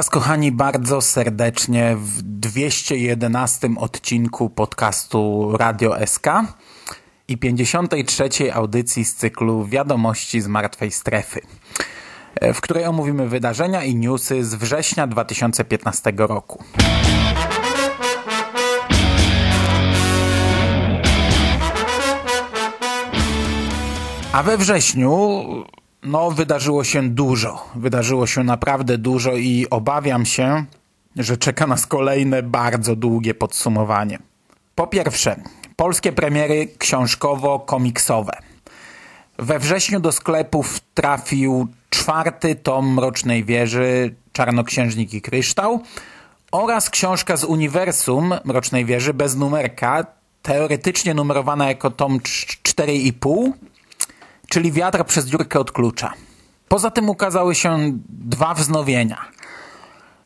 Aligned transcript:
Was, 0.00 0.10
kochani, 0.10 0.52
bardzo 0.52 1.00
serdecznie 1.00 1.96
w 1.96 2.22
211 2.22 3.68
odcinku 3.76 4.50
podcastu 4.50 5.52
Radio 5.56 6.06
SK 6.06 6.26
i 7.28 7.38
53 7.38 8.54
audycji 8.54 9.04
z 9.04 9.14
cyklu 9.14 9.64
Wiadomości 9.64 10.40
z 10.40 10.46
Martwej 10.46 10.90
Strefy, 10.90 11.40
w 12.54 12.60
której 12.60 12.84
omówimy 12.84 13.28
wydarzenia 13.28 13.84
i 13.84 13.94
newsy 13.94 14.44
z 14.44 14.54
września 14.54 15.06
2015 15.06 16.12
roku. 16.16 16.64
A 24.32 24.42
we 24.42 24.58
wrześniu 24.58 25.44
no, 26.02 26.30
wydarzyło 26.30 26.84
się 26.84 27.08
dużo. 27.08 27.68
Wydarzyło 27.74 28.26
się 28.26 28.44
naprawdę 28.44 28.98
dużo 28.98 29.36
i 29.36 29.66
obawiam 29.70 30.26
się, 30.26 30.64
że 31.16 31.36
czeka 31.36 31.66
nas 31.66 31.86
kolejne 31.86 32.42
bardzo 32.42 32.96
długie 32.96 33.34
podsumowanie. 33.34 34.18
Po 34.74 34.86
pierwsze, 34.86 35.36
polskie 35.76 36.12
premiery 36.12 36.68
książkowo-komiksowe. 36.78 38.32
We 39.38 39.58
wrześniu 39.58 40.00
do 40.00 40.12
sklepów 40.12 40.80
trafił 40.94 41.68
czwarty 41.90 42.54
tom 42.54 42.94
Mrocznej 42.94 43.44
Wieży 43.44 44.14
Czarnoksiężnik 44.32 45.14
i 45.14 45.22
Kryształ 45.22 45.80
oraz 46.52 46.90
książka 46.90 47.36
z 47.36 47.44
uniwersum 47.44 48.34
Mrocznej 48.44 48.84
Wieży 48.84 49.14
bez 49.14 49.36
numerka, 49.36 50.06
teoretycznie 50.42 51.14
numerowana 51.14 51.68
jako 51.68 51.90
tom 51.90 52.18
4,5 52.18 53.52
czyli 54.50 54.72
wiatr 54.72 55.04
przez 55.04 55.26
dziurkę 55.26 55.58
od 55.58 55.72
klucza. 55.72 56.12
Poza 56.68 56.90
tym 56.90 57.08
ukazały 57.08 57.54
się 57.54 57.92
dwa 58.08 58.54
wznowienia. 58.54 59.18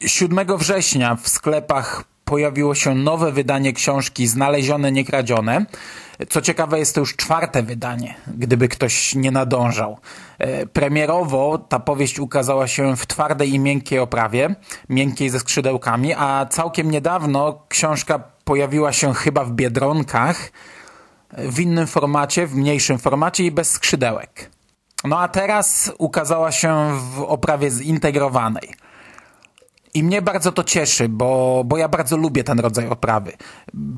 7 0.06 0.56
września 0.58 1.14
w 1.14 1.28
sklepach 1.28 2.05
pojawiło 2.25 2.75
się 2.75 2.95
nowe 2.95 3.33
wydanie 3.33 3.72
książki 3.72 4.27
Znalezione, 4.27 4.92
niekradzione. 4.92 5.67
Co 6.28 6.42
ciekawe, 6.42 6.78
jest 6.78 6.95
to 6.95 7.00
już 7.00 7.17
czwarte 7.17 7.62
wydanie, 7.62 8.14
gdyby 8.27 8.69
ktoś 8.69 9.14
nie 9.14 9.30
nadążał. 9.30 9.98
E, 10.39 10.67
premierowo 10.67 11.58
ta 11.58 11.78
powieść 11.80 12.19
ukazała 12.19 12.69
się 12.69 12.97
w 12.97 13.06
twardej 13.06 13.55
i 13.55 13.58
miękkiej 13.58 13.98
oprawie, 13.98 14.55
miękkiej 14.89 15.30
ze 15.30 15.41
skrzydełkami, 15.41 16.14
a 16.14 16.47
całkiem 16.50 16.91
niedawno 16.91 17.62
książka 17.69 18.19
pojawiła 18.45 18.92
się 18.92 19.14
chyba 19.14 19.45
w 19.45 19.52
Biedronkach, 19.52 20.51
w 21.39 21.61
innym 21.61 21.86
formacie, 21.86 22.46
w 22.46 22.55
mniejszym 22.55 22.98
formacie 22.98 23.45
i 23.45 23.50
bez 23.50 23.70
skrzydełek. 23.70 24.50
No 25.05 25.18
a 25.20 25.28
teraz 25.28 25.92
ukazała 25.98 26.52
się 26.52 26.98
w 27.14 27.20
oprawie 27.22 27.70
zintegrowanej. 27.70 28.74
I 29.94 30.02
mnie 30.05 30.23
bardzo 30.23 30.52
to 30.52 30.64
cieszy, 30.64 31.08
bo, 31.08 31.62
bo 31.67 31.77
ja 31.77 31.89
bardzo 31.89 32.17
lubię 32.17 32.44
ten 32.44 32.61
rodzaj 32.61 32.89
oprawy. 32.89 33.33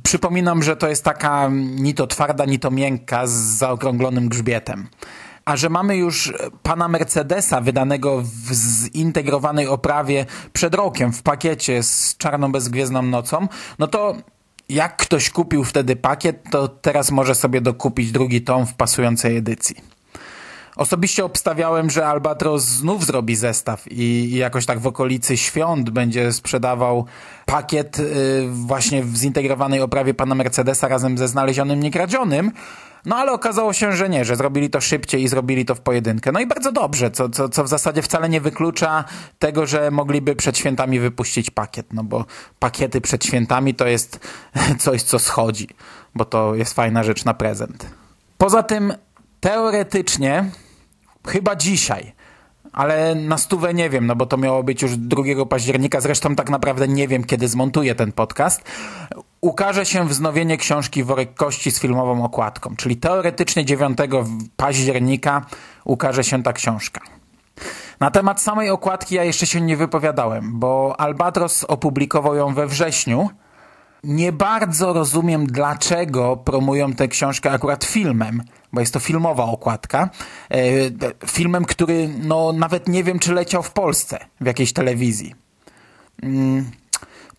Przypominam, 0.03 0.63
że 0.63 0.77
to 0.77 0.89
jest 0.89 1.05
taka 1.05 1.49
ni 1.53 1.95
to 1.95 2.07
twarda, 2.07 2.45
ni 2.45 2.59
to 2.59 2.71
miękka 2.71 3.27
z 3.27 3.31
zaokrąglonym 3.33 4.29
grzbietem. 4.29 4.89
A 5.45 5.57
że 5.57 5.71
mamy 5.71 5.97
już 5.97 6.33
pana 6.63 6.89
Mercedesa 6.89 7.61
wydanego 7.61 8.23
w 8.23 8.53
zintegrowanej 8.55 9.67
oprawie 9.69 10.27
przed 10.53 10.75
rokiem 10.75 11.13
w 11.13 11.23
pakiecie 11.23 11.83
z 11.83 12.17
czarną 12.17 12.53
bezgwiezdną 12.53 13.03
nocą, 13.03 13.49
no 13.79 13.87
to 13.87 14.17
jak 14.69 14.97
ktoś 14.97 15.31
kupił 15.31 15.65
wtedy 15.65 15.97
pakiet, 15.97 16.43
to 16.51 16.69
teraz 16.69 17.11
może 17.11 17.35
sobie 17.35 17.61
dokupić 17.61 18.13
drugi 18.13 18.43
tom 18.43 18.67
w 18.67 18.75
pasującej 18.75 19.37
edycji. 19.37 19.77
Osobiście 20.77 21.25
obstawiałem, 21.25 21.91
że 21.91 22.07
Albatros 22.07 22.65
znów 22.65 23.07
zrobi 23.07 23.37
zestaw 23.37 23.85
i 23.91 24.31
jakoś 24.37 24.67
tak 24.67 24.79
w 24.79 24.87
okolicy 24.87 25.37
świąt 25.37 25.91
będzie 25.91 26.33
sprzedawał 26.33 27.07
pakiet 27.47 27.99
y, 27.99 28.49
właśnie 28.51 29.03
w 29.03 29.17
zintegrowanej 29.17 29.81
oprawie 29.81 30.15
pana 30.15 30.35
Mercedesa 30.35 30.89
razem 30.89 31.19
ze 31.19 31.29
znalezionym 31.29 31.81
niekradzionym, 31.81 32.53
no 33.07 33.17
ale 33.17 33.33
okazało 33.33 33.73
się, 33.73 33.93
że 33.93 34.09
nie, 34.09 34.25
że 34.25 34.37
zrobili 34.37 34.71
to 34.71 34.81
szybciej 34.81 35.23
i 35.23 35.29
zrobili 35.29 35.65
to 35.65 35.75
w 35.75 35.81
pojedynkę. 35.81 36.33
No 36.33 36.41
i 36.41 36.47
bardzo 36.47 36.73
dobrze, 36.73 37.11
co, 37.11 37.29
co, 37.29 37.49
co 37.49 37.65
w 37.65 37.69
zasadzie 37.69 38.03
wcale 38.03 38.29
nie 38.29 38.41
wyklucza 38.41 39.05
tego, 39.39 39.67
że 39.67 39.91
mogliby 39.91 40.37
przed 40.37 40.59
świętami 40.59 41.01
wypuścić 41.01 41.51
pakiet, 41.51 41.93
no 41.93 42.05
bo 42.05 42.25
pakiety 42.59 43.01
przed 43.01 43.25
świętami 43.25 43.75
to 43.75 43.87
jest 43.87 44.21
coś, 44.85 45.03
co 45.03 45.19
schodzi, 45.19 45.69
bo 46.15 46.25
to 46.25 46.55
jest 46.55 46.75
fajna 46.75 47.03
rzecz 47.03 47.25
na 47.25 47.35
prezent. 47.35 47.87
Poza 48.39 48.63
tym 48.63 48.95
teoretycznie 49.41 50.51
chyba 51.27 51.57
dzisiaj 51.57 52.17
ale 52.77 53.15
na 53.15 53.39
stówę 53.39 53.75
nie 53.75 53.91
wiem, 53.91 54.07
no 54.07 54.17
bo 54.17 54.27
to 54.27 54.37
miało 54.37 54.63
być 54.63 54.83
już 54.83 54.97
2 54.97 55.47
października, 55.49 56.01
zresztą 56.01 56.37
tak 56.37 56.51
naprawdę 56.51 56.89
nie 56.89 57.09
wiem, 57.09 57.25
kiedy 57.25 57.49
zmontuję 57.49 57.95
ten 57.95 58.13
podcast. 58.13 58.63
Ukaże 59.41 59.87
się 59.87 60.09
wznowienie 60.09 60.57
książki 60.57 61.05
Worek 61.05 61.35
Kości 61.35 61.71
z 61.71 61.81
filmową 61.81 62.25
okładką, 62.25 62.77
czyli 62.77 62.97
teoretycznie 62.97 63.65
9 63.65 63.99
października 64.57 65.47
ukaże 65.85 66.25
się 66.25 66.43
ta 66.43 66.53
książka. 66.53 67.01
Na 68.01 68.11
temat 68.11 68.41
samej 68.41 68.71
okładki 68.71 69.15
ja 69.15 69.25
jeszcze 69.25 69.47
się 69.47 69.61
nie 69.61 69.77
wypowiadałem, 69.77 70.59
bo 70.59 71.01
Albatros 71.01 71.65
opublikował 71.65 72.35
ją 72.35 72.55
we 72.55 72.67
wrześniu, 72.67 73.31
nie 74.05 74.33
bardzo 74.33 74.93
rozumiem, 74.93 75.47
dlaczego 75.47 76.37
promują 76.37 76.93
tę 76.93 77.09
książkę 77.09 77.51
akurat 77.51 77.85
filmem, 77.85 78.43
bo 78.73 78.81
jest 78.81 78.93
to 78.93 79.01
filmowa 79.01 79.45
okładka. 79.45 80.11
E, 80.51 80.59
filmem, 81.27 81.65
który 81.65 82.09
no, 82.23 82.53
nawet 82.53 82.89
nie 82.89 83.05
wiem, 83.05 83.19
czy 83.19 83.35
leciał 83.35 83.63
w 83.63 83.71
Polsce 83.71 84.19
w 84.41 84.47
jakiejś 84.47 84.73
telewizji. 84.73 85.35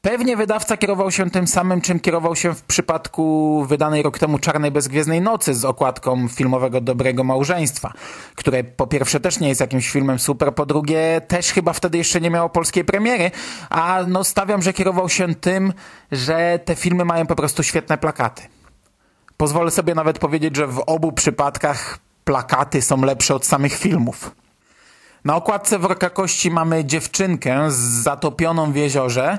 Pewnie 0.02 0.38
wydawca 0.38 0.78
kierował 0.78 1.12
się 1.12 1.30
tym 1.30 1.48
samym, 1.48 1.82
czym 1.82 2.00
kierował 2.00 2.36
się 2.36 2.54
w 2.54 2.64
przypadku 2.64 3.66
wydanej 3.70 4.04
rok 4.04 4.20
temu 4.20 4.40
Czarnej 4.40 4.72
Bezgwiezdnej 4.72 5.22
Nocy 5.22 5.54
z 5.54 5.66
okładką 5.66 6.28
filmowego 6.28 6.82
Dobrego 6.82 7.24
Małżeństwa, 7.24 7.94
które 8.36 8.64
po 8.64 8.88
pierwsze 8.88 9.20
też 9.20 9.40
nie 9.40 9.48
jest 9.48 9.62
jakimś 9.62 9.90
filmem 9.90 10.20
super, 10.20 10.56
po 10.56 10.66
drugie 10.66 11.22
też 11.28 11.52
chyba 11.52 11.74
wtedy 11.74 11.98
jeszcze 11.98 12.22
nie 12.22 12.30
miało 12.30 12.50
polskiej 12.50 12.86
premiery, 12.86 13.32
a 13.70 14.00
no 14.08 14.24
stawiam, 14.24 14.62
że 14.62 14.74
kierował 14.74 15.10
się 15.10 15.36
tym, 15.36 15.74
że 16.12 16.60
te 16.66 16.76
filmy 16.76 17.06
mają 17.06 17.26
po 17.26 17.36
prostu 17.36 17.64
świetne 17.64 17.98
plakaty. 17.98 18.42
Pozwolę 19.38 19.72
sobie 19.72 19.96
nawet 19.96 20.20
powiedzieć, 20.20 20.56
że 20.56 20.68
w 20.68 20.80
obu 20.80 21.12
przypadkach 21.12 22.00
plakaty 22.24 22.82
są 22.82 23.02
lepsze 23.02 23.36
od 23.36 23.46
samych 23.46 23.74
filmów. 23.74 24.32
Na 25.26 25.36
okładce 25.36 25.80
Worka 25.80 26.10
Kości 26.10 26.52
mamy 26.52 26.86
dziewczynkę 26.86 27.66
zatopioną 28.04 28.72
w 28.72 28.76
jeziorze, 28.76 29.38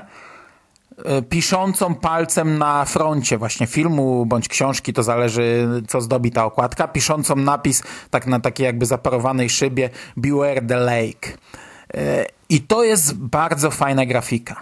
piszącą 1.29 1.95
palcem 1.95 2.57
na 2.57 2.85
froncie 2.85 3.37
właśnie 3.37 3.67
filmu 3.67 4.25
bądź 4.25 4.47
książki, 4.47 4.93
to 4.93 5.03
zależy 5.03 5.67
co 5.87 6.01
zdobi 6.01 6.31
ta 6.31 6.45
okładka, 6.45 6.87
piszącą 6.87 7.35
napis 7.35 7.83
tak 8.09 8.27
na 8.27 8.39
takiej 8.39 8.65
jakby 8.65 8.85
zaparowanej 8.85 9.49
szybie 9.49 9.89
Beware 10.17 10.67
the 10.67 10.77
Lake. 10.77 11.29
E, 11.93 12.25
I 12.49 12.61
to 12.61 12.83
jest 12.83 13.17
bardzo 13.17 13.71
fajna 13.71 14.05
grafika. 14.05 14.55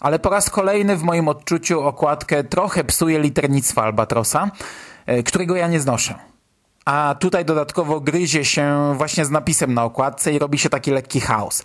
Ale 0.00 0.18
po 0.18 0.30
raz 0.30 0.50
kolejny 0.50 0.96
w 0.96 1.02
moim 1.02 1.28
odczuciu 1.28 1.80
okładkę 1.80 2.44
trochę 2.44 2.84
psuje 2.84 3.18
liternictwo 3.18 3.82
Albatrosa, 3.82 4.50
e, 5.06 5.22
którego 5.22 5.56
ja 5.56 5.68
nie 5.68 5.80
znoszę. 5.80 6.14
A 6.84 7.14
tutaj 7.18 7.44
dodatkowo 7.44 8.00
gryzie 8.00 8.44
się 8.44 8.94
właśnie 8.96 9.24
z 9.24 9.30
napisem 9.30 9.74
na 9.74 9.84
okładce 9.84 10.32
i 10.32 10.38
robi 10.38 10.58
się 10.58 10.68
taki 10.68 10.90
lekki 10.90 11.20
chaos. 11.20 11.62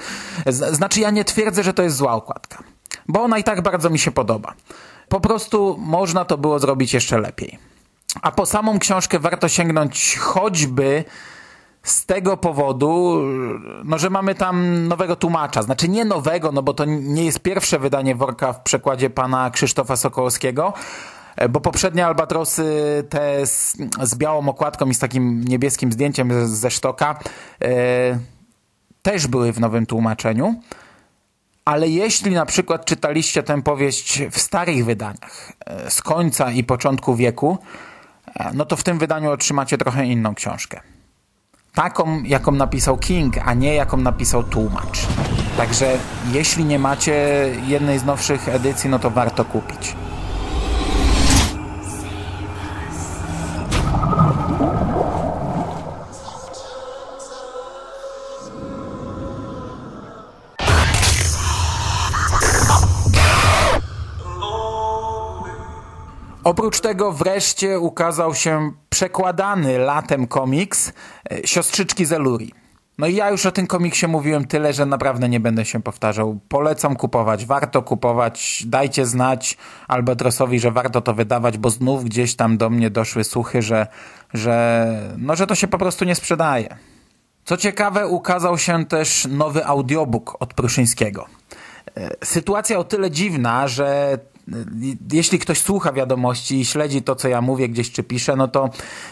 Znaczy 0.48 1.00
ja 1.00 1.12
nie 1.12 1.26
twierdzę, 1.26 1.64
że 1.64 1.74
to 1.74 1.84
jest 1.84 1.96
zła 1.96 2.14
okładka 2.14 2.75
bo 3.07 3.24
ona 3.24 3.38
i 3.38 3.44
tak 3.44 3.62
bardzo 3.62 3.90
mi 3.90 4.00
się 4.00 4.12
podoba. 4.12 4.54
Po 5.10 5.19
prostu 5.19 5.78
można 5.80 6.25
to 6.25 6.38
było 6.38 6.60
zrobić 6.60 6.94
jeszcze 6.94 7.19
lepiej. 7.19 7.60
A 8.22 8.31
po 8.31 8.46
samą 8.46 8.80
książkę 8.80 9.19
warto 9.19 9.50
sięgnąć 9.50 10.18
choćby 10.18 11.04
z 11.84 12.06
tego 12.06 12.38
powodu, 12.38 13.22
no, 13.84 13.98
że 13.98 14.10
mamy 14.10 14.36
tam 14.36 14.88
nowego 14.88 15.16
tłumacza. 15.16 15.62
Znaczy 15.62 15.90
nie 15.90 16.06
nowego, 16.06 16.52
no 16.52 16.63
bo 16.63 16.74
to 16.74 16.86
nie 16.86 17.25
jest 17.25 17.40
pierwsze 17.40 17.80
wydanie 17.80 18.16
Worka 18.16 18.54
w 18.54 18.62
przekładzie 18.62 19.10
pana 19.10 19.50
Krzysztofa 19.50 19.96
Sokołowskiego, 19.96 20.74
E, 21.36 21.50
bo 21.50 21.62
poprzednie 21.62 22.06
Albatrosy, 22.06 23.04
te 23.10 23.46
z, 23.46 23.78
z 24.04 24.16
białą 24.16 24.50
okładką 24.50 24.86
i 24.86 24.94
z 24.94 25.00
takim 25.00 25.44
niebieskim 25.44 25.92
zdjęciem 25.92 26.48
ze 26.48 26.72
sztoka, 26.72 27.19
e, 27.62 28.19
też 29.01 29.28
były 29.28 29.54
w 29.54 29.60
nowym 29.60 29.86
tłumaczeniu. 29.86 30.56
Ale 31.66 31.88
jeśli 31.88 32.32
na 32.32 32.46
przykład 32.46 32.86
czytaliście 32.86 33.44
tę 33.44 33.62
powieść 33.62 34.22
w 34.32 34.40
starych 34.40 34.86
wydaniach, 34.86 35.52
e, 35.66 35.92
z 35.92 36.02
końca 36.02 36.52
i 36.52 36.64
początku 36.64 37.16
wieku, 37.16 37.58
e, 38.36 38.52
no 38.54 38.66
to 38.66 38.76
w 38.76 38.84
tym 38.84 39.00
wydaniu 39.00 39.32
otrzymacie 39.32 39.78
trochę 39.78 40.06
inną 40.06 40.36
książkę. 40.36 40.82
Taką, 41.74 42.24
jaką 42.24 42.52
napisał 42.52 42.98
King, 42.98 43.38
a 43.46 43.54
nie 43.54 43.76
jaką 43.76 43.98
napisał 43.98 44.44
tłumacz. 44.44 45.00
Także 45.58 45.98
jeśli 46.32 46.66
nie 46.66 46.80
macie 46.80 47.14
jednej 47.68 48.00
z 48.00 48.06
nowszych 48.06 48.50
edycji, 48.50 48.90
no 48.90 49.00
to 49.00 49.10
warto 49.10 49.46
kupić. 49.46 49.96
Oprócz 66.46 66.80
tego 66.80 67.12
wreszcie 67.12 67.80
ukazał 67.80 68.36
się 68.36 68.72
przekładany 68.90 69.78
latem 69.78 70.28
komiks 70.28 70.94
e, 71.32 71.48
Siostrzyczki 71.48 72.06
Zeluri. 72.06 72.54
No 72.98 73.08
i 73.08 73.16
ja 73.16 73.30
już 73.30 73.46
o 73.46 73.52
tym 73.52 73.68
komiksie 73.68 74.08
mówiłem 74.08 74.48
tyle, 74.48 74.74
że 74.74 74.86
naprawdę 74.86 75.30
nie 75.30 75.40
będę 75.40 75.66
się 75.66 75.82
powtarzał. 75.82 76.40
Polecam 76.50 76.96
kupować, 76.96 77.46
warto 77.46 77.82
kupować, 77.82 78.64
dajcie 78.68 79.06
znać 79.06 79.58
Albatrosowi, 79.88 80.60
że 80.60 80.72
warto 80.72 81.02
to 81.02 81.14
wydawać, 81.14 81.58
bo 81.58 81.70
znów 81.70 82.04
gdzieś 82.04 82.36
tam 82.36 82.58
do 82.58 82.70
mnie 82.70 82.90
doszły 82.90 83.24
słuchy, 83.24 83.62
że, 83.62 83.88
że, 84.34 84.88
no, 85.18 85.36
że 85.36 85.48
to 85.48 85.56
się 85.56 85.68
po 85.68 85.78
prostu 85.78 86.06
nie 86.06 86.16
sprzedaje. 86.16 86.78
Co 87.46 87.58
ciekawe, 87.58 88.08
ukazał 88.08 88.58
się 88.58 88.86
też 88.86 89.28
nowy 89.30 89.66
audiobook 89.66 90.38
od 90.40 90.54
Pruszyńskiego. 90.54 91.26
E, 91.98 92.10
sytuacja 92.26 92.80
o 92.80 92.84
tyle 92.84 93.12
dziwna, 93.12 93.68
że 93.68 94.18
jeśli 95.12 95.40
ktoś 95.40 95.62
słucha 95.62 95.94
wiadomości 95.94 96.60
i 96.60 96.66
śledzi 96.66 97.02
to, 97.02 97.16
co 97.16 97.28
ja 97.28 97.42
mówię 97.42 97.70
gdzieś 97.70 97.92
czy 97.92 98.04
piszę, 98.04 98.36
no 98.36 98.48
to 98.48 98.70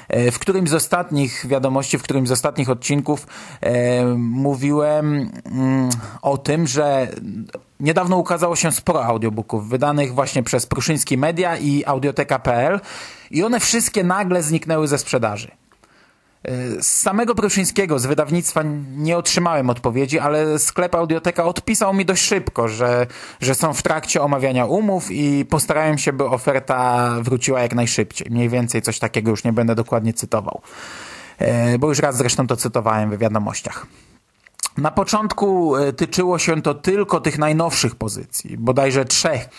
e, 0.08 0.32
w 0.32 0.40
którymś 0.40 0.70
z 0.70 0.74
ostatnich 0.74 1.46
wiadomości, 1.48 1.98
w 1.98 2.04
którymś 2.04 2.28
z 2.28 2.32
ostatnich 2.32 2.70
odcinków 2.70 3.28
e, 3.62 4.06
mówiłem 4.18 5.32
mm, 5.46 5.90
o 6.22 6.38
tym, 6.38 6.68
że 6.68 7.08
niedawno 7.80 8.18
ukazało 8.18 8.56
się 8.56 8.72
sporo 8.72 9.06
audiobooków 9.06 9.70
wydanych 9.70 10.14
właśnie 10.14 10.44
przez 10.44 10.66
Pruszyński 10.66 11.18
Media 11.18 11.58
i 11.58 11.84
Audioteka.pl 11.86 12.80
i 13.32 13.44
one 13.44 13.60
wszystkie 13.60 14.04
nagle 14.04 14.44
zniknęły 14.44 14.88
ze 14.88 14.98
sprzedaży. 14.98 15.63
Z 16.80 16.86
samego 16.86 17.36
Pruszyńskiego, 17.36 18.00
z 18.00 18.06
wydawnictwa 18.06 18.64
nie 18.98 19.18
otrzymałem 19.18 19.70
odpowiedzi, 19.70 20.20
ale 20.20 20.60
sklep 20.60 20.96
Audioteka 20.96 21.46
odpisał 21.46 21.94
mi 21.94 22.06
dość 22.06 22.24
szybko, 22.24 22.68
że, 22.68 23.08
że 23.42 23.56
są 23.56 23.74
w 23.74 23.84
trakcie 23.84 24.22
omawiania 24.22 24.66
umów 24.66 25.12
i 25.12 25.46
postarałem 25.46 25.98
się, 25.98 26.14
by 26.14 26.26
oferta 26.26 27.10
wróciła 27.22 27.62
jak 27.62 27.76
najszybciej. 27.76 28.28
Mniej 28.32 28.50
więcej 28.50 28.82
coś 28.82 29.00
takiego 29.00 29.32
już 29.32 29.44
nie 29.44 29.54
będę 29.54 29.76
dokładnie 29.76 30.14
cytował. 30.14 30.62
E, 31.38 31.80
bo 31.80 31.88
już 31.90 32.00
raz 32.00 32.18
zresztą 32.18 32.48
to 32.48 32.56
cytowałem 32.56 33.12
w 33.12 33.18
wiadomościach. 33.18 33.88
Na 34.78 34.92
początku 34.92 35.76
e, 35.76 35.94
tyczyło 35.94 36.40
się 36.40 36.62
to 36.62 36.74
tylko 36.74 37.22
tych 37.22 37.38
najnowszych 37.38 37.96
pozycji, 37.96 38.58
bodajże 38.58 39.06
trzech, 39.06 39.50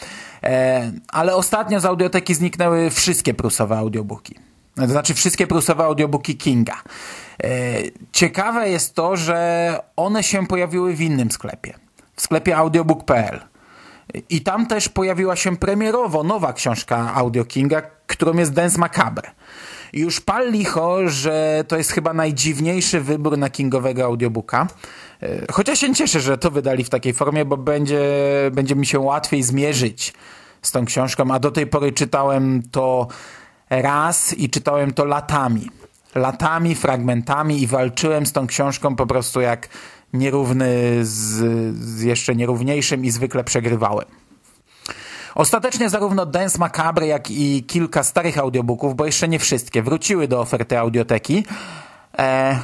e, 0.43 0.93
ale 1.09 1.37
ostatnio 1.37 1.81
z 1.81 1.85
audioteki 1.85 2.35
zniknęły 2.35 2.91
wszystkie 2.91 3.35
prusowe 3.35 3.79
audiobooki. 3.79 4.35
To 4.77 4.87
znaczy 4.87 5.15
wszystkie 5.15 5.47
prusowe 5.47 5.85
audiobooki 5.85 6.37
Kinga. 6.37 6.83
E, 7.45 7.49
ciekawe 8.13 8.71
jest 8.71 8.95
to, 8.95 9.17
że 9.17 9.79
one 9.97 10.23
się 10.23 10.47
pojawiły 10.47 10.95
w 10.95 11.01
innym 11.01 11.31
sklepie. 11.31 11.75
W 12.17 12.23
sklepie 12.23 12.57
audiobook.pl. 12.57 13.41
I 14.31 14.41
tam 14.41 14.67
też 14.67 14.89
pojawiła 14.89 15.37
się 15.37 15.57
premierowo 15.57 16.23
nowa 16.23 16.53
książka 16.53 17.15
Audio 17.15 17.45
Kinga, 17.45 17.83
którą 18.07 18.35
jest 18.35 18.53
Dance 18.53 18.79
Macabre. 18.79 19.31
Już 19.93 20.21
pal 20.21 20.53
licho, 20.53 21.09
że 21.09 21.65
to 21.69 21.77
jest 21.77 21.91
chyba 21.91 22.13
najdziwniejszy 22.13 23.01
wybór 23.01 23.39
na 23.39 23.51
kingowego 23.51 24.05
audiobooka. 24.05 24.67
E, 25.23 25.53
chociaż 25.53 25.79
się 25.79 25.95
cieszę, 25.95 26.21
że 26.21 26.39
to 26.39 26.51
wydali 26.51 26.85
w 26.85 26.91
takiej 26.91 27.13
formie, 27.13 27.45
bo 27.45 27.57
będzie, 27.57 28.03
będzie 28.53 28.75
mi 28.75 28.87
się 28.87 28.99
łatwiej 28.99 29.43
zmierzyć 29.43 30.15
z 30.63 30.73
tą 30.73 30.85
książką, 30.85 31.31
a 31.31 31.39
do 31.39 31.51
tej 31.51 31.67
pory 31.67 31.93
czytałem 31.93 32.63
to 32.71 33.09
raz 33.71 34.39
i 34.39 34.51
czytałem 34.51 34.93
to 34.93 35.05
latami. 35.05 35.71
Latami, 36.15 36.75
fragmentami 36.75 37.63
i 37.63 37.67
walczyłem 37.67 38.27
z 38.27 38.33
tą 38.33 38.47
książką 38.47 38.97
po 38.97 39.07
prostu 39.07 39.41
jak 39.41 39.69
nierówny 40.13 40.99
z, 41.03 41.45
z 41.77 42.03
jeszcze 42.03 42.35
nierówniejszym 42.35 43.05
i 43.05 43.11
zwykle 43.11 43.45
przegrywałem. 43.45 44.07
Ostatecznie 45.35 45.91
zarówno 45.91 46.27
Dance 46.27 46.59
Macabre, 46.59 47.07
jak 47.07 47.31
i 47.31 47.65
kilka 47.65 48.03
starych 48.03 48.39
audiobooków, 48.39 48.97
bo 48.97 49.07
jeszcze 49.07 49.29
nie 49.29 49.39
wszystkie, 49.39 49.83
wróciły 49.83 50.29
do 50.29 50.41
oferty 50.41 50.79
audioteki. 50.79 51.45
E, 52.19 52.59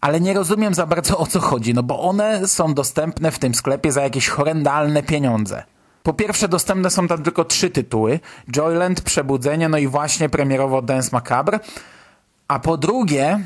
ale 0.00 0.20
nie 0.20 0.34
rozumiem 0.34 0.74
za 0.74 0.86
bardzo 0.86 1.18
o 1.18 1.26
co 1.26 1.40
chodzi, 1.40 1.74
no 1.74 1.82
bo 1.82 2.00
one 2.00 2.48
są 2.48 2.74
dostępne 2.74 3.30
w 3.30 3.38
tym 3.38 3.54
sklepie 3.54 3.92
za 3.92 4.02
jakieś 4.02 4.28
horrendalne 4.28 5.02
pieniądze. 5.02 5.62
Po 6.08 6.14
pierwsze 6.14 6.48
dostępne 6.48 6.90
są 6.90 7.08
tam 7.08 7.22
tylko 7.22 7.44
trzy 7.44 7.70
tytuły. 7.70 8.20
Joyland, 8.56 9.00
Przebudzenie, 9.00 9.68
no 9.68 9.78
i 9.78 9.86
właśnie 9.86 10.28
premierowo 10.28 10.82
Dance 10.82 11.08
Macabre. 11.12 11.60
A 12.48 12.58
po 12.58 12.76
drugie, 12.76 13.40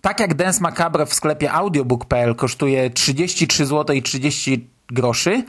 tak 0.00 0.20
jak 0.20 0.34
Dance 0.34 0.60
Macabre 0.60 1.06
w 1.06 1.14
sklepie 1.14 1.52
audiobook.pl 1.52 2.34
kosztuje 2.34 2.90
33 2.90 3.66
zł 3.66 3.96
i 3.96 4.02
30 4.02 4.68
groszy, 4.88 5.44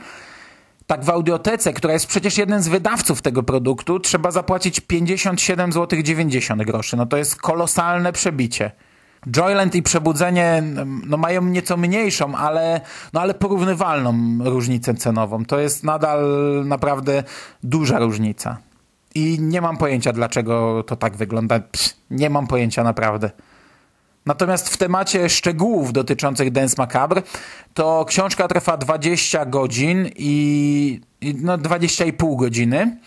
tak 0.86 1.04
w 1.04 1.10
audiotece, 1.10 1.72
która 1.72 1.92
jest 1.92 2.06
przecież 2.06 2.38
jeden 2.38 2.62
z 2.62 2.68
wydawców 2.68 3.22
tego 3.22 3.42
produktu, 3.42 4.00
trzeba 4.00 4.30
zapłacić 4.30 4.80
57 4.80 5.72
zł 5.72 6.02
90 6.02 6.62
groszy. 6.62 6.96
No 6.96 7.06
to 7.06 7.16
jest 7.16 7.36
kolosalne 7.36 8.12
przebicie. 8.12 8.70
Joyland 9.36 9.74
i 9.74 9.82
Przebudzenie 9.82 10.62
no, 11.06 11.16
mają 11.16 11.44
nieco 11.44 11.76
mniejszą, 11.76 12.34
ale, 12.34 12.80
no, 13.12 13.20
ale 13.20 13.34
porównywalną 13.34 14.14
różnicę 14.44 14.94
cenową. 14.94 15.44
To 15.44 15.58
jest 15.58 15.84
nadal 15.84 16.24
naprawdę 16.64 17.24
duża 17.62 17.98
różnica. 17.98 18.56
I 19.14 19.38
nie 19.40 19.60
mam 19.60 19.76
pojęcia, 19.76 20.12
dlaczego 20.12 20.84
to 20.86 20.96
tak 20.96 21.16
wygląda. 21.16 21.60
Psz, 21.60 21.96
nie 22.10 22.30
mam 22.30 22.46
pojęcia 22.46 22.84
naprawdę. 22.84 23.30
Natomiast 24.26 24.68
w 24.68 24.76
temacie 24.76 25.28
szczegółów 25.28 25.92
dotyczących 25.92 26.52
Dance 26.52 26.74
Macabre, 26.78 27.22
to 27.74 28.04
książka 28.08 28.48
trwa 28.48 28.76
20 28.76 29.46
godzin 29.46 30.08
i, 30.16 31.00
i 31.20 31.34
no 31.34 31.58
20,5 31.58 32.36
godziny 32.36 32.98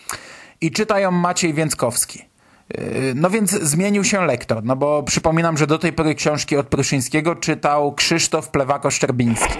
i 0.60 0.70
czyta 0.70 1.00
ją 1.00 1.10
Maciej 1.10 1.54
Więckowski. 1.54 2.31
Yy, 2.78 3.12
no 3.14 3.30
więc 3.30 3.50
zmienił 3.50 4.04
się 4.04 4.26
lektor, 4.26 4.64
no 4.64 4.76
bo 4.76 5.02
przypominam, 5.02 5.56
że 5.56 5.66
do 5.66 5.78
tej 5.78 5.92
pory 5.92 6.14
książki 6.14 6.56
od 6.56 6.66
Pruszyńskiego 6.66 7.36
czytał 7.36 7.94
Krzysztof 7.94 8.50
Plewako-Szczerbiński. 8.50 9.58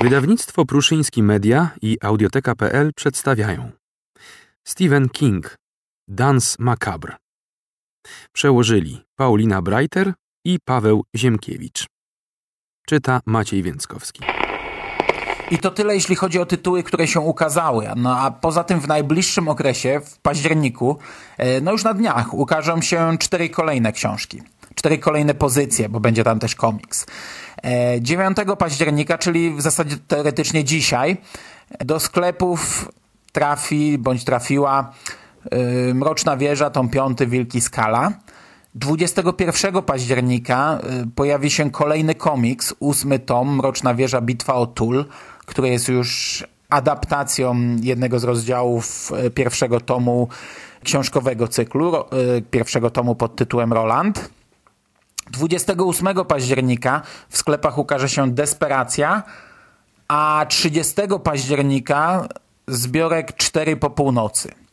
Wydawnictwo 0.00 0.64
Pruszyński 0.64 1.22
Media 1.22 1.70
i 1.82 1.98
Audioteka.pl 2.02 2.92
przedstawiają. 2.96 3.70
Stephen 4.64 5.08
King 5.08 5.56
Dance 6.08 6.56
Macabre. 6.58 7.16
Przełożyli 8.32 9.02
Paulina 9.16 9.62
Breiter 9.62 10.12
i 10.44 10.58
Paweł 10.64 11.04
Ziemkiewicz. 11.16 11.86
Czyta 12.86 13.20
Maciej 13.26 13.62
Więckowski 13.62 14.45
i 15.50 15.58
to 15.58 15.70
tyle, 15.70 15.94
jeśli 15.94 16.16
chodzi 16.16 16.38
o 16.38 16.46
tytuły, 16.46 16.82
które 16.82 17.06
się 17.06 17.20
ukazały. 17.20 17.88
No 17.96 18.18
a 18.18 18.30
poza 18.30 18.64
tym 18.64 18.80
w 18.80 18.88
najbliższym 18.88 19.48
okresie, 19.48 20.00
w 20.04 20.18
październiku, 20.18 20.98
e, 21.38 21.60
no 21.60 21.72
już 21.72 21.84
na 21.84 21.94
dniach, 21.94 22.34
ukażą 22.34 22.82
się 22.82 23.18
cztery 23.18 23.48
kolejne 23.48 23.92
książki. 23.92 24.42
Cztery 24.74 24.98
kolejne 24.98 25.34
pozycje, 25.34 25.88
bo 25.88 26.00
będzie 26.00 26.24
tam 26.24 26.38
też 26.38 26.54
komiks. 26.54 27.06
9 28.00 28.38
e, 28.38 28.56
października, 28.56 29.18
czyli 29.18 29.50
w 29.50 29.60
zasadzie 29.60 29.96
teoretycznie 30.08 30.64
dzisiaj, 30.64 31.16
do 31.84 32.00
sklepów 32.00 32.92
trafi 33.32 33.98
bądź 33.98 34.24
trafiła 34.24 34.92
e, 35.50 35.94
Mroczna 35.94 36.36
Wieża, 36.36 36.70
tom 36.70 36.88
piąty, 36.88 37.26
Wilki 37.26 37.60
Skala. 37.60 38.12
21 38.74 39.82
października 39.82 40.78
pojawi 41.14 41.50
się 41.50 41.70
kolejny 41.70 42.14
komiks, 42.14 42.74
ósmy 42.78 43.18
tom, 43.18 43.56
Mroczna 43.56 43.94
Wieża, 43.94 44.20
Bitwa 44.20 44.54
o 44.54 44.66
Tul 44.66 45.04
które 45.46 45.68
jest 45.68 45.88
już 45.88 46.44
adaptacją 46.70 47.76
jednego 47.82 48.18
z 48.18 48.24
rozdziałów 48.24 49.12
e, 49.12 49.30
pierwszego 49.30 49.80
tomu 49.80 50.28
książkowego 50.84 51.48
cyklu, 51.48 51.96
e, 51.96 52.02
pierwszego 52.50 52.90
tomu 52.90 53.14
pod 53.14 53.36
tytułem 53.36 53.72
Roland. 53.72 54.30
28 55.30 56.24
października 56.24 57.02
w 57.28 57.36
sklepach 57.36 57.78
ukaże 57.78 58.08
się 58.08 58.30
Desperacja, 58.30 59.22
a 60.08 60.46
30 60.48 60.94
października 61.24 62.28
zbiorek 62.68 63.36
4 63.36 63.76
po 63.76 63.90
północy. 63.90 64.65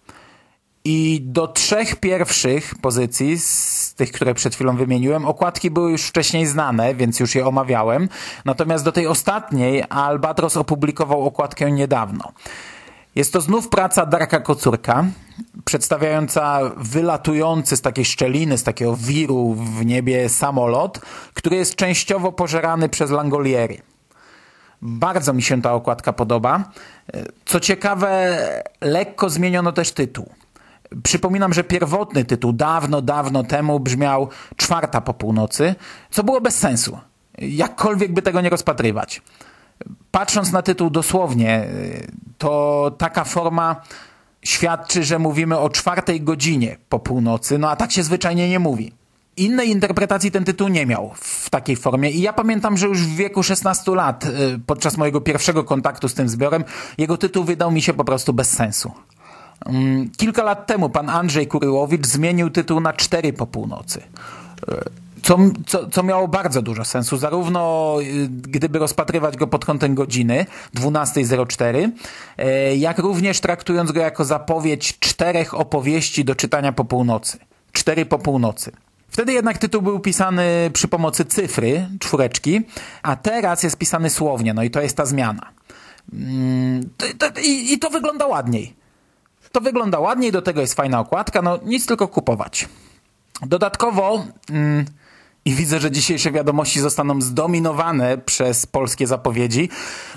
I 0.85 1.21
do 1.23 1.47
trzech 1.47 1.95
pierwszych 1.95 2.75
pozycji, 2.75 3.39
z 3.39 3.93
tych, 3.93 4.11
które 4.11 4.33
przed 4.33 4.55
chwilą 4.55 4.77
wymieniłem, 4.77 5.25
okładki 5.25 5.71
były 5.71 5.91
już 5.91 6.03
wcześniej 6.03 6.45
znane, 6.45 6.95
więc 6.95 7.19
już 7.19 7.35
je 7.35 7.45
omawiałem. 7.45 8.09
Natomiast 8.45 8.83
do 8.85 8.91
tej 8.91 9.07
ostatniej 9.07 9.83
Albatros 9.89 10.57
opublikował 10.57 11.25
okładkę 11.25 11.71
niedawno. 11.71 12.31
Jest 13.15 13.33
to 13.33 13.41
znów 13.41 13.69
praca 13.69 14.05
Darka 14.05 14.39
Kocurka, 14.39 15.05
przedstawiająca 15.65 16.59
wylatujący 16.77 17.77
z 17.77 17.81
takiej 17.81 18.05
szczeliny, 18.05 18.57
z 18.57 18.63
takiego 18.63 18.95
wiru 18.95 19.53
w 19.53 19.85
niebie 19.85 20.29
samolot, 20.29 20.99
który 21.33 21.55
jest 21.55 21.75
częściowo 21.75 22.31
pożerany 22.31 22.89
przez 22.89 23.11
Langoliery. 23.11 23.77
Bardzo 24.81 25.33
mi 25.33 25.41
się 25.41 25.61
ta 25.61 25.73
okładka 25.73 26.13
podoba. 26.13 26.63
Co 27.45 27.59
ciekawe, 27.59 28.37
lekko 28.81 29.29
zmieniono 29.29 29.71
też 29.71 29.91
tytuł. 29.91 30.29
Przypominam, 31.03 31.53
że 31.53 31.63
pierwotny 31.63 32.25
tytuł 32.25 32.53
dawno, 32.53 33.01
dawno 33.01 33.43
temu 33.43 33.79
brzmiał 33.79 34.29
Czwarta 34.55 35.01
po 35.01 35.13
północy, 35.13 35.75
co 36.11 36.23
było 36.23 36.41
bez 36.41 36.57
sensu. 36.57 36.97
Jakkolwiek 37.37 38.13
by 38.13 38.21
tego 38.21 38.41
nie 38.41 38.49
rozpatrywać. 38.49 39.21
Patrząc 40.11 40.51
na 40.51 40.61
tytuł 40.61 40.89
dosłownie, 40.89 41.67
to 42.37 42.91
taka 42.97 43.23
forma 43.23 43.75
świadczy, 44.41 45.03
że 45.03 45.19
mówimy 45.19 45.57
o 45.57 45.69
czwartej 45.69 46.21
godzinie 46.21 46.77
po 46.89 46.99
północy, 46.99 47.57
no 47.57 47.69
a 47.69 47.75
tak 47.75 47.91
się 47.91 48.03
zwyczajnie 48.03 48.49
nie 48.49 48.59
mówi. 48.59 48.91
Innej 49.37 49.69
interpretacji 49.69 50.31
ten 50.31 50.43
tytuł 50.43 50.67
nie 50.67 50.85
miał 50.85 51.11
w 51.15 51.49
takiej 51.49 51.75
formie 51.75 52.11
i 52.11 52.21
ja 52.21 52.33
pamiętam, 52.33 52.77
że 52.77 52.87
już 52.87 53.01
w 53.01 53.15
wieku 53.15 53.43
16 53.43 53.95
lat, 53.95 54.25
y, 54.25 54.29
podczas 54.65 54.97
mojego 54.97 55.21
pierwszego 55.21 55.63
kontaktu 55.63 56.09
z 56.09 56.13
tym 56.13 56.29
zbiorem, 56.29 56.63
jego 56.97 57.17
tytuł 57.17 57.43
wydał 57.43 57.71
mi 57.71 57.81
się 57.81 57.93
po 57.93 58.03
prostu 58.03 58.33
bez 58.33 58.49
sensu. 58.49 58.91
Mm, 59.65 60.09
kilka 60.17 60.43
lat 60.43 60.67
temu 60.67 60.89
pan 60.89 61.09
Andrzej 61.09 61.47
Kuryłowicz 61.47 62.05
zmienił 62.05 62.49
tytuł 62.49 62.79
na 62.79 62.93
Cztery 62.93 63.33
po 63.33 63.47
północy. 63.47 63.99
Y, 63.99 64.03
co, 65.23 65.37
co, 65.65 65.89
co 65.89 66.03
miało 66.03 66.27
bardzo 66.27 66.61
dużo 66.61 66.85
sensu, 66.85 67.17
zarówno 67.17 67.95
y, 68.01 68.27
gdyby 68.29 68.79
rozpatrywać 68.79 69.37
go 69.37 69.47
pod 69.47 69.65
kątem 69.65 69.95
godziny 69.95 70.45
12.04, 70.75 71.91
jak 72.77 72.99
również 72.99 73.39
traktując 73.39 73.91
go 73.91 73.99
jako 73.99 74.25
zapowiedź 74.25 74.99
czterech 74.99 75.53
opowieści 75.53 76.25
do 76.25 76.35
czytania 76.35 76.73
po 76.73 76.85
północy. 76.85 77.37
Cztery 77.71 78.05
po 78.05 78.19
północy. 78.19 78.71
Wtedy 79.13 79.33
jednak 79.33 79.57
tytuł 79.57 79.81
był 79.81 79.99
pisany 79.99 80.71
przy 80.73 80.87
pomocy 80.87 81.25
cyfry, 81.25 81.87
czwóreczki, 81.99 82.61
a 83.03 83.15
teraz 83.15 83.63
jest 83.63 83.77
pisany 83.77 84.09
słownie, 84.09 84.53
no 84.53 84.63
i 84.63 84.71
to 84.71 84.81
jest 84.81 84.97
ta 84.97 85.05
zmiana. 85.05 85.51
Mm, 86.13 86.89
i 87.43 87.79
to 87.79 87.89
wygląda 87.89 88.27
ładniej. 88.27 88.75
To 89.53 89.61
wygląda 89.61 89.99
ładniej, 89.99 90.31
do 90.31 90.41
tego 90.41 90.61
jest 90.61 90.73
fajna 90.73 90.99
okładka, 90.99 91.41
no 91.41 91.59
nic 91.65 91.85
tylko 91.85 92.07
kupować. 92.07 92.69
Dodatkowo, 93.41 94.25
mm, 94.49 94.85
i 95.45 95.53
widzę, 95.53 95.79
że 95.79 95.91
dzisiejsze 95.91 96.31
wiadomości 96.31 96.79
zostaną 96.79 97.21
zdominowane 97.21 98.17
przez 98.17 98.65
polskie 98.65 99.07
zapowiedzi, 99.07 99.69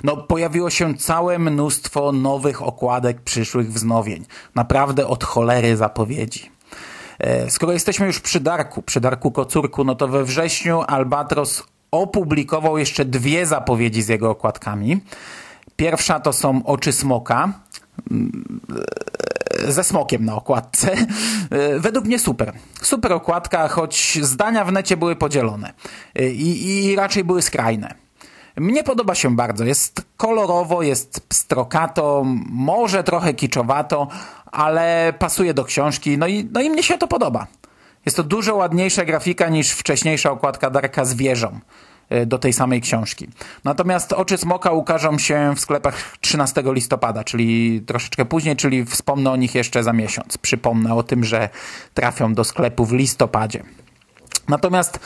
no 0.05 0.16
pojawiło 0.16 0.71
się 0.71 0.95
całe 0.95 1.38
mnóstwo 1.38 2.12
nowych 2.12 2.62
okładek 2.62 3.21
przyszłych 3.21 3.73
wznowień. 3.73 4.25
Naprawdę 4.55 5.07
od 5.07 5.25
cholery 5.25 5.76
zapowiedzi. 5.76 6.50
E, 7.19 7.50
skoro 7.50 7.73
jesteśmy 7.73 8.07
już 8.07 8.21
przy 8.21 8.40
Darku, 8.40 8.83
przy 8.83 9.00
Darku 9.00 9.31
Kocurku, 9.31 9.85
no 9.85 9.95
to 9.95 10.09
we 10.09 10.25
wrześniu 10.25 10.83
Albatros 10.87 11.62
opublikował 11.90 12.78
jeszcze 12.78 13.05
dwie 13.05 13.47
zapowiedzi 13.47 14.02
z 14.02 14.09
jego 14.09 14.31
okładkami. 14.31 15.00
Pierwsza 15.76 16.21
to 16.21 16.33
są 16.33 16.62
Oczy 16.64 16.93
Smoka, 16.93 17.52
mm, 18.11 18.61
ze 19.69 19.85
smokiem 19.85 20.25
na 20.25 20.35
okładce. 20.35 20.95
E, 21.51 21.81
według 21.81 22.05
mnie 22.05 22.19
super. 22.19 22.53
Super 22.83 23.13
okładka, 23.13 23.69
choć 23.69 24.19
zdania 24.23 24.65
w 24.65 24.73
necie 24.73 24.97
były 24.97 25.17
podzielone 25.17 25.73
e, 26.15 26.29
i, 26.31 26.85
i 26.87 26.97
raczej 26.97 27.25
były 27.25 27.43
skrajne. 27.43 27.95
Mnie 28.57 28.85
podoba 28.85 29.15
się 29.15 29.37
bardzo. 29.37 29.65
Jest 29.65 30.03
kolorowo, 30.17 30.83
jest 30.83 31.21
pstrokato, 31.21 32.23
może 32.51 33.05
trochę 33.05 33.35
kiczowato, 33.35 34.09
ale 34.53 35.13
pasuje 35.19 35.55
do 35.55 35.65
książki, 35.65 36.19
no 36.19 36.27
i, 36.27 36.49
no 36.53 36.61
i 36.61 36.71
mnie 36.71 36.83
się 36.83 36.99
to 36.99 37.09
podoba. 37.09 37.47
Jest 38.07 38.17
to 38.17 38.23
dużo 38.23 38.57
ładniejsza 38.57 39.05
grafika 39.05 39.49
niż 39.49 39.71
wcześniejsza 39.71 40.31
okładka 40.31 40.71
Darka 40.71 41.05
z 41.05 41.15
wieżą 41.15 41.61
do 42.27 42.39
tej 42.39 42.53
samej 42.53 42.81
książki. 42.81 43.29
Natomiast 43.65 44.13
Oczy 44.13 44.37
Smoka 44.37 44.71
ukażą 44.71 45.19
się 45.19 45.53
w 45.57 45.61
sklepach 45.61 46.17
13 46.21 46.63
listopada, 46.67 47.25
czyli 47.25 47.81
troszeczkę 47.87 48.25
później, 48.25 48.57
czyli 48.57 48.85
wspomnę 48.85 49.31
o 49.31 49.37
nich 49.37 49.55
jeszcze 49.55 49.83
za 49.83 49.93
miesiąc. 49.93 50.39
Przypomnę 50.39 50.95
o 50.95 51.03
tym, 51.03 51.25
że 51.25 51.49
trafią 51.95 52.35
do 52.35 52.45
sklepu 52.45 52.85
w 52.85 52.93
listopadzie. 52.93 53.63
Natomiast 54.49 55.01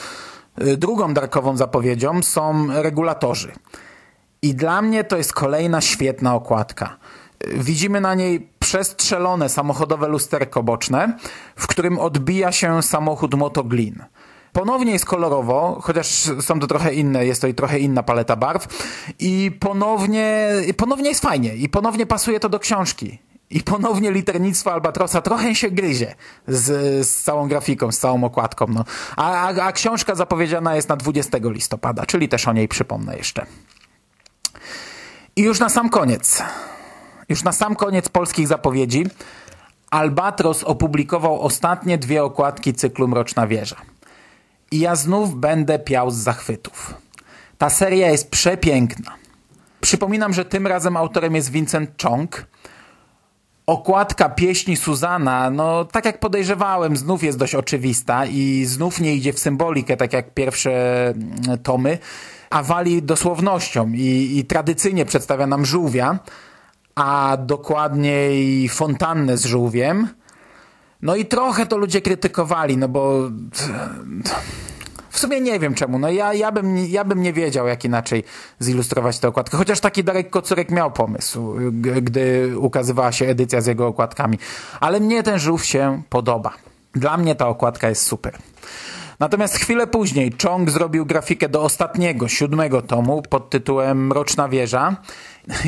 e, 0.57 0.77
drugą 0.77 1.13
darkową 1.13 1.57
zapowiedzią 1.57 2.23
są 2.23 2.67
regulatorzy. 2.81 3.51
I 4.41 4.55
dla 4.55 4.81
mnie 4.81 5.03
to 5.03 5.17
jest 5.17 5.33
kolejna 5.33 5.81
świetna 5.81 6.35
okładka. 6.35 6.97
Widzimy 7.47 8.01
na 8.01 8.15
niej 8.15 8.49
przestrzelone 8.59 9.49
samochodowe 9.49 10.07
lusterko 10.07 10.63
boczne, 10.63 11.17
w 11.55 11.67
którym 11.67 11.99
odbija 11.99 12.51
się 12.51 12.83
samochód 12.83 13.35
Motoglin. 13.35 14.03
Ponownie 14.53 14.91
jest 14.91 15.05
kolorowo, 15.05 15.79
chociaż 15.81 16.29
są 16.41 16.59
to 16.59 16.67
trochę 16.67 16.93
inne, 16.93 17.25
jest 17.25 17.41
to 17.41 17.47
i 17.47 17.53
trochę 17.53 17.79
inna 17.79 18.03
paleta 18.03 18.35
barw 18.35 18.67
i 19.19 19.51
ponownie, 19.59 20.49
ponownie 20.77 21.09
jest 21.09 21.21
fajnie 21.21 21.55
i 21.55 21.69
ponownie 21.69 22.05
pasuje 22.05 22.39
to 22.39 22.49
do 22.49 22.59
książki. 22.59 23.19
I 23.49 23.63
ponownie 23.63 24.11
liternictwo 24.11 24.73
Albatrosa 24.73 25.21
trochę 25.21 25.55
się 25.55 25.71
gryzie 25.71 26.15
z, 26.47 27.07
z 27.07 27.23
całą 27.23 27.47
grafiką, 27.47 27.91
z 27.91 27.99
całą 27.99 28.23
okładką. 28.23 28.65
No. 28.69 28.85
A, 29.15 29.31
a, 29.31 29.63
a 29.63 29.71
książka 29.71 30.15
zapowiedziana 30.15 30.75
jest 30.75 30.89
na 30.89 30.95
20 30.95 31.37
listopada, 31.43 32.05
czyli 32.05 32.29
też 32.29 32.47
o 32.47 32.53
niej 32.53 32.67
przypomnę 32.67 33.17
jeszcze. 33.17 33.45
I 35.35 35.41
już 35.41 35.59
na 35.59 35.69
sam 35.69 35.89
koniec. 35.89 36.43
Już 37.29 37.43
na 37.43 37.51
sam 37.51 37.75
koniec 37.75 38.09
polskich 38.09 38.47
zapowiedzi 38.47 39.05
Albatros 39.91 40.63
opublikował 40.63 41.41
ostatnie 41.41 41.97
dwie 41.97 42.23
okładki 42.23 42.73
cyklu 42.73 43.07
Mroczna 43.07 43.47
Wieża. 43.47 43.75
I 44.71 44.79
ja 44.79 44.95
znów 44.95 45.35
będę 45.35 45.79
piał 45.79 46.11
z 46.11 46.15
zachwytów. 46.15 46.93
Ta 47.57 47.69
seria 47.69 48.09
jest 48.09 48.29
przepiękna. 48.29 49.11
Przypominam, 49.81 50.33
że 50.33 50.45
tym 50.45 50.67
razem 50.67 50.97
autorem 50.97 51.35
jest 51.35 51.51
Vincent 51.51 52.03
Chong. 52.03 52.45
Okładka 53.65 54.29
pieśni 54.29 54.77
Suzana, 54.77 55.49
no 55.49 55.85
tak 55.85 56.05
jak 56.05 56.19
podejrzewałem, 56.19 56.97
znów 56.97 57.23
jest 57.23 57.37
dość 57.37 57.55
oczywista 57.55 58.25
i 58.25 58.65
znów 58.65 58.99
nie 58.99 59.15
idzie 59.15 59.33
w 59.33 59.39
symbolikę, 59.39 59.97
tak 59.97 60.13
jak 60.13 60.33
pierwsze 60.33 61.07
mm, 61.07 61.59
tomy, 61.63 61.97
a 62.49 62.63
wali 62.63 63.03
dosłownością 63.03 63.91
i, 63.91 64.37
i 64.37 64.45
tradycyjnie 64.45 65.05
przedstawia 65.05 65.47
nam 65.47 65.65
żółwia, 65.65 66.19
a 66.95 67.37
dokładniej 67.39 68.69
fontannę 68.69 69.37
z 69.37 69.45
żółwiem. 69.45 70.07
No 71.01 71.15
i 71.15 71.25
trochę 71.25 71.65
to 71.65 71.77
ludzie 71.77 72.01
krytykowali, 72.01 72.77
no 72.77 72.87
bo 72.87 73.29
w 75.09 75.19
sumie 75.19 75.41
nie 75.41 75.59
wiem 75.59 75.73
czemu. 75.73 75.99
No 75.99 76.09
ja, 76.09 76.33
ja, 76.33 76.51
bym, 76.51 76.77
ja 76.77 77.03
bym 77.03 77.21
nie 77.21 77.33
wiedział, 77.33 77.67
jak 77.67 77.85
inaczej 77.85 78.23
zilustrować 78.59 79.19
tę 79.19 79.27
okładkę. 79.27 79.57
Chociaż 79.57 79.79
taki 79.79 80.03
Darek 80.03 80.29
Kocurek 80.29 80.71
miał 80.71 80.91
pomysł, 80.91 81.55
gdy 82.01 82.53
ukazywała 82.57 83.11
się 83.11 83.25
edycja 83.25 83.61
z 83.61 83.67
jego 83.67 83.87
okładkami. 83.87 84.37
Ale 84.79 84.99
mnie 84.99 85.23
ten 85.23 85.39
żółw 85.39 85.65
się 85.65 86.01
podoba. 86.09 86.53
Dla 86.93 87.17
mnie 87.17 87.35
ta 87.35 87.47
okładka 87.47 87.89
jest 87.89 88.03
super. 88.03 88.37
Natomiast 89.19 89.55
chwilę 89.55 89.87
później 89.87 90.33
Chong 90.43 90.69
zrobił 90.69 91.05
grafikę 91.05 91.49
do 91.49 91.63
ostatniego, 91.63 92.27
siódmego 92.27 92.81
tomu 92.81 93.21
pod 93.21 93.49
tytułem 93.49 94.07
Mroczna 94.07 94.49
Wieża 94.49 94.95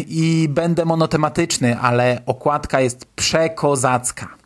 i 0.07 0.47
będę 0.49 0.85
monotematyczny, 0.85 1.79
ale 1.79 2.21
okładka 2.25 2.81
jest 2.81 3.05
przekozacka. 3.05 4.42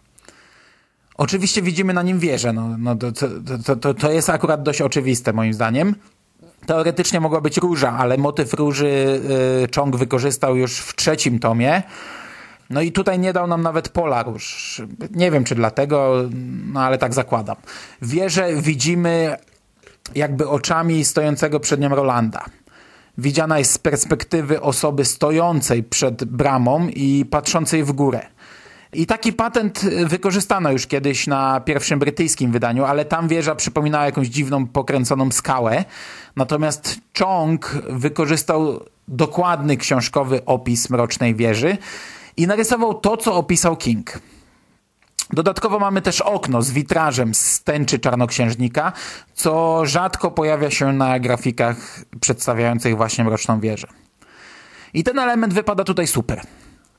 Oczywiście 1.17 1.61
widzimy 1.61 1.93
na 1.93 2.01
nim 2.01 2.19
wieżę, 2.19 2.53
no, 2.53 2.75
no 2.79 2.95
to, 2.95 3.11
to, 3.65 3.75
to, 3.75 3.93
to 3.93 4.11
jest 4.11 4.29
akurat 4.29 4.63
dość 4.63 4.81
oczywiste 4.81 5.33
moim 5.33 5.53
zdaniem. 5.53 5.95
Teoretycznie 6.65 7.19
mogła 7.19 7.41
być 7.41 7.57
róża, 7.57 7.91
ale 7.91 8.17
motyw 8.17 8.53
róży 8.53 9.21
y, 9.65 9.75
Chong 9.75 9.95
wykorzystał 9.95 10.55
już 10.55 10.77
w 10.77 10.95
trzecim 10.95 11.39
tomie. 11.39 11.83
No 12.69 12.81
i 12.81 12.91
tutaj 12.91 13.19
nie 13.19 13.33
dał 13.33 13.47
nam 13.47 13.61
nawet 13.61 13.89
pola 13.89 14.23
róż. 14.23 14.81
Nie 15.11 15.31
wiem 15.31 15.43
czy 15.43 15.55
dlatego, 15.55 16.23
no 16.73 16.81
ale 16.81 16.97
tak 16.97 17.13
zakładam. 17.13 17.55
Wieżę 18.01 18.49
widzimy 18.55 19.37
jakby 20.15 20.47
oczami 20.47 21.05
stojącego 21.05 21.59
przed 21.59 21.79
nią 21.79 21.89
Rolanda 21.89 22.45
widziana 23.17 23.59
jest 23.59 23.71
z 23.71 23.77
perspektywy 23.77 24.61
osoby 24.61 25.05
stojącej 25.05 25.83
przed 25.83 26.23
bramą 26.23 26.87
i 26.87 27.25
patrzącej 27.25 27.83
w 27.83 27.91
górę. 27.91 28.21
I 28.93 29.05
taki 29.05 29.33
patent 29.33 29.85
wykorzystano 30.05 30.71
już 30.71 30.87
kiedyś 30.87 31.27
na 31.27 31.59
pierwszym 31.59 31.99
brytyjskim 31.99 32.51
wydaniu, 32.51 32.85
ale 32.85 33.05
tam 33.05 33.27
wieża 33.27 33.55
przypominała 33.55 34.05
jakąś 34.05 34.27
dziwną, 34.27 34.67
pokręconą 34.67 35.31
skałę. 35.31 35.85
Natomiast 36.35 36.97
Chong 37.19 37.77
wykorzystał 37.89 38.85
dokładny 39.07 39.77
książkowy 39.77 40.45
opis 40.45 40.89
Mrocznej 40.89 41.35
Wieży 41.35 41.77
i 42.37 42.47
narysował 42.47 42.93
to, 42.93 43.17
co 43.17 43.35
opisał 43.35 43.77
King. 43.77 44.19
Dodatkowo 45.33 45.79
mamy 45.79 46.01
też 46.01 46.21
okno 46.21 46.61
z 46.61 46.71
witrażem 46.71 47.35
z 47.35 47.63
tęczy 47.63 47.99
czarnoksiężnika, 47.99 48.93
co 49.33 49.81
rzadko 49.85 50.31
pojawia 50.31 50.71
się 50.71 50.93
na 50.93 51.19
grafikach 51.19 51.77
przedstawiających 52.21 52.97
właśnie 52.97 53.23
Mroczną 53.23 53.59
Wieżę. 53.59 53.87
I 54.93 55.03
ten 55.03 55.19
element 55.19 55.53
wypada 55.53 55.83
tutaj 55.83 56.07
super. 56.07 56.41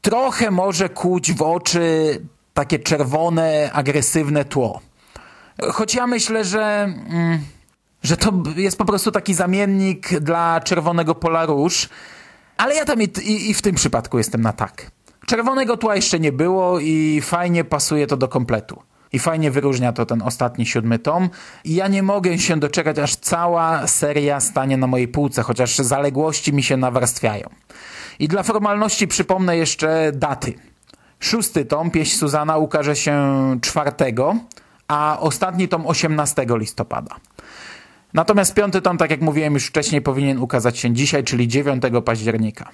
Trochę 0.00 0.50
może 0.50 0.88
kuć 0.88 1.32
w 1.32 1.42
oczy 1.42 2.20
takie 2.54 2.78
czerwone, 2.78 3.70
agresywne 3.72 4.44
tło. 4.44 4.80
Choć 5.72 5.94
ja 5.94 6.06
myślę, 6.06 6.44
że, 6.44 6.94
mm, 7.08 7.40
że 8.02 8.16
to 8.16 8.32
jest 8.56 8.78
po 8.78 8.84
prostu 8.84 9.10
taki 9.12 9.34
zamiennik 9.34 10.20
dla 10.20 10.60
czerwonego 10.60 11.14
pola 11.14 11.46
róż, 11.46 11.88
ale 12.56 12.74
ja 12.74 12.84
tam 12.84 13.02
i, 13.02 13.04
i, 13.04 13.50
i 13.50 13.54
w 13.54 13.62
tym 13.62 13.74
przypadku 13.74 14.18
jestem 14.18 14.40
na 14.40 14.52
tak. 14.52 14.90
Czerwonego 15.26 15.76
tła 15.76 15.96
jeszcze 15.96 16.20
nie 16.20 16.32
było 16.32 16.80
i 16.80 17.20
fajnie 17.20 17.64
pasuje 17.64 18.06
to 18.06 18.16
do 18.16 18.28
kompletu. 18.28 18.82
I 19.12 19.18
fajnie 19.18 19.50
wyróżnia 19.50 19.92
to 19.92 20.06
ten 20.06 20.22
ostatni 20.22 20.66
siódmy 20.66 20.98
tom. 20.98 21.30
I 21.64 21.74
ja 21.74 21.88
nie 21.88 22.02
mogę 22.02 22.38
się 22.38 22.56
doczekać, 22.56 22.98
aż 22.98 23.16
cała 23.16 23.86
seria 23.86 24.40
stanie 24.40 24.76
na 24.76 24.86
mojej 24.86 25.08
półce, 25.08 25.42
chociaż 25.42 25.78
zaległości 25.78 26.52
mi 26.52 26.62
się 26.62 26.76
nawarstwiają. 26.76 27.48
I 28.18 28.28
dla 28.28 28.42
formalności 28.42 29.08
przypomnę 29.08 29.56
jeszcze 29.56 30.12
daty. 30.14 30.54
Szósty 31.20 31.64
tom, 31.64 31.90
pieśń 31.90 32.16
Suzana, 32.16 32.56
ukaże 32.56 32.96
się 32.96 33.16
czwartego, 33.60 34.36
a 34.88 35.16
ostatni 35.20 35.68
tom 35.68 35.86
18 35.86 36.46
listopada. 36.48 37.16
Natomiast 38.14 38.54
piąty 38.54 38.82
tom, 38.82 38.98
tak 38.98 39.10
jak 39.10 39.20
mówiłem 39.20 39.54
już 39.54 39.66
wcześniej, 39.66 40.02
powinien 40.02 40.38
ukazać 40.38 40.78
się 40.78 40.92
dzisiaj, 40.92 41.24
czyli 41.24 41.48
9 41.48 41.82
października. 42.04 42.68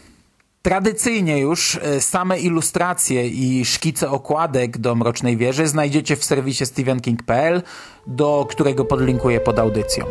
Tradycyjnie 0.65 1.39
już 1.39 1.77
e, 1.77 2.01
same 2.01 2.41
ilustracje 2.41 3.29
i 3.29 3.65
szkice 3.65 4.11
okładek 4.11 4.79
do 4.79 4.95
Mrocznej 4.95 5.37
Wieży 5.37 5.67
znajdziecie 5.67 6.17
w 6.17 6.25
serwisie 6.25 6.67
stevenking.pl, 6.67 7.63
do 8.07 8.47
którego 8.51 8.85
podlinkuję 8.85 9.41
pod 9.41 9.59
audycją. 9.59 10.05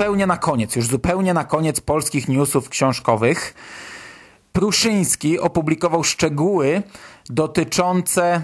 Zupełnie 0.00 0.26
na 0.26 0.36
koniec, 0.36 0.76
już 0.76 0.86
zupełnie 0.86 1.34
na 1.34 1.44
koniec 1.44 1.80
polskich 1.80 2.28
newsów 2.28 2.68
książkowych, 2.68 3.54
Pruszyński 4.52 5.38
opublikował 5.38 6.04
szczegóły 6.04 6.82
dotyczące 7.30 8.42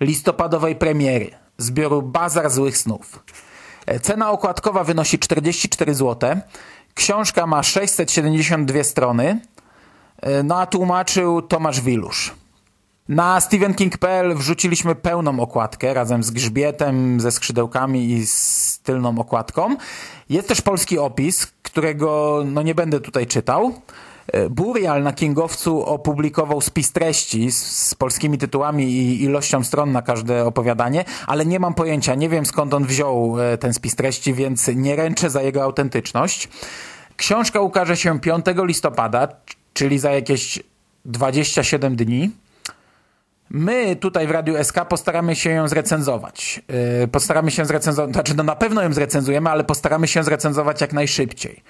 listopadowej 0.00 0.76
premiery 0.76 1.30
zbioru 1.58 2.02
Bazar 2.02 2.50
Złych 2.50 2.78
Snów. 2.78 3.24
Cena 4.02 4.30
okładkowa 4.30 4.84
wynosi 4.84 5.18
44 5.18 5.94
zł. 5.94 6.36
Książka 6.94 7.46
ma 7.46 7.62
672 7.62 8.84
strony, 8.84 9.40
no 10.44 10.60
a 10.60 10.66
tłumaczył 10.66 11.42
Tomasz 11.42 11.80
Wilusz. 11.80 12.34
Na 13.08 13.40
stevenking.pl 13.40 14.34
wrzuciliśmy 14.34 14.94
pełną 14.94 15.40
okładkę 15.40 15.94
razem 15.94 16.22
z 16.22 16.30
grzbietem, 16.30 17.20
ze 17.20 17.32
skrzydełkami 17.32 18.10
i 18.10 18.26
z 18.26 18.80
tylną 18.82 19.18
okładką. 19.18 19.76
Jest 20.28 20.48
też 20.48 20.60
polski 20.60 20.98
opis, 20.98 21.46
którego 21.46 22.42
no 22.46 22.62
nie 22.62 22.74
będę 22.74 23.00
tutaj 23.00 23.26
czytał. 23.26 23.74
E, 24.32 24.50
Burial 24.50 25.02
na 25.02 25.12
Kingowcu 25.12 25.84
opublikował 25.84 26.60
spis 26.60 26.92
treści 26.92 27.50
z, 27.50 27.66
z, 27.66 27.94
polskimi 27.94 28.38
tytułami 28.38 28.84
i 28.84 29.22
ilością 29.22 29.64
stron 29.64 29.92
na 29.92 30.02
każde 30.02 30.44
opowiadanie, 30.44 31.04
ale 31.26 31.46
nie 31.46 31.60
mam 31.60 31.74
pojęcia, 31.74 32.14
nie 32.14 32.28
wiem 32.28 32.46
skąd 32.46 32.74
on 32.74 32.84
wziął 32.84 33.36
e, 33.40 33.58
ten 33.58 33.74
spis 33.74 33.96
treści, 33.96 34.34
więc 34.34 34.70
nie 34.74 34.96
ręczę 34.96 35.30
za 35.30 35.42
jego 35.42 35.62
autentyczność. 35.62 36.48
Książka 37.16 37.60
ukaże 37.60 37.96
się 37.96 38.20
5 38.20 38.44
listopada, 38.56 39.28
czyli 39.74 39.98
za 39.98 40.12
jakieś 40.12 40.62
27 41.04 41.96
dni. 41.96 42.30
My 43.50 43.96
tutaj 43.96 44.26
w 44.26 44.30
Radiu 44.30 44.64
SK 44.64 44.84
postaramy 44.88 45.36
się 45.36 45.50
ją 45.50 45.68
zrecenzować. 45.68 46.62
Yy, 47.00 47.08
postaramy 47.08 47.50
się 47.50 47.64
zrecenzować, 47.64 48.12
znaczy 48.12 48.34
no 48.36 48.42
na 48.42 48.56
pewno 48.56 48.82
ją 48.82 48.92
zrecenzujemy, 48.92 49.50
ale 49.50 49.64
postaramy 49.64 50.08
się 50.08 50.24
zrecenzować 50.24 50.80
jak 50.80 50.92
najszybciej. 50.92 51.62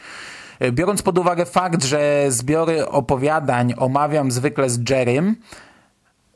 Yy, 0.60 0.72
biorąc 0.72 1.02
pod 1.02 1.18
uwagę 1.18 1.46
fakt, 1.46 1.84
że 1.84 2.26
zbiory 2.28 2.86
opowiadań 2.88 3.74
omawiam 3.76 4.30
zwykle 4.30 4.70
z 4.70 4.90
Jerrym, 4.90 5.36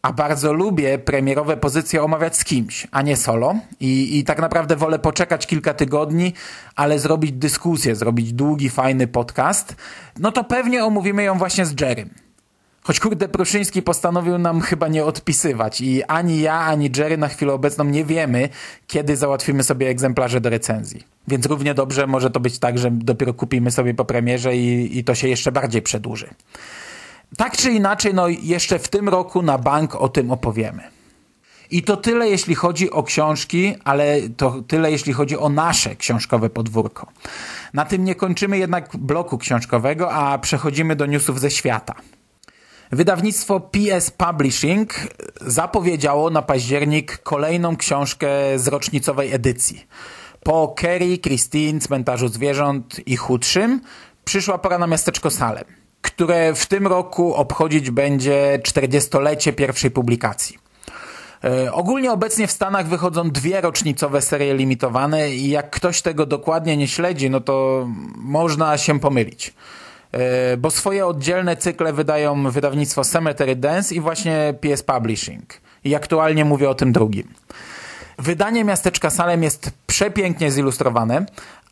a 0.03 0.13
bardzo 0.13 0.53
lubię 0.53 0.99
premierowe 0.99 1.57
pozycje 1.57 2.03
omawiać 2.03 2.37
z 2.37 2.45
kimś, 2.45 2.87
a 2.91 3.03
nie 3.03 3.17
solo. 3.17 3.55
I, 3.81 4.19
I 4.19 4.25
tak 4.25 4.39
naprawdę 4.41 4.77
wolę 4.77 4.99
poczekać 4.99 5.47
kilka 5.47 5.75
tygodni, 5.75 6.33
ale 6.77 6.99
zrobić 6.99 7.33
dyskusję, 7.33 7.97
zrobić 7.97 8.33
długi, 8.33 8.71
fajny 8.71 9.07
podcast, 9.07 9.77
no 10.19 10.33
to 10.33 10.45
pewnie 10.45 10.85
omówimy 10.85 11.23
ją 11.23 11.39
właśnie 11.39 11.67
z 11.67 11.81
Jerrym. 11.81 12.28
Choć 12.89 13.01
kurde 13.01 13.29
Pruszyński 13.29 13.83
postanowił 13.83 14.39
nam 14.39 14.61
chyba 14.61 14.89
nie 14.89 15.05
odpisywać 15.05 15.81
i 15.81 16.05
ani 16.05 16.41
ja, 16.41 16.61
ani 16.61 16.91
Jerry 16.97 17.17
na 17.17 17.29
chwilę 17.29 17.53
obecną 17.53 17.85
nie 17.85 18.05
wiemy, 18.05 18.49
kiedy 18.87 19.17
załatwimy 19.17 19.63
sobie 19.63 19.89
egzemplarze 19.89 20.41
do 20.41 20.51
recenzji. 20.51 21.05
Więc 21.29 21.47
równie 21.47 21.75
dobrze 21.75 22.07
może 22.07 22.31
to 22.31 22.41
być 22.41 22.59
tak, 22.59 22.79
że 22.79 22.91
dopiero 22.91 23.35
kupimy 23.35 23.71
sobie 23.71 23.95
po 23.95 24.05
premierze 24.05 24.57
i, 24.57 24.99
i 24.99 25.05
to 25.05 25.15
się 25.15 25.29
jeszcze 25.29 25.53
bardziej 25.53 25.83
przedłuży. 25.83 26.29
Tak 27.37 27.57
czy 27.57 27.71
inaczej, 27.71 28.15
no 28.15 28.29
jeszcze 28.29 28.79
w 28.79 28.89
tym 28.89 29.09
roku 29.09 29.43
na 29.43 29.59
bank 29.59 29.95
o 29.95 30.09
tym 30.09 30.31
opowiemy. 30.31 30.83
I 31.71 31.83
to 31.83 31.97
tyle, 31.97 32.29
jeśli 32.29 32.55
chodzi 32.55 32.91
o 32.91 33.03
książki, 33.03 33.75
ale 33.85 34.21
to 34.37 34.63
tyle, 34.69 34.91
jeśli 34.91 35.13
chodzi 35.13 35.39
o 35.39 35.49
nasze 35.49 35.97
książkowe 35.97 36.51
podwórko. 36.51 37.07
Na 37.75 37.85
tym 37.85 38.05
nie 38.05 38.15
kończymy 38.15 38.59
jednak 38.59 38.97
bloku 38.97 39.39
książkowego, 39.39 40.13
a 40.13 40.39
przechodzimy 40.39 40.97
do 40.97 41.07
newsów 41.07 41.41
ze 41.41 41.51
świata. 41.51 41.95
Wydawnictwo 42.93 43.61
PS 43.61 44.11
Publishing 44.11 44.95
zapowiedziało 45.41 46.31
na 46.31 46.43
październik 46.43 47.19
kolejną 47.19 47.77
książkę 47.77 48.29
z 48.57 48.69
rocznicowej 48.69 49.35
edycji. 49.35 49.87
Po 50.43 50.69
Kerry, 50.77 51.19
Christine, 51.19 51.81
Cmentarzu 51.81 52.29
Zwierząt 52.29 53.09
i 53.09 53.17
Chudszym 53.17 53.81
przyszła 54.25 54.59
pora 54.59 54.79
na 54.79 54.87
miasteczko 54.87 55.31
Salem, 55.31 55.65
które 56.03 56.55
w 56.55 56.67
tym 56.67 56.87
roku 56.87 57.35
obchodzić 57.35 57.91
będzie 57.91 58.61
40-lecie 58.63 59.53
pierwszej 59.53 59.91
publikacji. 59.91 60.59
E, 61.45 61.73
ogólnie 61.73 62.13
obecnie 62.13 62.47
w 62.47 62.53
Stanach 62.53 62.89
wychodzą 62.89 63.31
dwie 63.31 63.61
rocznicowe 63.61 64.23
serie 64.23 64.55
limitowane 64.55 65.31
i 65.31 65.51
jak 65.51 65.71
ktoś 65.71 66.03
tego 66.03 66.27
dokładnie 66.27 66.77
nie 66.77 66.89
śledzi, 66.89 67.31
no 67.31 67.41
to 67.41 67.87
można 68.17 68.79
się 68.79 69.01
pomylić. 69.01 69.55
E, 70.13 70.57
bo 70.57 70.71
swoje 70.71 71.07
oddzielne 71.07 71.57
cykle 71.57 71.93
wydają 71.93 72.51
wydawnictwo 72.51 73.05
Cemetery 73.05 73.57
Dance 73.57 73.95
i 73.95 74.01
właśnie 74.01 74.55
PS 74.61 74.83
Publishing. 74.83 75.61
I 75.85 75.95
aktualnie 75.95 76.45
mówię 76.45 76.71
o 76.71 76.75
tym 76.75 76.93
drugim. 76.93 77.29
Wydanie 78.19 78.65
Miasteczka 78.65 79.11
Salem 79.11 79.43
jest 79.43 79.71
przepięknie 79.87 80.51
zilustrowane, 80.51 81.27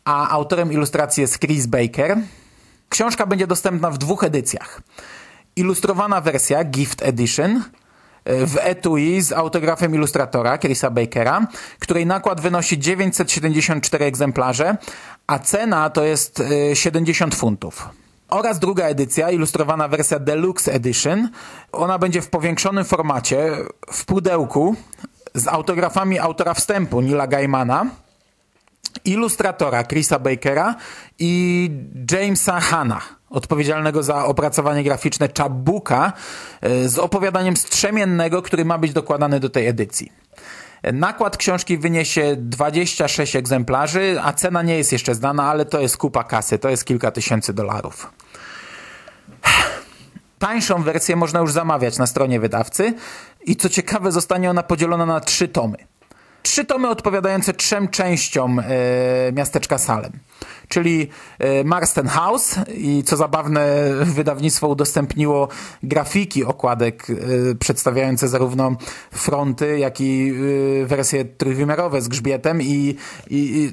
a 0.05 0.29
autorem 0.29 0.71
ilustracji 0.71 1.21
jest 1.21 1.39
Chris 1.39 1.65
Baker. 1.65 2.17
Książka 2.89 3.25
będzie 3.25 3.47
dostępna 3.47 3.91
w 3.91 3.97
dwóch 3.97 4.23
edycjach. 4.23 4.81
Ilustrowana 5.55 6.21
wersja 6.21 6.63
Gift 6.63 7.03
Edition 7.03 7.63
e, 8.25 8.45
w 8.45 8.57
etui 8.59 9.21
z 9.21 9.31
autografem 9.31 9.95
ilustratora 9.95 10.57
Chrisa 10.57 10.89
Bakera, 10.89 11.47
której 11.79 12.05
nakład 12.05 12.41
wynosi 12.41 12.79
974 12.79 14.05
egzemplarze, 14.05 14.77
a 15.27 15.39
cena 15.39 15.89
to 15.89 16.03
jest 16.03 16.43
70 16.73 17.33
e, 17.33 17.37
funtów 17.37 17.89
oraz 18.29 18.59
druga 18.59 18.85
edycja, 18.85 19.31
ilustrowana 19.31 19.87
wersja 19.87 20.19
Deluxe 20.19 20.73
Edition. 20.73 21.29
Ona 21.71 21.99
będzie 21.99 22.21
w 22.21 22.29
powiększonym 22.29 22.85
formacie, 22.85 23.51
w 23.91 24.05
pudełku, 24.05 24.75
z 25.33 25.47
autografami 25.47 26.19
autora 26.19 26.53
wstępu 26.53 27.01
Nila 27.01 27.27
Gaimana, 27.27 27.85
ilustratora 29.05 29.83
Chrisa 29.83 30.19
Bakera 30.19 30.75
i 31.19 31.71
Jamesa 32.11 32.59
Hanna, 32.59 33.01
odpowiedzialnego 33.29 34.03
za 34.03 34.25
opracowanie 34.25 34.83
graficzne 34.83 35.29
Chabuka 35.37 36.13
e, 36.61 36.89
z 36.89 36.99
opowiadaniem 36.99 37.57
strzemiennego, 37.57 38.41
który 38.41 38.65
ma 38.65 38.77
być 38.77 38.93
dokładany 38.93 39.39
do 39.39 39.49
tej 39.49 39.67
edycji. 39.67 40.11
Nakład 40.93 41.37
książki 41.37 41.77
wyniesie 41.77 42.35
26 42.39 43.35
egzemplarzy, 43.35 44.17
a 44.23 44.33
cena 44.33 44.61
nie 44.61 44.77
jest 44.77 44.91
jeszcze 44.91 45.15
znana, 45.15 45.43
ale 45.43 45.65
to 45.65 45.79
jest 45.79 45.97
kupa 45.97 46.23
kasy, 46.23 46.59
to 46.59 46.69
jest 46.69 46.85
kilka 46.85 47.11
tysięcy 47.11 47.53
dolarów. 47.53 48.11
Tańszą 50.39 50.83
wersję 50.83 51.15
można 51.15 51.39
już 51.39 51.51
zamawiać 51.51 51.97
na 51.97 52.07
stronie 52.07 52.39
wydawcy 52.39 52.93
i 53.45 53.55
co 53.55 53.69
ciekawe 53.69 54.11
zostanie 54.11 54.49
ona 54.49 54.63
podzielona 54.63 55.05
na 55.05 55.19
trzy 55.19 55.47
tomy. 55.47 55.77
Trzy 56.47 56.65
tomy 56.65 56.89
odpowiadające 56.89 57.53
trzem 57.53 57.87
częściom 57.87 58.59
e, 58.59 58.63
miasteczka 59.33 59.77
Salem. 59.77 60.11
Czyli 60.67 61.09
e, 61.39 61.63
Marston 61.63 62.07
House 62.07 62.55
i 62.73 63.03
co 63.03 63.17
zabawne 63.17 63.89
wydawnictwo 64.17 64.67
udostępniło 64.67 65.47
grafiki 65.83 66.45
okładek 66.45 67.07
e, 67.09 67.55
przedstawiające 67.55 68.27
zarówno 68.27 68.75
fronty, 69.11 69.79
jak 69.79 70.01
i 70.01 70.33
e, 70.83 70.85
wersje 70.85 71.25
trójwymiarowe 71.25 72.01
z 72.01 72.07
grzbietem 72.07 72.61
i, 72.61 72.95
i, 73.29 73.71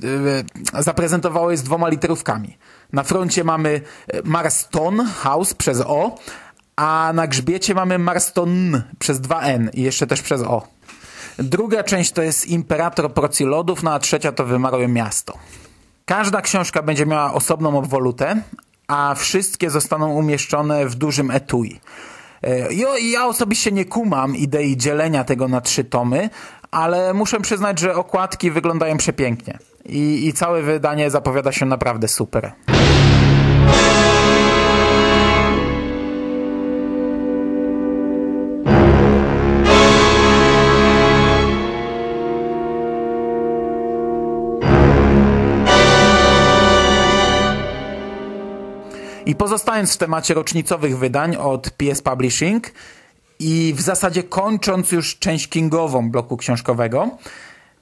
e, 0.74 0.82
zaprezentowało 0.82 1.50
je 1.50 1.56
z 1.56 1.62
dwoma 1.62 1.88
literówkami. 1.88 2.58
Na 2.92 3.02
froncie 3.02 3.44
mamy 3.44 3.80
Marston 4.24 5.06
House 5.06 5.54
przez 5.54 5.80
O, 5.80 6.18
a 6.76 7.12
na 7.14 7.26
grzbiecie 7.26 7.74
mamy 7.74 7.98
Marston 7.98 8.82
przez 8.98 9.20
dwa 9.20 9.40
N 9.40 9.70
i 9.74 9.82
jeszcze 9.82 10.06
też 10.06 10.22
przez 10.22 10.42
O. 10.42 10.74
Druga 11.38 11.82
część 11.82 12.12
to 12.12 12.22
jest 12.22 12.46
Imperator 12.46 13.12
Procji 13.12 13.46
Lodów, 13.46 13.82
no 13.82 13.92
a 13.92 13.98
trzecia 13.98 14.32
to 14.32 14.44
Wymarłe 14.44 14.88
Miasto. 14.88 15.38
Każda 16.04 16.42
książka 16.42 16.82
będzie 16.82 17.06
miała 17.06 17.34
osobną 17.34 17.78
obwolutę, 17.78 18.42
a 18.88 19.14
wszystkie 19.14 19.70
zostaną 19.70 20.12
umieszczone 20.12 20.86
w 20.86 20.94
dużym 20.94 21.30
etui. 21.30 21.80
E, 22.42 22.74
ja, 22.74 22.88
ja 22.98 23.26
osobiście 23.26 23.72
nie 23.72 23.84
kumam 23.84 24.36
idei 24.36 24.76
dzielenia 24.76 25.24
tego 25.24 25.48
na 25.48 25.60
trzy 25.60 25.84
tomy, 25.84 26.30
ale 26.70 27.14
muszę 27.14 27.40
przyznać, 27.40 27.78
że 27.78 27.94
okładki 27.94 28.50
wyglądają 28.50 28.96
przepięknie. 28.96 29.58
I, 29.84 30.26
i 30.26 30.32
całe 30.32 30.62
wydanie 30.62 31.10
zapowiada 31.10 31.52
się 31.52 31.66
naprawdę 31.66 32.08
super. 32.08 32.52
I 49.26 49.34
pozostając 49.34 49.94
w 49.94 49.96
temacie 49.96 50.34
rocznicowych 50.34 50.98
wydań 50.98 51.36
od 51.36 51.70
PS 51.70 52.02
Publishing 52.02 52.70
i 53.38 53.74
w 53.76 53.80
zasadzie 53.80 54.22
kończąc 54.22 54.92
już 54.92 55.18
część 55.18 55.48
kingową 55.48 56.10
bloku 56.10 56.36
książkowego, 56.36 57.10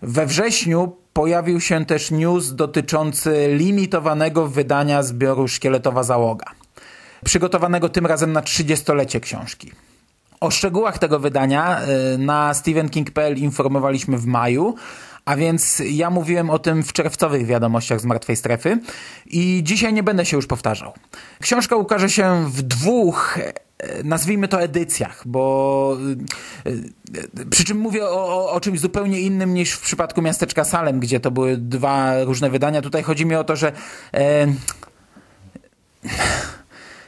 we 0.03 0.27
wrześniu 0.27 0.97
pojawił 1.13 1.61
się 1.61 1.85
też 1.85 2.11
news 2.11 2.55
dotyczący 2.55 3.55
limitowanego 3.57 4.47
wydania 4.47 5.03
zbioru 5.03 5.49
Szkieletowa 5.49 6.03
Załoga. 6.03 6.47
Przygotowanego 7.25 7.89
tym 7.89 8.07
razem 8.07 8.33
na 8.33 8.41
30-lecie 8.41 9.21
książki. 9.21 9.73
O 10.41 10.51
szczegółach 10.51 10.99
tego 10.99 11.19
wydania 11.19 11.81
y, 12.15 12.19
na 12.19 12.55
stephenking.pl 12.55 13.37
informowaliśmy 13.37 14.19
w 14.19 14.27
maju, 14.27 14.75
a 15.25 15.37
więc 15.37 15.83
ja 15.91 16.11
mówiłem 16.11 16.51
o 16.51 16.59
tym 16.59 16.83
w 16.83 16.93
czerwcowych 16.93 17.47
wiadomościach 17.47 18.01
z 18.01 18.05
Martwej 18.05 18.37
Strefy 18.37 18.79
i 19.27 19.61
dzisiaj 19.65 19.93
nie 19.93 20.03
będę 20.03 20.27
się 20.27 20.37
już 20.37 20.47
powtarzał. 20.47 20.93
Książka 21.41 21.77
ukaże 21.77 22.11
się 22.11 22.51
w 22.51 22.63
dwóch 22.63 23.39
e, 23.39 23.53
nazwijmy 24.05 24.49
to 24.49 24.63
edycjach, 24.63 25.23
bo 25.27 25.97
e, 26.67 26.71
e, 27.41 27.47
przy 27.51 27.65
czym 27.65 27.79
mówię 27.79 28.05
o, 28.05 28.51
o, 28.53 28.61
czymś 28.61 28.81
zupełnie 28.81 29.21
innym 29.21 29.55
niż 29.55 29.73
w 29.73 29.81
przypadku 29.81 30.23
miasteczka 30.23 30.65
Salem, 30.65 31.01
gdzie 31.01 31.21
to 31.21 31.31
były 31.31 31.57
dwa 31.57 32.25
różne 32.25 32.51
wydania. 32.51 32.83
Tutaj 32.83 33.03
chodzi 33.03 33.27
mi 33.27 33.35
o 33.35 33.45
to, 33.45 33.57
że 33.57 33.73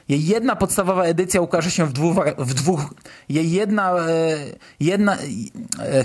jej 0.08 0.26
jedna 0.26 0.56
podstawowa 0.56 1.04
edycja 1.04 1.40
ukaże 1.40 1.70
się 1.70 1.86
w 1.86 1.92
dwóch, 1.92 2.16
w 2.38 2.54
dwóch 2.54 2.94
jej 3.28 3.52
jedna, 3.52 3.94
jedna 4.80 5.18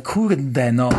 kurde 0.04 0.72
no 0.72 0.90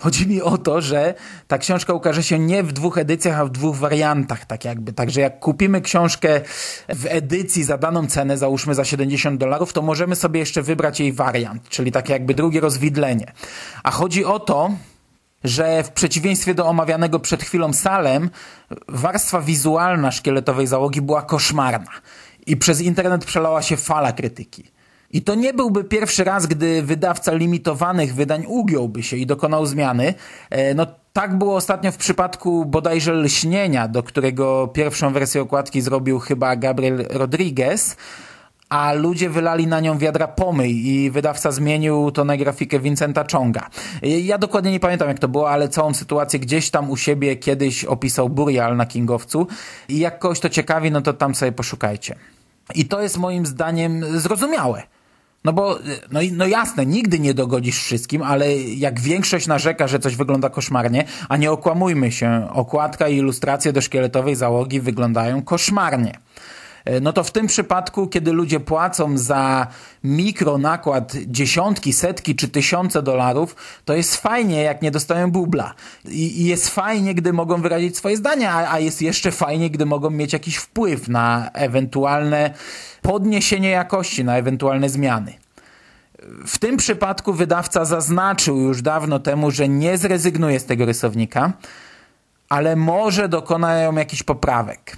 Chodzi 0.00 0.26
mi 0.26 0.42
o 0.42 0.58
to, 0.58 0.80
że 0.80 1.14
ta 1.48 1.58
książka 1.58 1.92
ukaże 1.92 2.22
się 2.22 2.38
nie 2.38 2.62
w 2.62 2.72
dwóch 2.72 2.98
edycjach, 2.98 3.38
a 3.38 3.44
w 3.44 3.50
dwóch 3.50 3.76
wariantach, 3.76 4.44
tak 4.44 4.64
jakby. 4.64 4.92
Także 4.92 5.20
jak 5.20 5.40
kupimy 5.40 5.80
książkę 5.80 6.40
w 6.88 7.06
edycji 7.06 7.64
za 7.64 7.78
daną 7.78 8.06
cenę, 8.06 8.38
załóżmy 8.38 8.74
za 8.74 8.84
70 8.84 9.40
dolarów, 9.40 9.72
to 9.72 9.82
możemy 9.82 10.16
sobie 10.16 10.40
jeszcze 10.40 10.62
wybrać 10.62 11.00
jej 11.00 11.12
wariant, 11.12 11.68
czyli 11.68 11.92
takie 11.92 12.12
jakby 12.12 12.34
drugie 12.34 12.60
rozwidlenie. 12.60 13.32
A 13.82 13.90
chodzi 13.90 14.24
o 14.24 14.38
to, 14.38 14.70
że 15.44 15.82
w 15.82 15.90
przeciwieństwie 15.90 16.54
do 16.54 16.66
omawianego 16.66 17.20
przed 17.20 17.42
chwilą 17.42 17.72
Salem, 17.72 18.30
warstwa 18.88 19.40
wizualna 19.40 20.10
szkieletowej 20.10 20.66
załogi 20.66 21.00
była 21.00 21.22
koszmarna 21.22 21.90
i 22.46 22.56
przez 22.56 22.80
internet 22.80 23.24
przelała 23.24 23.62
się 23.62 23.76
fala 23.76 24.12
krytyki. 24.12 24.64
I 25.12 25.22
to 25.22 25.34
nie 25.34 25.54
byłby 25.54 25.84
pierwszy 25.84 26.24
raz, 26.24 26.46
gdy 26.46 26.82
wydawca 26.82 27.32
limitowanych 27.32 28.14
wydań 28.14 28.44
ugiąłby 28.46 29.02
się 29.02 29.16
i 29.16 29.26
dokonał 29.26 29.66
zmiany. 29.66 30.14
E, 30.50 30.74
no 30.74 30.86
tak 31.12 31.38
było 31.38 31.56
ostatnio 31.56 31.92
w 31.92 31.96
przypadku 31.96 32.64
bodajże 32.64 33.12
Lśnienia, 33.12 33.88
do 33.88 34.02
którego 34.02 34.68
pierwszą 34.68 35.12
wersję 35.12 35.42
okładki 35.42 35.80
zrobił 35.80 36.18
chyba 36.18 36.56
Gabriel 36.56 37.06
Rodriguez, 37.10 37.96
a 38.68 38.92
ludzie 38.92 39.30
wylali 39.30 39.66
na 39.66 39.80
nią 39.80 39.98
wiadra 39.98 40.28
pomyj 40.28 40.86
i 40.86 41.10
wydawca 41.10 41.52
zmienił 41.52 42.10
to 42.10 42.24
na 42.24 42.36
grafikę 42.36 42.80
Vincenta 42.80 43.24
Chonga. 43.32 43.70
E, 44.02 44.08
ja 44.08 44.38
dokładnie 44.38 44.70
nie 44.70 44.80
pamiętam 44.80 45.08
jak 45.08 45.18
to 45.18 45.28
było, 45.28 45.50
ale 45.50 45.68
całą 45.68 45.94
sytuację 45.94 46.40
gdzieś 46.40 46.70
tam 46.70 46.90
u 46.90 46.96
siebie 46.96 47.36
kiedyś 47.36 47.84
opisał 47.84 48.28
Burial 48.28 48.76
na 48.76 48.86
Kingowcu 48.86 49.46
i 49.88 49.98
jak 49.98 50.18
kogoś 50.18 50.40
to 50.40 50.48
ciekawi, 50.48 50.90
no 50.90 51.00
to 51.00 51.12
tam 51.12 51.34
sobie 51.34 51.52
poszukajcie. 51.52 52.16
I 52.74 52.84
to 52.84 53.02
jest 53.02 53.18
moim 53.18 53.46
zdaniem 53.46 54.20
zrozumiałe. 54.20 54.82
No 55.44 55.52
bo, 55.52 55.78
no, 56.10 56.20
no 56.32 56.46
jasne, 56.46 56.86
nigdy 56.86 57.18
nie 57.18 57.34
dogodzisz 57.34 57.82
wszystkim, 57.82 58.22
ale 58.22 58.56
jak 58.56 59.00
większość 59.00 59.46
narzeka, 59.46 59.88
że 59.88 59.98
coś 59.98 60.16
wygląda 60.16 60.50
koszmarnie, 60.50 61.04
a 61.28 61.36
nie 61.36 61.50
okłamujmy 61.50 62.12
się, 62.12 62.48
okładka 62.52 63.08
i 63.08 63.16
ilustracje 63.16 63.72
do 63.72 63.80
szkieletowej 63.80 64.36
załogi 64.36 64.80
wyglądają 64.80 65.42
koszmarnie. 65.42 66.12
E, 66.84 67.00
no 67.00 67.12
to 67.12 67.24
w 67.24 67.30
tym 67.30 67.46
przypadku, 67.46 68.06
kiedy 68.06 68.32
ludzie 68.32 68.60
płacą 68.60 69.18
za 69.18 69.66
mikro 70.04 70.58
nakład 70.58 71.12
dziesiątki, 71.26 71.92
setki 71.92 72.36
czy 72.36 72.48
tysiące 72.48 73.02
dolarów, 73.02 73.56
to 73.84 73.94
jest 73.94 74.16
fajnie, 74.16 74.62
jak 74.62 74.82
nie 74.82 74.90
dostają 74.90 75.30
bubla. 75.30 75.74
I, 76.04 76.44
jest 76.44 76.68
fajnie, 76.68 77.14
gdy 77.14 77.32
mogą 77.32 77.62
wyrazić 77.62 77.96
swoje 77.96 78.16
zdania, 78.16 78.70
a 78.70 78.78
jest 78.78 79.02
jeszcze 79.02 79.30
fajnie, 79.30 79.70
gdy 79.70 79.86
mogą 79.86 80.10
mieć 80.10 80.32
jakiś 80.32 80.56
wpływ 80.56 81.08
na 81.08 81.50
ewentualne 81.52 82.54
podniesienie 83.02 83.70
jakości, 83.70 84.24
na 84.24 84.36
ewentualne 84.36 84.88
zmiany. 84.88 85.34
W 86.46 86.58
tym 86.58 86.76
przypadku 86.76 87.32
wydawca 87.32 87.84
zaznaczył 87.84 88.60
już 88.60 88.82
dawno 88.82 89.18
temu, 89.18 89.50
że 89.50 89.68
nie 89.68 89.98
zrezygnuje 89.98 90.60
z 90.60 90.64
tego 90.64 90.84
rysownika, 90.84 91.52
ale 92.48 92.76
może 92.76 93.28
dokonają 93.28 93.94
jakichś 93.94 94.22
poprawek 94.22 94.96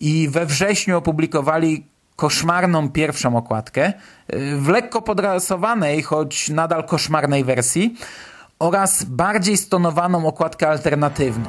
i 0.00 0.28
we 0.28 0.46
wrześniu 0.46 0.98
opublikowali 0.98 1.86
koszmarną 2.16 2.90
pierwszą 2.90 3.36
okładkę 3.36 3.92
w 4.56 4.68
lekko 4.68 5.02
podrasowanej, 5.02 6.02
choć 6.02 6.48
nadal 6.48 6.84
koszmarnej 6.84 7.44
wersji 7.44 7.96
oraz 8.58 9.04
bardziej 9.04 9.56
stonowaną 9.56 10.26
okładkę 10.26 10.68
alternatywną. 10.68 11.48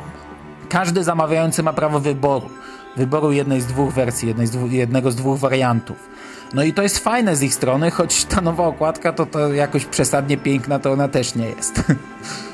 Każdy 0.70 1.04
zamawiający 1.04 1.64
ma 1.64 1.74
prawo 1.74 2.00
wyboru. 2.00 2.50
Wyboru 2.98 3.32
jednej 3.32 3.62
z 3.62 3.66
dwóch 3.66 3.94
wersji, 3.94 4.28
jednej 4.28 4.48
z 4.48 4.72
jednego 4.72 5.12
z 5.12 5.16
dwóch 5.16 5.40
wariantów. 5.40 6.10
No 6.54 6.64
i 6.64 6.74
to 6.74 6.84
jest 6.84 7.00
fajne 7.00 7.36
z 7.36 7.42
ich 7.42 7.54
strony, 7.54 7.92
choć 7.92 8.26
ta 8.26 8.42
nowa 8.42 8.68
okładka 8.68 9.14
to, 9.14 9.26
to 9.26 9.54
jakoś 9.54 9.86
przesadnie 9.86 10.38
piękna, 10.38 10.80
to 10.80 10.92
ona 10.92 11.08
też 11.08 11.36
nie 11.36 11.50
jest. 11.50 11.82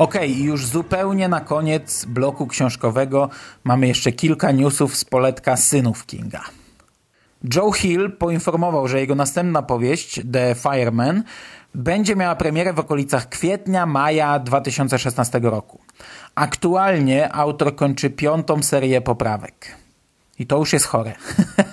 Okej, 0.00 0.32
okay, 0.32 0.44
już 0.44 0.66
zupełnie 0.66 1.28
na 1.28 1.40
koniec 1.40 2.04
bloku 2.04 2.46
książkowego 2.46 3.30
mamy 3.64 3.88
jeszcze 3.88 4.12
kilka 4.12 4.52
newsów 4.52 4.96
z 4.96 5.04
poletka 5.04 5.56
synów 5.56 6.06
Kinga. 6.06 6.40
Joe 7.54 7.72
Hill 7.72 8.12
poinformował, 8.12 8.88
że 8.88 9.00
jego 9.00 9.14
następna 9.14 9.62
powieść, 9.62 10.20
The 10.32 10.54
Fireman, 10.54 11.22
będzie 11.74 12.16
miała 12.16 12.36
premierę 12.36 12.72
w 12.72 12.78
okolicach 12.78 13.28
kwietnia, 13.28 13.86
maja 13.86 14.38
2016 14.38 15.40
roku. 15.42 15.80
Aktualnie 16.34 17.32
autor 17.32 17.76
kończy 17.76 18.10
piątą 18.10 18.62
serię 18.62 19.00
poprawek. 19.00 19.76
I 20.38 20.46
to 20.46 20.58
już 20.58 20.72
jest 20.72 20.86
chore. 20.86 21.12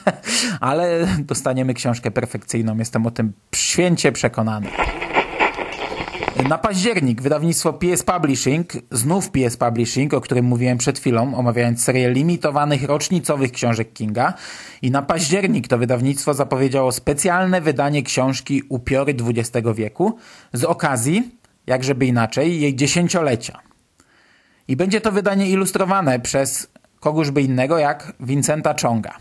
Ale 0.60 1.08
dostaniemy 1.20 1.74
książkę 1.74 2.12
perfekcyjną, 2.12 2.78
jestem 2.78 3.06
o 3.06 3.12
tym 3.12 3.34
święcie 3.56 4.12
przekonany. 4.12 4.68
Na 6.46 6.58
październik 6.58 7.22
wydawnictwo 7.22 7.74
PS 7.74 8.04
Publishing, 8.04 8.74
znów 8.92 9.30
PS 9.30 9.58
Publishing, 9.58 10.14
o 10.14 10.22
którym 10.22 10.46
mówiłem 10.46 10.78
przed 10.78 11.00
chwilą, 11.00 11.36
omawiając 11.36 11.84
serię 11.84 12.10
limitowanych 12.10 12.84
rocznicowych 12.84 13.52
książek 13.52 13.94
Kinga. 13.94 14.34
I 14.82 14.92
na 14.92 15.02
październik 15.02 15.68
to 15.68 15.78
wydawnictwo 15.78 16.34
zapowiedziało 16.34 16.92
specjalne 16.92 17.62
wydanie 17.62 18.04
książki 18.04 18.64
Upiory 18.70 19.16
XX 19.36 19.68
wieku 19.76 20.18
z 20.54 20.64
okazji, 20.64 21.32
jak 21.68 21.84
żeby 21.84 22.06
inaczej, 22.06 22.62
jej 22.62 22.76
dziesięciolecia. 22.76 23.60
I 24.68 24.76
będzie 24.76 25.02
to 25.02 25.12
wydanie 25.12 25.50
ilustrowane 25.50 26.20
przez 26.20 26.68
kogóżby 27.00 27.42
innego 27.42 27.78
jak 27.78 28.14
Vincenta 28.20 28.76
Chonga. 28.82 29.18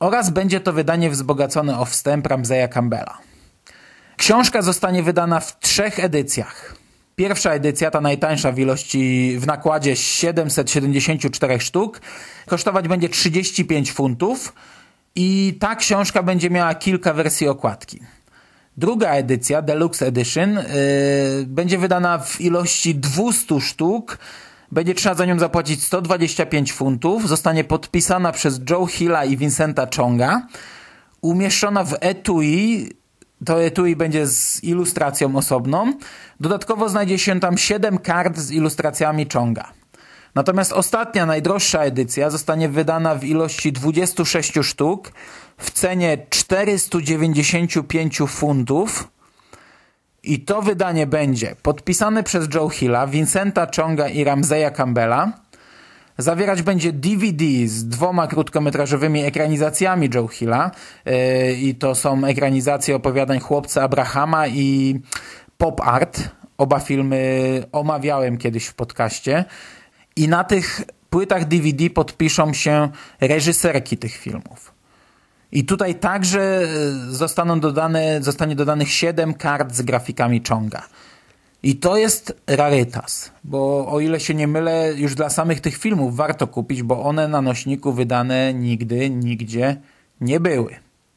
Oraz 0.00 0.30
będzie 0.30 0.60
to 0.60 0.72
wydanie 0.72 1.10
wzbogacone 1.10 1.78
o 1.78 1.84
wstęp 1.84 2.26
Ramseya 2.26 2.68
Campbella. 2.68 3.33
Książka 4.16 4.62
zostanie 4.62 5.02
wydana 5.02 5.40
w 5.40 5.60
trzech 5.60 5.98
edycjach. 6.04 6.74
Pierwsza 7.16 7.50
edycja, 7.50 7.90
ta 7.90 8.00
najtańsza 8.00 8.52
w 8.52 8.58
ilości 8.58 9.36
w 9.38 9.46
nakładzie 9.46 9.96
774 9.96 11.60
sztuk, 11.60 12.00
kosztować 12.46 12.88
będzie 12.88 13.08
35 13.08 13.92
funtów 13.92 14.54
i 15.16 15.56
ta 15.60 15.76
książka 15.76 16.22
będzie 16.22 16.50
miała 16.50 16.74
kilka 16.74 17.12
wersji 17.12 17.48
okładki. 17.48 18.00
Druga 18.76 19.10
edycja, 19.10 19.62
Deluxe 19.62 20.06
Edition, 20.06 20.54
yy, 20.54 20.62
będzie 21.46 21.78
wydana 21.78 22.18
w 22.18 22.40
ilości 22.40 22.94
200 22.94 23.60
sztuk. 23.60 24.18
Będzie 24.72 24.94
trzeba 24.94 25.14
za 25.14 25.24
nią 25.24 25.38
zapłacić 25.38 25.82
125 25.82 26.72
funtów. 26.72 27.28
Zostanie 27.28 27.64
podpisana 27.64 28.32
przez 28.32 28.60
Joe 28.70 28.86
Hilla 28.86 29.24
i 29.24 29.36
Vincenta 29.36 29.86
Chonga. 29.96 30.46
Umieszczona 31.20 31.84
w 31.84 31.96
etui 32.00 32.90
to 33.46 33.62
etui 33.62 33.96
będzie 33.96 34.26
z 34.26 34.64
ilustracją 34.64 35.36
osobną. 35.36 35.92
Dodatkowo 36.40 36.88
znajdzie 36.88 37.18
się 37.18 37.40
tam 37.40 37.58
7 37.58 37.98
kart 37.98 38.38
z 38.38 38.50
ilustracjami 38.50 39.26
Chonga. 39.32 39.72
Natomiast 40.34 40.72
ostatnia, 40.72 41.26
najdroższa 41.26 41.84
edycja 41.84 42.30
zostanie 42.30 42.68
wydana 42.68 43.14
w 43.14 43.24
ilości 43.24 43.72
26 43.72 44.52
sztuk 44.62 45.12
w 45.58 45.70
cenie 45.70 46.26
495 46.30 48.18
funtów. 48.28 49.08
I 50.22 50.40
to 50.40 50.62
wydanie 50.62 51.06
będzie 51.06 51.56
podpisane 51.62 52.22
przez 52.22 52.48
Joe 52.54 52.68
Hilla, 52.68 53.06
Vincenta 53.06 53.66
Chonga 53.76 54.08
i 54.08 54.24
Ramseya 54.24 54.70
Campbella. 54.76 55.32
Zawierać 56.18 56.62
będzie 56.62 56.92
DVD 56.92 57.44
z 57.66 57.88
dwoma 57.88 58.26
krótkometrażowymi 58.26 59.24
ekranizacjami 59.24 60.10
Joe 60.14 60.28
Hilla. 60.28 60.70
Yy, 61.06 61.12
I 61.52 61.74
to 61.74 61.94
są 61.94 62.24
ekranizacje 62.24 62.96
opowiadań 62.96 63.40
Chłopca 63.40 63.82
Abrahama 63.82 64.48
i 64.48 65.00
Pop 65.58 65.80
Art. 65.80 66.28
Oba 66.58 66.80
filmy 66.80 67.62
omawiałem 67.72 68.38
kiedyś 68.38 68.66
w 68.66 68.74
podcaście. 68.74 69.44
I 70.16 70.28
na 70.28 70.44
tych 70.44 70.82
płytach 71.10 71.44
DVD 71.44 71.90
podpiszą 71.90 72.52
się 72.52 72.88
reżyserki 73.20 73.96
tych 73.96 74.16
filmów. 74.16 74.74
I 75.52 75.64
tutaj 75.64 75.94
także 75.94 76.68
zostaną 77.08 77.60
dodane, 77.60 78.22
zostanie 78.22 78.56
dodanych 78.56 78.90
7 78.90 79.34
kart 79.34 79.74
z 79.74 79.82
grafikami 79.82 80.42
Chonga. 80.48 80.82
I 81.64 81.76
to 81.76 81.96
jest 81.96 82.42
rarytas, 82.46 83.32
bo 83.44 83.88
o 83.88 84.00
ile 84.00 84.20
się 84.20 84.34
nie 84.34 84.46
mylę, 84.46 84.92
już 84.96 85.14
dla 85.14 85.30
samych 85.30 85.60
tych 85.60 85.76
filmów 85.76 86.16
warto 86.16 86.46
kupić, 86.46 86.82
bo 86.82 87.02
one 87.02 87.28
na 87.28 87.42
nośniku 87.42 87.92
wydane 87.92 88.54
nigdy, 88.54 89.10
nigdzie 89.10 89.76
nie 90.20 90.40
były. 90.40 90.74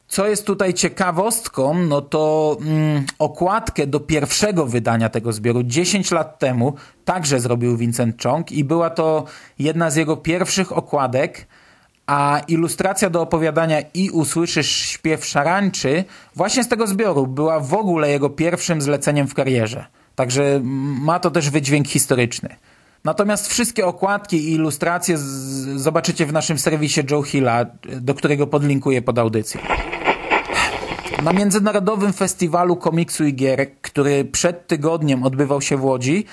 Co 0.07 0.27
jest 0.27 0.45
tutaj 0.45 0.73
ciekawostką, 0.73 1.73
no 1.73 2.01
to 2.01 2.57
mm, 2.62 3.05
okładkę 3.19 3.88
do 3.88 3.99
pierwszego 3.99 4.65
wydania 4.65 5.10
tego 5.10 5.33
zbioru 5.33 5.63
10 5.63 6.12
lat 6.12 6.39
temu 6.39 6.73
także 7.05 7.39
zrobił 7.39 7.77
Vincent 7.77 8.23
Chong 8.23 8.51
i 8.51 8.63
była 8.63 8.89
to 8.89 9.25
jedna 9.60 9.89
z 9.89 9.95
jego 9.95 10.17
pierwszych 10.17 10.77
okładek, 10.77 11.47
a 12.05 12.41
ilustracja 12.47 13.10
do 13.10 13.21
opowiadania 13.21 13.81
I 13.93 14.10
usłyszysz 14.10 14.71
śpiew 14.71 15.25
szarańczy 15.25 16.03
właśnie 16.36 16.63
z 16.63 16.67
tego 16.67 16.88
zbioru 16.88 17.27
była 17.27 17.60
w 17.60 17.73
ogóle 17.73 18.10
jego 18.10 18.29
pierwszym 18.29 18.81
zleceniem 18.81 19.27
w 19.27 19.33
karierze. 19.33 19.96
Także 20.17 20.60
ma 21.01 21.19
to 21.19 21.32
też 21.32 21.49
wydźwięk 21.49 21.88
historyczny. 21.88 22.56
Natomiast 23.03 23.47
wszystkie 23.47 23.86
okładki 23.86 24.38
i 24.38 24.53
ilustracje 24.53 25.17
zobaczycie 25.75 26.25
w 26.25 26.34
naszym 26.34 26.58
serwisie 26.58 27.01
Joe 27.12 27.23
Hilla, 27.23 27.65
do 28.01 28.13
którego 28.13 28.47
podlinkuję 28.47 29.01
pod 29.01 29.19
audycją. 29.19 29.62
Na 31.23 31.34
Międzynarodowym 31.34 32.13
Festiwalu 32.13 32.75
Komiksu 32.75 33.25
i 33.25 33.34
Gier, 33.34 33.67
który 33.82 34.25
przed 34.25 34.67
tygodniem 34.67 35.23
odbywał 35.23 35.62
się 35.62 35.77
w 35.77 35.84
Łodzi, 35.86 36.25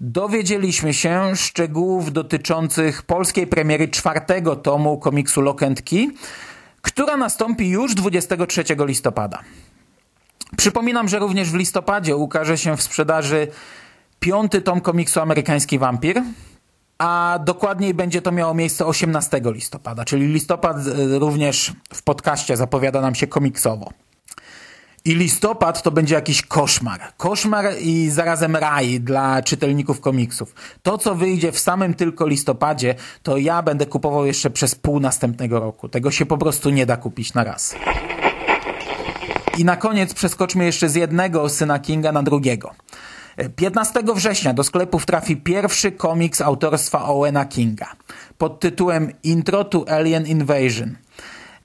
dowiedzieliśmy 0.00 0.94
się 0.94 1.36
szczegółów 1.36 2.12
dotyczących 2.12 3.02
polskiej 3.02 3.46
premiery 3.46 3.88
czwartego 3.88 4.56
tomu 4.56 4.98
komiksu 4.98 5.42
Key, 5.90 6.10
która 6.82 7.16
nastąpi 7.16 7.68
już 7.68 7.94
23 7.94 8.64
listopada. 8.78 9.38
Przypominam, 10.56 11.08
że 11.08 11.18
również 11.18 11.50
w 11.50 11.54
listopadzie 11.54 12.16
ukaże 12.16 12.58
się 12.58 12.76
w 12.76 12.82
sprzedaży 12.82 13.48
piąty 14.20 14.60
tom 14.60 14.80
komiksu 14.80 15.20
Amerykański 15.20 15.78
Wampir, 15.78 16.22
a 16.98 17.38
dokładniej 17.44 17.94
będzie 17.94 18.22
to 18.22 18.32
miało 18.32 18.54
miejsce 18.54 18.86
18 18.86 19.40
listopada, 19.44 20.04
czyli 20.04 20.26
listopad 20.26 20.76
e, 20.76 21.18
również 21.18 21.72
w 21.94 22.02
podcaście 22.02 22.56
zapowiada 22.56 23.00
nam 23.00 23.14
się 23.14 23.26
komiksowo. 23.26 23.90
I 25.04 25.14
listopad 25.14 25.82
to 25.82 25.90
będzie 25.90 26.14
jakiś 26.14 26.42
koszmar. 26.42 27.00
Koszmar 27.16 27.64
i 27.80 28.10
zarazem 28.10 28.56
raj 28.56 29.00
dla 29.00 29.42
czytelników 29.42 30.00
komiksów. 30.00 30.54
To, 30.82 30.98
co 30.98 31.14
wyjdzie 31.14 31.52
w 31.52 31.58
samym 31.58 31.94
tylko 31.94 32.26
listopadzie, 32.26 32.94
to 33.22 33.36
ja 33.36 33.62
będę 33.62 33.86
kupował 33.86 34.26
jeszcze 34.26 34.50
przez 34.50 34.74
pół 34.74 35.00
następnego 35.00 35.60
roku. 35.60 35.88
Tego 35.88 36.10
się 36.10 36.26
po 36.26 36.38
prostu 36.38 36.70
nie 36.70 36.86
da 36.86 36.96
kupić 36.96 37.34
na 37.34 37.44
raz. 37.44 37.74
I 39.58 39.64
na 39.64 39.76
koniec 39.76 40.14
przeskoczmy 40.14 40.64
jeszcze 40.64 40.88
z 40.88 40.94
jednego 40.94 41.48
syna 41.48 41.78
Kinga 41.78 42.12
na 42.12 42.22
drugiego. 42.22 42.74
15 43.56 44.02
września 44.14 44.54
do 44.54 44.64
sklepów 44.64 45.06
trafi 45.06 45.36
pierwszy 45.36 45.92
komiks 45.92 46.40
autorstwa 46.40 47.04
Owena 47.04 47.44
Kinga 47.44 47.86
pod 48.38 48.60
tytułem 48.60 49.12
Intro 49.22 49.64
to 49.64 49.84
Alien 49.88 50.26
Invasion. 50.26 50.96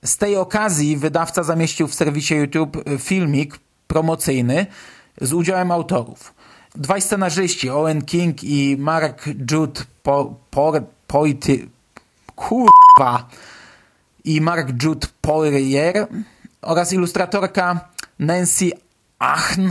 Z 0.04 0.16
tej 0.16 0.36
okazji 0.36 0.96
wydawca 0.96 1.42
zamieścił 1.42 1.88
w 1.88 1.94
serwisie 1.94 2.34
YouTube 2.34 2.84
filmik 2.98 3.58
promocyjny 3.86 4.66
z 5.20 5.32
udziałem 5.32 5.70
autorów. 5.70 6.34
Dwaj 6.74 7.02
scenarzyści, 7.02 7.70
Owen 7.70 8.02
King 8.02 8.44
i 8.44 8.76
Mark 8.78 9.26
Jude 9.50 9.82
po, 10.02 10.34
po, 10.50 10.72
Poity, 11.06 11.68
kurwa, 12.36 13.28
i 14.24 14.40
Mark 14.40 14.82
Jude 14.82 15.06
Poirier 15.20 16.06
oraz 16.62 16.92
ilustratorka 16.92 17.80
Nancy 18.18 18.70
Achn 19.18 19.68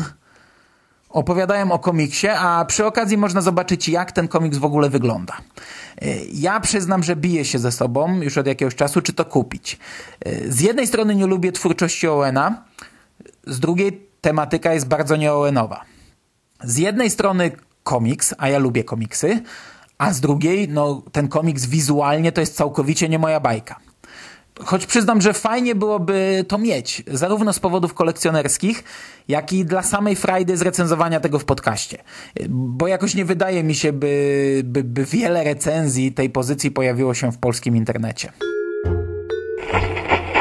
opowiadają 1.09 1.71
o 1.71 1.79
komiksie, 1.79 2.27
a 2.27 2.65
przy 2.65 2.85
okazji 2.85 3.17
można 3.17 3.41
zobaczyć, 3.41 3.89
jak 3.89 4.11
ten 4.11 4.27
komiks 4.27 4.57
w 4.57 4.65
ogóle 4.65 4.89
wygląda. 4.89 5.37
Ja 6.33 6.59
przyznam, 6.59 7.03
że 7.03 7.15
biję 7.15 7.45
się 7.45 7.59
ze 7.59 7.71
sobą 7.71 8.21
już 8.21 8.37
od 8.37 8.47
jakiegoś 8.47 8.75
czasu, 8.75 9.01
czy 9.01 9.13
to 9.13 9.25
kupić. 9.25 9.79
Z 10.49 10.61
jednej 10.61 10.87
strony 10.87 11.15
nie 11.15 11.27
lubię 11.27 11.51
twórczości 11.51 12.07
Owena, 12.07 12.63
z 13.47 13.59
drugiej 13.59 14.07
tematyka 14.21 14.73
jest 14.73 14.87
bardzo 14.87 15.15
nieowenowa. 15.15 15.85
Z 16.63 16.77
jednej 16.77 17.09
strony 17.09 17.51
komiks, 17.83 18.33
a 18.37 18.49
ja 18.49 18.59
lubię 18.59 18.83
komiksy, 18.83 19.43
a 19.97 20.13
z 20.13 20.21
drugiej 20.21 20.69
no, 20.69 21.01
ten 21.11 21.27
komiks 21.27 21.65
wizualnie 21.65 22.31
to 22.31 22.41
jest 22.41 22.55
całkowicie 22.55 23.09
nie 23.09 23.19
moja 23.19 23.39
bajka. 23.39 23.79
Choć 24.65 24.85
przyznam, 24.85 25.21
że 25.21 25.33
fajnie 25.33 25.75
byłoby 25.75 26.45
to 26.47 26.57
mieć, 26.57 27.03
zarówno 27.07 27.53
z 27.53 27.59
powodów 27.59 27.93
kolekcjonerskich, 27.93 28.83
jak 29.27 29.53
i 29.53 29.65
dla 29.65 29.83
samej 29.83 30.15
frajdy 30.15 30.57
z 30.57 30.61
recenzowania 30.61 31.19
tego 31.19 31.39
w 31.39 31.45
podcaście. 31.45 31.97
Bo 32.49 32.87
jakoś 32.87 33.15
nie 33.15 33.25
wydaje 33.25 33.63
mi 33.63 33.75
się, 33.75 33.93
by, 33.93 34.61
by, 34.65 34.83
by 34.83 35.05
wiele 35.05 35.43
recenzji 35.43 36.11
tej 36.11 36.29
pozycji 36.29 36.71
pojawiło 36.71 37.13
się 37.13 37.31
w 37.31 37.37
polskim 37.37 37.75
internecie. 37.75 38.31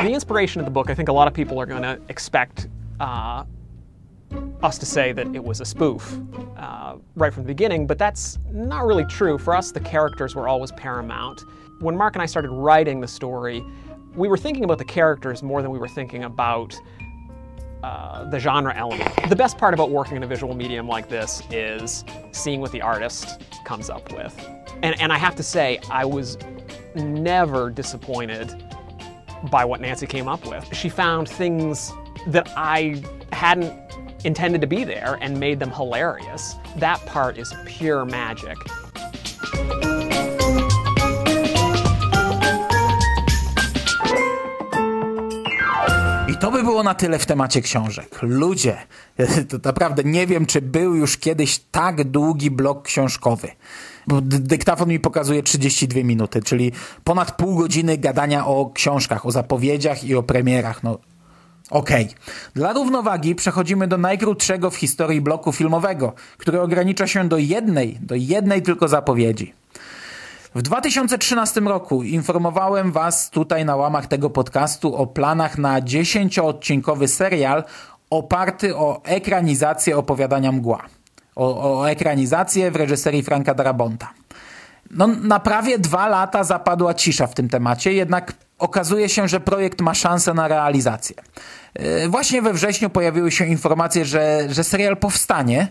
The 0.02 0.08
inspiration 0.08 0.60
of 0.60 0.66
the 0.66 0.72
book, 0.72 0.90
I 0.90 0.94
think 0.94 1.08
a 1.08 1.12
lot 1.12 1.28
of 1.28 1.34
people 1.34 1.58
are 1.58 1.66
going 1.66 1.82
to 1.82 1.96
expect 2.08 2.68
uh, 3.00 3.44
us 4.62 4.78
to 4.78 4.86
say 4.86 5.14
that 5.14 5.26
it 5.34 5.44
was 5.44 5.60
a 5.60 5.64
spoof 5.64 6.12
uh, 6.56 6.96
right 7.16 7.34
from 7.34 7.44
the 7.44 7.54
beginning, 7.54 7.86
but 7.86 7.98
that's 7.98 8.38
not 8.52 8.86
really 8.86 9.06
true. 9.06 9.38
For 9.38 9.56
us, 9.58 9.72
the 9.72 9.80
characters 9.80 10.34
were 10.36 10.48
always 10.48 10.72
paramount. 10.72 11.44
When 11.80 11.96
Mark 11.96 12.16
and 12.16 12.22
I 12.22 12.26
started 12.26 12.50
writing 12.50 13.00
the 13.00 13.08
story, 13.08 13.62
we 14.16 14.28
were 14.28 14.38
thinking 14.38 14.64
about 14.64 14.78
the 14.78 14.84
characters 14.84 15.42
more 15.42 15.62
than 15.62 15.70
we 15.70 15.78
were 15.78 15.88
thinking 15.88 16.24
about 16.24 16.78
uh, 17.82 18.28
the 18.30 18.38
genre 18.40 18.74
element. 18.74 19.10
The 19.28 19.36
best 19.36 19.58
part 19.58 19.74
about 19.74 19.90
working 19.90 20.16
in 20.16 20.22
a 20.22 20.26
visual 20.26 20.54
medium 20.54 20.88
like 20.88 21.08
this 21.08 21.42
is 21.50 22.04
seeing 22.32 22.60
what 22.60 22.72
the 22.72 22.80
artist 22.80 23.42
comes 23.64 23.90
up 23.90 24.10
with. 24.12 24.36
And, 24.82 24.98
and 25.00 25.12
I 25.12 25.18
have 25.18 25.36
to 25.36 25.42
say, 25.42 25.78
I 25.90 26.04
was 26.04 26.38
never 26.94 27.70
disappointed 27.70 28.64
by 29.50 29.64
what 29.64 29.80
Nancy 29.80 30.06
came 30.06 30.28
up 30.28 30.46
with. 30.46 30.74
She 30.74 30.88
found 30.88 31.28
things 31.28 31.92
that 32.28 32.50
I 32.56 33.02
hadn't 33.32 33.72
intended 34.24 34.62
to 34.62 34.66
be 34.66 34.82
there 34.82 35.18
and 35.20 35.38
made 35.38 35.60
them 35.60 35.70
hilarious. 35.70 36.56
That 36.76 37.04
part 37.06 37.36
is 37.36 37.54
pure 37.66 38.04
magic. 38.06 38.56
I 46.28 46.36
to 46.36 46.50
by 46.50 46.62
było 46.62 46.82
na 46.82 46.94
tyle 46.94 47.18
w 47.18 47.26
temacie 47.26 47.62
książek. 47.62 48.18
Ludzie, 48.22 48.76
to 49.50 49.56
naprawdę 49.64 50.04
nie 50.04 50.26
wiem, 50.26 50.46
czy 50.46 50.62
był 50.62 50.94
już 50.94 51.16
kiedyś 51.16 51.58
tak 51.58 52.04
długi 52.04 52.50
blok 52.50 52.82
książkowy. 52.82 53.48
Dyktafon 54.22 54.88
mi 54.88 55.00
pokazuje 55.00 55.42
32 55.42 56.02
minuty, 56.02 56.42
czyli 56.42 56.72
ponad 57.04 57.36
pół 57.36 57.56
godziny 57.56 57.98
gadania 57.98 58.46
o 58.46 58.70
książkach, 58.74 59.26
o 59.26 59.30
zapowiedziach 59.30 60.04
i 60.04 60.14
o 60.14 60.22
premierach. 60.22 60.82
No, 60.82 60.98
Okej. 61.70 62.04
Okay. 62.04 62.16
Dla 62.54 62.72
równowagi 62.72 63.34
przechodzimy 63.34 63.88
do 63.88 63.98
najkrótszego 63.98 64.70
w 64.70 64.76
historii 64.76 65.20
bloku 65.20 65.52
filmowego, 65.52 66.12
który 66.38 66.60
ogranicza 66.60 67.06
się 67.06 67.28
do 67.28 67.38
jednej, 67.38 67.98
do 68.00 68.14
jednej 68.14 68.62
tylko 68.62 68.88
zapowiedzi. 68.88 69.54
W 70.56 70.62
2013 70.62 71.60
roku 71.60 72.02
informowałem 72.02 72.92
Was 72.92 73.30
tutaj 73.30 73.64
na 73.64 73.76
łamach 73.76 74.06
tego 74.06 74.30
podcastu 74.30 74.96
o 74.96 75.06
planach 75.06 75.58
na 75.58 75.80
10-odcinkowy 75.80 77.08
serial 77.08 77.64
oparty 78.10 78.76
o 78.76 79.02
ekranizację 79.04 79.96
opowiadania 79.96 80.52
Mgła. 80.52 80.82
O, 81.34 81.80
o 81.80 81.90
ekranizację 81.90 82.70
w 82.70 82.76
reżyserii 82.76 83.22
Franka 83.22 83.54
Darabonta. 83.54 84.10
No, 84.90 85.06
na 85.06 85.40
prawie 85.40 85.78
dwa 85.78 86.08
lata 86.08 86.44
zapadła 86.44 86.94
cisza 86.94 87.26
w 87.26 87.34
tym 87.34 87.48
temacie, 87.48 87.92
jednak 87.92 88.32
okazuje 88.58 89.08
się, 89.08 89.28
że 89.28 89.40
projekt 89.40 89.80
ma 89.80 89.94
szansę 89.94 90.34
na 90.34 90.48
realizację. 90.48 91.16
Yy, 91.78 92.08
właśnie 92.08 92.42
we 92.42 92.52
wrześniu 92.52 92.90
pojawiły 92.90 93.30
się 93.30 93.46
informacje, 93.46 94.04
że, 94.04 94.46
że 94.48 94.64
serial 94.64 94.96
powstanie, 94.96 95.68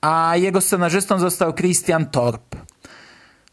a 0.00 0.32
jego 0.36 0.60
scenarzystą 0.60 1.18
został 1.18 1.54
Christian 1.54 2.06
Torp. 2.06 2.56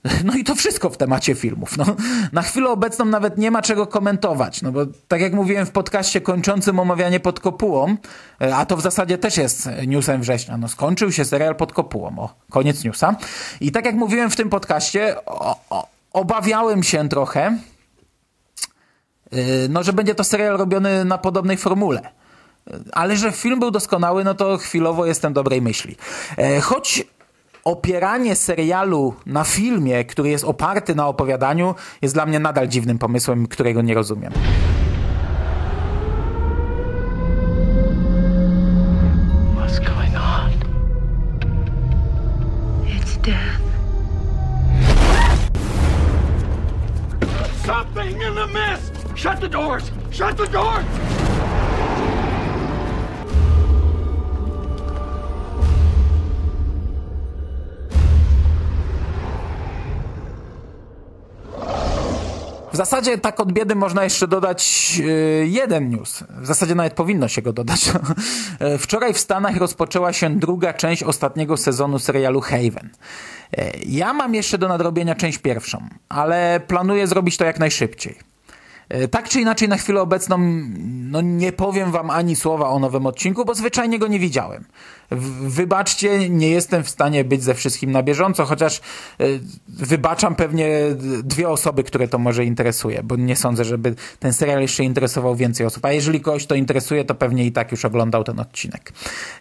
No 0.24 0.34
i 0.34 0.44
to 0.44 0.56
wszystko 0.56 0.90
w 0.90 0.98
temacie 0.98 1.36
filmów. 1.36 1.78
No, 1.78 1.86
na 2.32 2.42
chwilę 2.42 2.70
obecną 2.70 3.06
nawet 3.06 3.38
nie 3.38 3.52
ma 3.52 3.62
czego 3.62 3.88
komentować, 3.88 4.62
no 4.62 4.72
bo 4.72 4.86
tak 5.08 5.22
jak 5.22 5.34
mówiłem 5.34 5.66
w 5.66 5.72
podcaście 5.72 6.22
kończącym 6.22 6.80
omawianie 6.80 7.20
pod 7.20 7.40
kopułą, 7.40 7.96
e, 8.42 8.56
a 8.56 8.66
to 8.66 8.78
w 8.78 8.82
zasadzie 8.82 9.18
też 9.18 9.38
jest 9.38 9.70
newsem 9.88 10.22
września, 10.22 10.58
no 10.58 10.68
skończył 10.68 11.12
się 11.12 11.26
serial 11.26 11.56
pod 11.56 11.74
kopułą, 11.74 12.20
o, 12.20 12.36
koniec 12.50 12.84
newsa. 12.84 13.16
I 13.62 13.72
tak 13.72 13.86
jak 13.86 13.96
mówiłem 13.96 14.30
w 14.30 14.36
tym 14.36 14.50
podcaście, 14.50 15.26
o, 15.26 15.60
o, 15.70 15.88
obawiałem 16.14 16.84
się 16.84 17.10
trochę, 17.10 17.58
yy, 19.32 19.40
no 19.70 19.84
że 19.84 19.94
będzie 19.94 20.16
to 20.16 20.24
serial 20.24 20.58
robiony 20.58 21.06
na 21.06 21.18
podobnej 21.18 21.58
formule. 21.58 22.02
Ale 22.92 23.18
że 23.18 23.32
film 23.32 23.60
był 23.60 23.72
doskonały, 23.72 24.24
no 24.24 24.34
to 24.34 24.58
chwilowo 24.58 25.06
jestem 25.06 25.34
dobrej 25.34 25.62
myśli. 25.62 25.96
E, 26.38 26.62
choć 26.62 27.04
opieranie 27.64 28.36
serialu 28.36 29.14
na 29.26 29.44
filmie, 29.44 30.06
który 30.06 30.30
jest 30.30 30.44
oparty 30.44 30.96
na 30.96 31.08
opowiadaniu, 31.08 31.76
jest 32.02 32.14
dla 32.14 32.26
mnie 32.26 32.40
nadal 32.40 32.68
dziwnym 32.68 33.00
pomysłem, 33.00 33.48
którego 33.48 33.82
nie 33.82 33.94
rozumiem. 33.94 34.34
In 48.24 48.36
the 48.36 48.48
mist! 48.48 49.18
Shut 49.18 49.40
the 49.40 49.48
doors! 49.48 49.92
Shut 50.12 50.38
the 50.38 50.48
doors! 50.48 51.23
W 62.74 62.76
zasadzie 62.78 63.18
tak 63.18 63.40
od 63.40 63.52
biedy 63.52 63.76
można 63.76 64.04
jeszcze 64.04 64.28
dodać 64.28 64.94
yy, 64.98 65.48
jeden 65.48 65.90
news. 65.90 66.24
W 66.30 66.46
zasadzie 66.46 66.76
nawet 66.76 66.94
powinno 66.94 67.28
się 67.28 67.42
go 67.42 67.54
dodać. 67.54 67.92
Wczoraj 68.80 69.14
w 69.14 69.20
Stanach 69.20 69.58
rozpoczęła 69.58 70.14
się 70.14 70.30
druga 70.30 70.74
część 70.74 71.04
ostatniego 71.04 71.58
sezonu 71.58 72.00
serialu 72.00 72.42
Haven. 72.42 72.90
Ja 73.86 74.14
mam 74.14 74.36
jeszcze 74.36 74.58
do 74.58 74.68
nadrobienia 74.68 75.16
część 75.16 75.38
pierwszą, 75.38 75.88
ale 76.10 76.62
planuję 76.68 77.08
zrobić 77.08 77.38
to 77.38 77.46
jak 77.46 77.60
najszybciej. 77.60 78.33
Tak 79.12 79.30
czy 79.30 79.42
inaczej, 79.42 79.70
na 79.70 79.78
chwilę 79.78 80.02
obecną 80.02 80.38
no 81.14 81.22
nie 81.22 81.52
powiem 81.52 81.92
wam 81.92 82.10
ani 82.10 82.36
słowa 82.36 82.70
o 82.70 82.80
nowym 82.80 83.06
odcinku, 83.06 83.46
bo 83.46 83.56
zwyczajnie 83.56 84.00
go 84.00 84.08
nie 84.08 84.20
widziałem. 84.20 84.66
Wybaczcie, 85.42 86.30
nie 86.30 86.50
jestem 86.50 86.84
w 86.84 86.90
stanie 86.90 87.24
być 87.24 87.44
ze 87.44 87.54
wszystkim 87.54 87.92
na 87.92 88.04
bieżąco, 88.04 88.46
chociaż 88.46 88.82
wybaczam 89.68 90.36
pewnie 90.36 90.70
dwie 91.24 91.50
osoby, 91.50 91.84
które 91.84 92.08
to 92.08 92.18
może 92.18 92.46
interesuje, 92.46 93.04
bo 93.04 93.16
nie 93.16 93.36
sądzę, 93.36 93.66
żeby 93.66 93.96
ten 94.20 94.34
serial 94.34 94.62
jeszcze 94.62 94.84
interesował 94.84 95.36
więcej 95.36 95.66
osób. 95.66 95.86
A 95.86 95.92
jeżeli 95.92 96.22
kogoś 96.22 96.46
to 96.46 96.56
interesuje, 96.56 97.06
to 97.06 97.16
pewnie 97.16 97.46
i 97.46 97.52
tak 97.52 97.72
już 97.72 97.86
oglądał 97.86 98.24
ten 98.24 98.40
odcinek. 98.40 98.94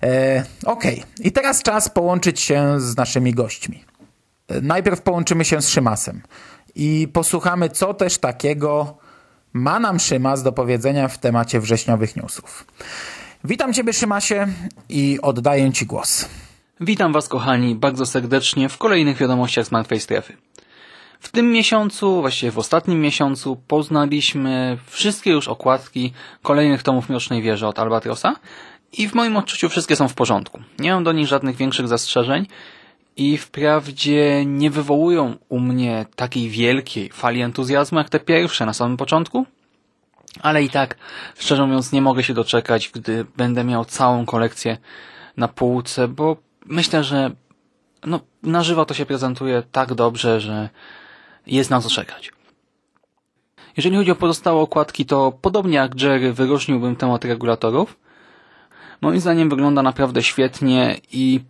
E, 0.02 0.44
Okej, 0.64 1.00
okay. 1.00 1.24
i 1.24 1.32
teraz 1.32 1.62
czas 1.62 1.88
połączyć 1.88 2.40
się 2.40 2.80
z 2.80 2.96
naszymi 2.96 3.34
gośćmi. 3.34 3.84
Najpierw 4.62 5.02
połączymy 5.02 5.44
się 5.44 5.62
z 5.62 5.68
Szymasem 5.68 6.22
i 6.74 7.08
posłuchamy, 7.12 7.68
co 7.68 7.94
też 7.94 8.18
takiego 8.18 9.01
ma 9.52 9.78
nam 9.78 10.00
Szymas 10.00 10.42
do 10.42 10.52
powiedzenia 10.52 11.08
w 11.08 11.18
temacie 11.18 11.60
wrześniowych 11.60 12.16
newsów. 12.16 12.66
Witam 13.44 13.72
Ciebie 13.72 13.92
Szymasie 13.92 14.46
i 14.88 15.18
oddaję 15.22 15.72
Ci 15.72 15.86
głos. 15.86 16.28
Witam 16.80 17.12
Was 17.12 17.28
kochani 17.28 17.74
bardzo 17.74 18.06
serdecznie 18.06 18.68
w 18.68 18.78
kolejnych 18.78 19.16
wiadomościach 19.16 19.66
z 19.66 19.72
Martwej 19.72 20.00
Strefy. 20.00 20.36
W 21.20 21.28
tym 21.28 21.50
miesiącu, 21.50 22.20
właściwie 22.20 22.52
w 22.52 22.58
ostatnim 22.58 23.00
miesiącu 23.00 23.56
poznaliśmy 23.68 24.78
wszystkie 24.86 25.30
już 25.30 25.48
okładki 25.48 26.12
kolejnych 26.42 26.82
tomów 26.82 27.08
Mrocznej 27.08 27.42
Wieży 27.42 27.66
od 27.66 27.78
Albatrosa 27.78 28.34
i 28.92 29.08
w 29.08 29.14
moim 29.14 29.36
odczuciu 29.36 29.68
wszystkie 29.68 29.96
są 29.96 30.08
w 30.08 30.14
porządku. 30.14 30.60
Nie 30.78 30.92
mam 30.92 31.04
do 31.04 31.12
nich 31.12 31.26
żadnych 31.26 31.56
większych 31.56 31.88
zastrzeżeń 31.88 32.46
i 33.16 33.38
wprawdzie 33.38 34.44
nie 34.46 34.70
wywołują 34.70 35.36
u 35.48 35.60
mnie 35.60 36.06
takiej 36.16 36.48
wielkiej 36.48 37.10
fali 37.12 37.40
entuzjazmu 37.40 37.98
jak 37.98 38.10
te 38.10 38.20
pierwsze 38.20 38.66
na 38.66 38.72
samym 38.72 38.96
początku, 38.96 39.46
ale 40.40 40.62
i 40.62 40.70
tak, 40.70 40.96
szczerze 41.38 41.66
mówiąc, 41.66 41.92
nie 41.92 42.02
mogę 42.02 42.22
się 42.22 42.34
doczekać, 42.34 42.90
gdy 42.94 43.26
będę 43.36 43.64
miał 43.64 43.84
całą 43.84 44.26
kolekcję 44.26 44.78
na 45.36 45.48
półce, 45.48 46.08
bo 46.08 46.36
myślę, 46.66 47.04
że 47.04 47.30
no, 48.06 48.20
na 48.42 48.62
żywo 48.62 48.84
to 48.84 48.94
się 48.94 49.06
prezentuje 49.06 49.62
tak 49.72 49.94
dobrze, 49.94 50.40
że 50.40 50.68
jest 51.46 51.70
na 51.70 51.80
co 51.80 51.90
czekać. 51.90 52.32
Jeżeli 53.76 53.96
chodzi 53.96 54.10
o 54.10 54.16
pozostałe 54.16 54.60
okładki, 54.60 55.06
to 55.06 55.32
podobnie 55.42 55.76
jak 55.76 56.00
Jerry 56.00 56.32
wyróżniłbym 56.32 56.96
temat 56.96 57.24
regulatorów. 57.24 57.96
Moim 59.00 59.20
zdaniem 59.20 59.50
wygląda 59.50 59.82
naprawdę 59.82 60.22
świetnie 60.22 61.00
i 61.12 61.40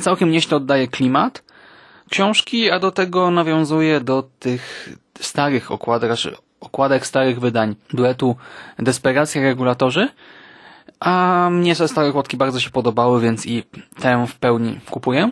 całkiem 0.00 0.30
nieźle 0.30 0.56
oddaje 0.56 0.88
klimat 0.88 1.44
książki, 2.10 2.70
a 2.70 2.78
do 2.78 2.90
tego 2.90 3.30
nawiązuje 3.30 4.00
do 4.00 4.28
tych 4.38 4.88
starych 5.20 5.70
okładek, 5.70 6.12
okładek 6.60 7.06
starych 7.06 7.40
wydań 7.40 7.76
duetu 7.92 8.36
Desperacja 8.78 9.42
Regulatorzy, 9.42 10.08
a 11.00 11.48
mnie 11.50 11.76
te 11.76 11.88
stare 11.88 12.08
okładki 12.08 12.36
bardzo 12.36 12.60
się 12.60 12.70
podobały, 12.70 13.20
więc 13.20 13.46
i 13.46 13.64
tę 14.00 14.26
w 14.28 14.34
pełni 14.34 14.80
kupuję. 14.90 15.30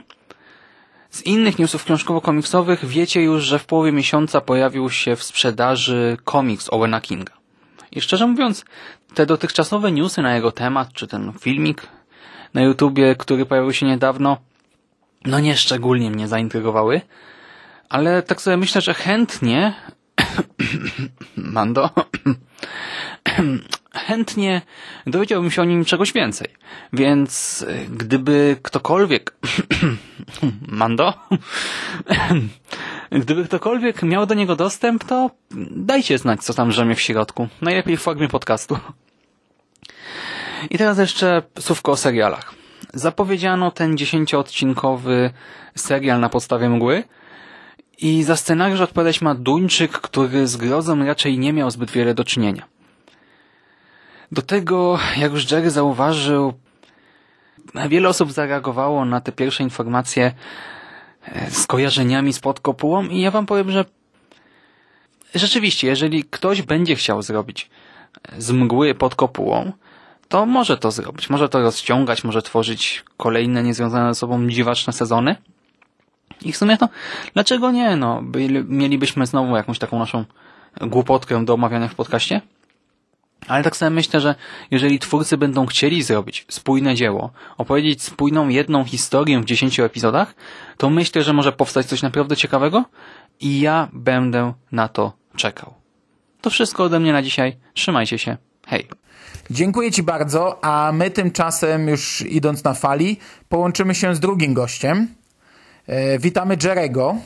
Z 1.10 1.22
innych 1.26 1.58
newsów 1.58 1.84
książkowo-komiksowych 1.84 2.84
wiecie 2.84 3.22
już, 3.22 3.44
że 3.44 3.58
w 3.58 3.66
połowie 3.66 3.92
miesiąca 3.92 4.40
pojawił 4.40 4.90
się 4.90 5.16
w 5.16 5.22
sprzedaży 5.22 6.16
komiks 6.24 6.68
Owena 6.72 7.00
Kinga. 7.00 7.32
I 7.92 8.00
szczerze 8.00 8.26
mówiąc, 8.26 8.64
te 9.14 9.26
dotychczasowe 9.26 9.92
newsy 9.92 10.22
na 10.22 10.34
jego 10.34 10.52
temat, 10.52 10.92
czy 10.92 11.06
ten 11.06 11.32
filmik 11.40 11.86
na 12.54 12.62
YouTubie, 12.62 13.16
który 13.16 13.46
pojawił 13.46 13.72
się 13.72 13.86
niedawno, 13.86 14.36
no 15.24 15.40
nie 15.40 15.56
szczególnie 15.56 16.10
mnie 16.10 16.28
zaintrygowały, 16.28 17.00
ale 17.88 18.22
tak 18.22 18.40
sobie 18.40 18.56
myślę, 18.56 18.80
że 18.80 18.94
chętnie 18.94 19.74
Mando 21.36 21.90
chętnie 24.06 24.62
dowiedziałbym 25.06 25.50
się 25.50 25.62
o 25.62 25.64
nim 25.64 25.84
czegoś 25.84 26.12
więcej. 26.12 26.48
Więc 26.92 27.66
gdyby 27.90 28.56
ktokolwiek 28.62 29.34
Mando 30.68 31.14
gdyby 33.10 33.44
ktokolwiek 33.44 34.02
miał 34.02 34.26
do 34.26 34.34
niego 34.34 34.56
dostęp, 34.56 35.04
to 35.04 35.30
dajcie 35.70 36.18
znać, 36.18 36.44
co 36.44 36.54
tam 36.54 36.72
rzemie 36.72 36.94
w 36.94 37.00
środku. 37.00 37.48
Najlepiej 37.60 37.96
w 37.96 38.00
formie 38.00 38.28
podcastu. 38.28 38.78
I 40.70 40.78
teraz 40.78 40.98
jeszcze 40.98 41.42
słówko 41.58 41.92
o 41.92 41.96
serialach. 41.96 42.54
Zapowiedziano 42.94 43.70
ten 43.70 43.96
dziesięcioodcinkowy 43.96 45.30
serial 45.76 46.20
na 46.20 46.28
podstawie 46.28 46.68
mgły 46.68 47.04
i 47.98 48.22
za 48.22 48.36
scenariusz 48.36 48.80
odpowiadać 48.80 49.20
ma 49.20 49.34
Duńczyk, 49.34 49.90
który 49.90 50.46
z 50.46 50.56
grozą 50.56 51.04
raczej 51.04 51.38
nie 51.38 51.52
miał 51.52 51.70
zbyt 51.70 51.90
wiele 51.90 52.14
do 52.14 52.24
czynienia. 52.24 52.64
Do 54.32 54.42
tego, 54.42 54.98
jak 55.16 55.32
już 55.32 55.50
Jerry 55.50 55.70
zauważył, 55.70 56.52
wiele 57.88 58.08
osób 58.08 58.32
zareagowało 58.32 59.04
na 59.04 59.20
te 59.20 59.32
pierwsze 59.32 59.62
informacje 59.62 60.32
e, 61.24 61.50
z 61.50 61.66
kojarzeniami 61.66 62.32
z 62.32 62.40
pod 62.40 62.60
kopułą 62.60 63.04
i 63.04 63.20
ja 63.20 63.30
wam 63.30 63.46
powiem, 63.46 63.70
że 63.70 63.84
rzeczywiście, 65.34 65.88
jeżeli 65.88 66.24
ktoś 66.24 66.62
będzie 66.62 66.96
chciał 66.96 67.22
zrobić 67.22 67.70
z 68.38 68.50
mgły 68.50 68.94
pod 68.94 69.14
kopułą, 69.14 69.72
to 70.32 70.46
może 70.46 70.76
to 70.76 70.90
zrobić. 70.90 71.30
Może 71.30 71.48
to 71.48 71.60
rozciągać, 71.60 72.24
może 72.24 72.42
tworzyć 72.42 73.04
kolejne 73.16 73.62
niezwiązane 73.62 74.14
ze 74.14 74.20
sobą 74.20 74.48
dziwaczne 74.48 74.92
sezony. 74.92 75.36
I 76.42 76.52
w 76.52 76.56
sumie 76.56 76.78
to, 76.78 76.88
dlaczego 77.34 77.70
nie? 77.70 77.96
No, 77.96 78.22
byli, 78.22 78.64
mielibyśmy 78.64 79.26
znowu 79.26 79.56
jakąś 79.56 79.78
taką 79.78 79.98
naszą 79.98 80.24
głupotkę 80.80 81.44
do 81.44 81.54
omawiania 81.54 81.88
w 81.88 81.94
podcaście. 81.94 82.40
Ale 83.48 83.64
tak 83.64 83.76
sobie 83.76 83.90
myślę, 83.90 84.20
że 84.20 84.34
jeżeli 84.70 84.98
twórcy 84.98 85.36
będą 85.36 85.66
chcieli 85.66 86.02
zrobić 86.02 86.46
spójne 86.48 86.94
dzieło, 86.94 87.30
opowiedzieć 87.58 88.02
spójną 88.02 88.48
jedną 88.48 88.84
historię 88.84 89.40
w 89.40 89.44
10 89.44 89.80
epizodach, 89.80 90.34
to 90.76 90.90
myślę, 90.90 91.22
że 91.22 91.32
może 91.32 91.52
powstać 91.52 91.86
coś 91.86 92.02
naprawdę 92.02 92.36
ciekawego 92.36 92.84
i 93.40 93.60
ja 93.60 93.88
będę 93.92 94.52
na 94.72 94.88
to 94.88 95.12
czekał. 95.36 95.74
To 96.40 96.50
wszystko 96.50 96.84
ode 96.84 97.00
mnie 97.00 97.12
na 97.12 97.22
dzisiaj. 97.22 97.56
Trzymajcie 97.74 98.18
się. 98.18 98.36
Hej. 98.66 98.88
Dziękuję 99.50 99.90
Ci 99.90 100.02
bardzo, 100.02 100.64
a 100.64 100.92
my 100.94 101.10
tymczasem, 101.10 101.88
już 101.88 102.20
idąc 102.20 102.64
na 102.64 102.74
fali, 102.74 103.18
połączymy 103.48 103.94
się 103.94 104.14
z 104.14 104.20
drugim 104.20 104.54
gościem. 104.54 105.08
E, 105.86 106.18
witamy 106.18 106.56
Jerego. 106.64 107.16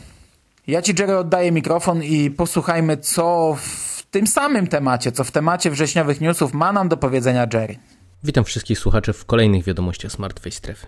Ja 0.67 0.83
Ci, 0.83 0.95
Jerry, 0.99 1.17
oddaję 1.17 1.53
mikrofon 1.53 2.03
i 2.03 2.31
posłuchajmy, 2.31 2.97
co 2.97 3.57
w 3.61 4.03
tym 4.11 4.27
samym 4.27 4.67
temacie, 4.67 5.13
co 5.13 5.25
w 5.25 5.31
temacie 5.31 5.71
wrześniowych 5.71 6.21
newsów 6.21 6.55
ma 6.55 6.73
nam 6.73 6.89
do 6.89 6.97
powiedzenia 6.97 7.47
Jerry. 7.53 7.79
Witam 8.25 8.45
wszystkich 8.45 8.79
słuchaczy 8.79 9.13
w 9.13 9.25
kolejnych 9.25 9.65
wiadomościach 9.65 10.19
Martwej 10.19 10.53
Strefy. 10.53 10.87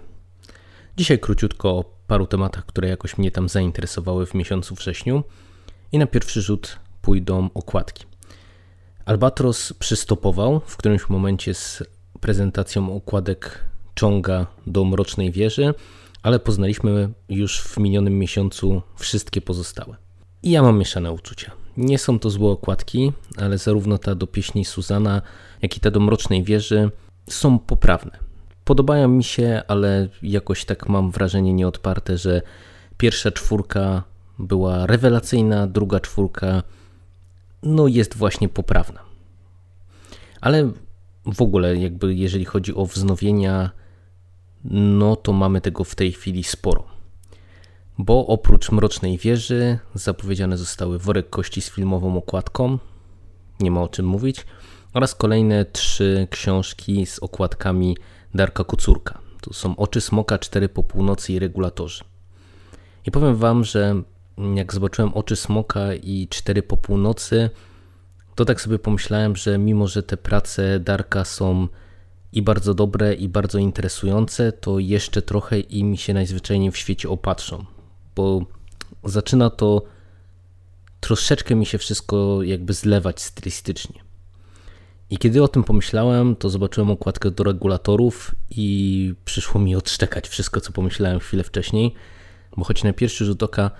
Dzisiaj 0.97 1.19
króciutko 1.19 1.69
o 1.71 1.85
paru 2.07 2.27
tematach, 2.27 2.67
które 2.67 2.89
jakoś 2.89 3.19
mnie 3.19 3.31
tam 3.31 3.49
zainteresowały 3.49 4.27
w 4.27 4.35
miesiącu 4.35 4.75
wrześniu 4.75 5.25
i 5.93 5.99
na 5.99 6.07
pierwszy 6.07 6.43
rzut 6.43 6.79
pójdą 7.03 7.51
okładki. 7.55 8.05
Albatros 9.09 9.73
przystopował 9.73 10.61
w 10.67 10.77
którymś 10.77 11.09
momencie 11.09 11.55
z 11.55 11.83
prezentacją 12.21 12.97
okładek 12.97 13.65
Chonga 14.01 14.47
do 14.67 14.85
Mrocznej 14.85 15.33
Wieży, 15.33 15.75
ale 16.23 16.39
poznaliśmy 16.39 17.09
już 17.29 17.61
w 17.63 17.79
minionym 17.79 18.19
miesiącu 18.19 18.83
wszystkie 18.97 19.41
pozostałe. 19.41 19.97
I 20.43 20.51
ja 20.51 20.63
mam 20.63 20.79
mieszane 20.79 21.13
uczucia. 21.13 21.53
Nie 21.77 21.99
są 21.99 22.19
to 22.19 22.31
złe 22.31 22.51
okładki, 22.51 23.13
ale 23.37 23.59
zarówno 23.59 23.99
ta 23.99 24.15
do 24.15 24.27
pieśni 24.27 24.65
Suzana, 24.65 25.23
jak 25.63 25.77
i 25.77 25.81
ta 25.81 25.91
do 25.91 26.01
Mrocznej 26.01 26.43
Wieży 26.43 26.91
są 27.31 27.59
poprawne. 27.59 28.19
Podobają 28.65 29.09
mi 29.09 29.25
się, 29.25 29.63
ale 29.69 30.09
jakoś 30.23 30.65
tak 30.65 30.89
mam 30.89 31.11
wrażenie 31.11 31.55
nieodparte, 31.55 32.19
że 32.19 32.43
pierwsza 32.99 33.31
czwórka 33.31 34.03
była 34.39 34.87
rewelacyjna, 34.87 35.67
druga 35.67 36.01
czwórka 36.01 36.63
no 37.63 37.87
jest 37.87 38.17
właśnie 38.17 38.49
poprawna. 38.49 39.01
Ale 40.41 40.73
w 41.27 41.43
ogóle 41.43 41.77
jakby 41.77 42.15
jeżeli 42.15 42.45
chodzi 42.45 42.75
o 42.75 42.87
wznowienia, 42.87 43.71
no 44.65 45.17
to 45.17 45.33
mamy 45.33 45.61
tego 45.61 45.85
w 45.85 45.95
tej 45.95 46.13
chwili 46.13 46.45
sporo. 46.45 46.85
Bo 47.99 48.27
oprócz 48.27 48.73
Mrocznej 48.73 49.19
Wieży 49.19 49.79
zapowiedziane 49.95 50.57
zostały 50.57 50.99
Worek 50.99 51.31
Kości 51.31 51.61
z 51.61 51.71
filmową 51.71 52.17
okładką, 52.17 52.79
nie 53.61 53.71
ma 53.71 53.83
o 53.83 53.89
czym 53.89 54.07
mówić, 54.07 54.47
oraz 54.95 55.15
kolejne 55.15 55.65
trzy 55.65 56.27
książki 56.31 57.07
z 57.07 57.19
okładkami 57.19 57.97
Darka 58.35 58.65
Kucurka. 58.65 59.19
To 59.41 59.53
są 59.55 59.77
Oczy 59.77 60.01
Smoka, 60.01 60.39
Cztery 60.39 60.69
po 60.69 60.83
północy 60.83 61.33
i 61.33 61.39
Regulatorzy. 61.39 62.05
I 63.07 63.11
powiem 63.11 63.37
Wam, 63.37 63.65
że 63.65 64.03
jak 64.55 64.75
zobaczyłem 64.75 65.15
Oczy 65.15 65.37
Smoka 65.37 65.95
i 65.95 66.29
Cztery 66.31 66.63
po 66.63 66.77
północy, 66.77 67.51
to 68.35 68.45
tak 68.45 68.61
sobie 68.61 68.79
pomyślałem, 68.79 69.37
że 69.37 69.59
mimo, 69.59 69.87
że 69.87 70.03
te 70.03 70.17
prace 70.17 70.81
Darka 70.81 71.25
są 71.25 71.69
i 72.33 72.43
bardzo 72.43 72.75
dobre, 72.75 73.15
i 73.15 73.29
bardzo 73.29 73.59
interesujące, 73.59 74.53
to 74.53 74.79
jeszcze 74.79 75.23
trochę 75.23 75.61
i 75.61 75.85
mi 75.85 75.99
się 75.99 76.15
najzwyczajniej 76.15 76.71
w 76.71 76.77
świecie 76.77 77.09
opatrzą, 77.09 77.65
bo 78.17 78.45
zaczyna 79.05 79.51
to 79.51 79.83
troszeczkę 81.01 81.55
mi 81.55 81.67
się 81.67 81.79
wszystko 81.79 82.43
jakby 82.43 82.73
zlewać 82.73 83.23
stylistycznie. 83.23 84.01
I 85.11 85.19
kiedy 85.19 85.43
o 85.43 85.49
tym 85.49 85.65
pomyślałem, 85.65 86.37
to 86.37 86.49
zobaczyłem 86.49 86.91
okładkę 86.91 87.31
do 87.31 87.45
regulatorów 87.45 88.35
i 88.51 89.15
przyszło 89.25 89.61
mi 89.61 89.77
odszczekać 89.77 90.29
wszystko, 90.29 90.61
co 90.61 90.73
pomyślałem 90.73 91.21
chwilę 91.21 91.45
wcześniej, 91.45 91.95
bo 92.57 92.65
choć 92.65 92.85
na 92.85 92.93
pierwszy 92.93 93.25
rzut 93.25 93.43
oka 93.43 93.71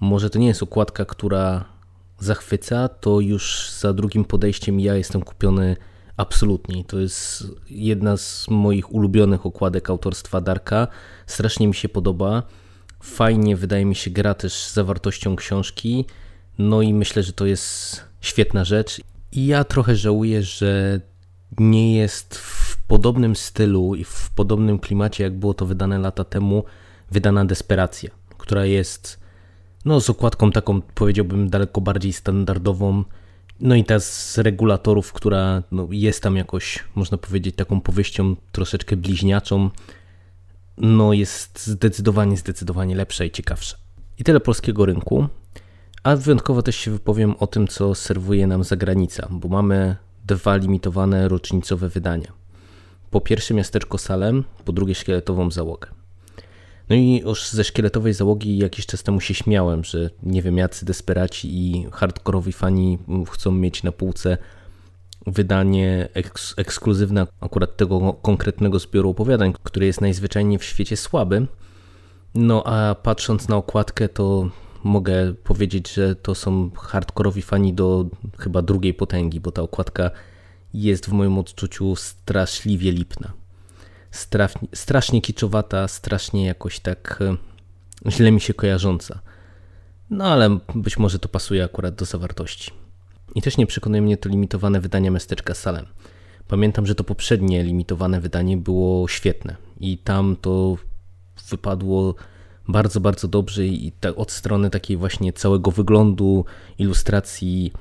może 0.00 0.30
to 0.30 0.38
nie 0.38 0.46
jest 0.46 0.62
okładka, 0.62 1.04
która 1.04 1.64
zachwyca, 2.18 2.88
to 2.88 3.20
już 3.20 3.70
za 3.80 3.92
drugim 3.92 4.24
podejściem 4.24 4.80
ja 4.80 4.94
jestem 4.94 5.22
kupiony 5.22 5.76
absolutnie. 6.16 6.84
To 6.84 6.98
jest 6.98 7.44
jedna 7.70 8.16
z 8.16 8.48
moich 8.48 8.94
ulubionych 8.94 9.46
okładek 9.46 9.90
autorstwa 9.90 10.40
Darka. 10.40 10.88
Strasznie 11.26 11.68
mi 11.68 11.74
się 11.74 11.88
podoba. 11.88 12.42
Fajnie 13.02 13.56
wydaje 13.56 13.84
mi 13.84 13.94
się 13.94 14.10
gra 14.10 14.34
też 14.34 14.52
z 14.52 14.74
zawartością 14.74 15.36
książki. 15.36 16.04
No 16.58 16.82
i 16.82 16.94
myślę, 16.94 17.22
że 17.22 17.32
to 17.32 17.46
jest 17.46 18.00
świetna 18.20 18.64
rzecz. 18.64 19.00
I 19.32 19.46
ja 19.46 19.64
trochę 19.64 19.96
żałuję, 19.96 20.42
że 20.42 21.00
nie 21.58 21.96
jest 21.96 22.38
w 22.38 22.76
podobnym 22.86 23.36
stylu 23.36 23.94
i 23.94 24.04
w 24.04 24.30
podobnym 24.34 24.78
klimacie, 24.78 25.24
jak 25.24 25.38
było 25.38 25.54
to 25.54 25.66
wydane 25.66 25.98
lata 25.98 26.24
temu, 26.24 26.64
wydana 27.10 27.44
Desperacja, 27.44 28.10
która 28.38 28.64
jest 28.64 29.25
no, 29.86 30.00
z 30.00 30.10
okładką 30.10 30.50
taką, 30.52 30.80
powiedziałbym, 30.82 31.50
daleko 31.50 31.80
bardziej 31.80 32.12
standardową. 32.12 33.04
No 33.60 33.74
i 33.74 33.84
ta 33.84 34.00
z 34.00 34.38
regulatorów, 34.38 35.12
która 35.12 35.62
no, 35.72 35.88
jest 35.90 36.22
tam 36.22 36.36
jakoś, 36.36 36.84
można 36.94 37.18
powiedzieć, 37.18 37.56
taką 37.56 37.80
powieścią 37.80 38.36
troszeczkę 38.52 38.96
bliźniaczą, 38.96 39.70
no 40.78 41.12
jest 41.12 41.66
zdecydowanie, 41.66 42.36
zdecydowanie 42.36 42.96
lepsza 42.96 43.24
i 43.24 43.30
ciekawsza. 43.30 43.76
I 44.18 44.24
tyle 44.24 44.40
polskiego 44.40 44.86
rynku. 44.86 45.26
A 46.02 46.16
wyjątkowo 46.16 46.62
też 46.62 46.76
się 46.76 46.90
wypowiem 46.90 47.34
o 47.38 47.46
tym, 47.46 47.68
co 47.68 47.94
serwuje 47.94 48.46
nam 48.46 48.64
zagranica, 48.64 49.28
bo 49.30 49.48
mamy 49.48 49.96
dwa 50.24 50.56
limitowane 50.56 51.28
rocznicowe 51.28 51.88
wydania. 51.88 52.32
Po 53.10 53.20
pierwsze 53.20 53.54
miasteczko 53.54 53.98
Salem, 53.98 54.44
po 54.64 54.72
drugie 54.72 54.94
szkieletową 54.94 55.50
załogę. 55.50 55.95
No 56.88 56.96
i 56.96 57.22
już 57.24 57.48
ze 57.48 57.64
szkieletowej 57.64 58.14
załogi 58.14 58.58
jakiś 58.58 58.86
czas 58.86 59.02
temu 59.02 59.20
się 59.20 59.34
śmiałem, 59.34 59.84
że 59.84 60.10
nie 60.22 60.42
wiem, 60.42 60.58
jacy 60.58 60.84
desperaci 60.84 61.48
i 61.48 61.86
hardkorowi 61.92 62.52
fani 62.52 62.98
chcą 63.30 63.50
mieć 63.52 63.82
na 63.82 63.92
półce 63.92 64.38
wydanie 65.26 66.08
eks 66.14 66.54
ekskluzywne 66.56 67.26
akurat 67.40 67.76
tego 67.76 68.12
konkretnego 68.12 68.78
zbioru 68.78 69.10
opowiadań, 69.10 69.52
który 69.62 69.86
jest 69.86 70.00
najzwyczajniej 70.00 70.58
w 70.58 70.64
świecie 70.64 70.96
słaby. 70.96 71.46
No 72.34 72.66
a 72.66 72.94
patrząc 72.94 73.48
na 73.48 73.56
okładkę, 73.56 74.08
to 74.08 74.50
mogę 74.84 75.34
powiedzieć, 75.34 75.94
że 75.94 76.16
to 76.16 76.34
są 76.34 76.70
hardkorowi 76.70 77.42
fani 77.42 77.74
do 77.74 78.06
chyba 78.38 78.62
drugiej 78.62 78.94
potęgi, 78.94 79.40
bo 79.40 79.52
ta 79.52 79.62
okładka 79.62 80.10
jest 80.74 81.06
w 81.06 81.12
moim 81.12 81.38
odczuciu 81.38 81.96
straszliwie 81.96 82.92
lipna 82.92 83.45
strasznie, 84.16 84.68
strasznie 84.74 85.20
kiczowata, 85.20 85.88
strasznie 85.88 86.46
jakoś 86.46 86.80
tak 86.80 87.18
e, 88.06 88.10
źle 88.10 88.32
mi 88.32 88.40
się 88.40 88.54
kojarząca. 88.54 89.20
No 90.10 90.24
ale 90.24 90.58
być 90.74 90.98
może 90.98 91.18
to 91.18 91.28
pasuje 91.28 91.64
akurat 91.64 91.94
do 91.94 92.04
zawartości. 92.04 92.70
I 93.34 93.42
też 93.42 93.56
nie 93.56 93.66
przekonuje 93.66 94.02
mnie 94.02 94.16
to 94.16 94.28
limitowane 94.28 94.80
wydanie 94.80 95.10
Miasteczka 95.10 95.54
Salem. 95.54 95.86
Pamiętam, 96.48 96.86
że 96.86 96.94
to 96.94 97.04
poprzednie 97.04 97.62
limitowane 97.62 98.20
wydanie 98.20 98.56
było 98.56 99.08
świetne 99.08 99.56
i 99.80 99.98
tam 99.98 100.36
to 100.40 100.76
wypadło 101.50 102.14
bardzo, 102.68 103.00
bardzo 103.00 103.28
dobrze 103.28 103.66
i 103.66 103.92
od 104.16 104.32
strony 104.32 104.70
takiej 104.70 104.96
właśnie 104.96 105.32
całego 105.32 105.70
wyglądu, 105.70 106.44
ilustracji, 106.78 107.72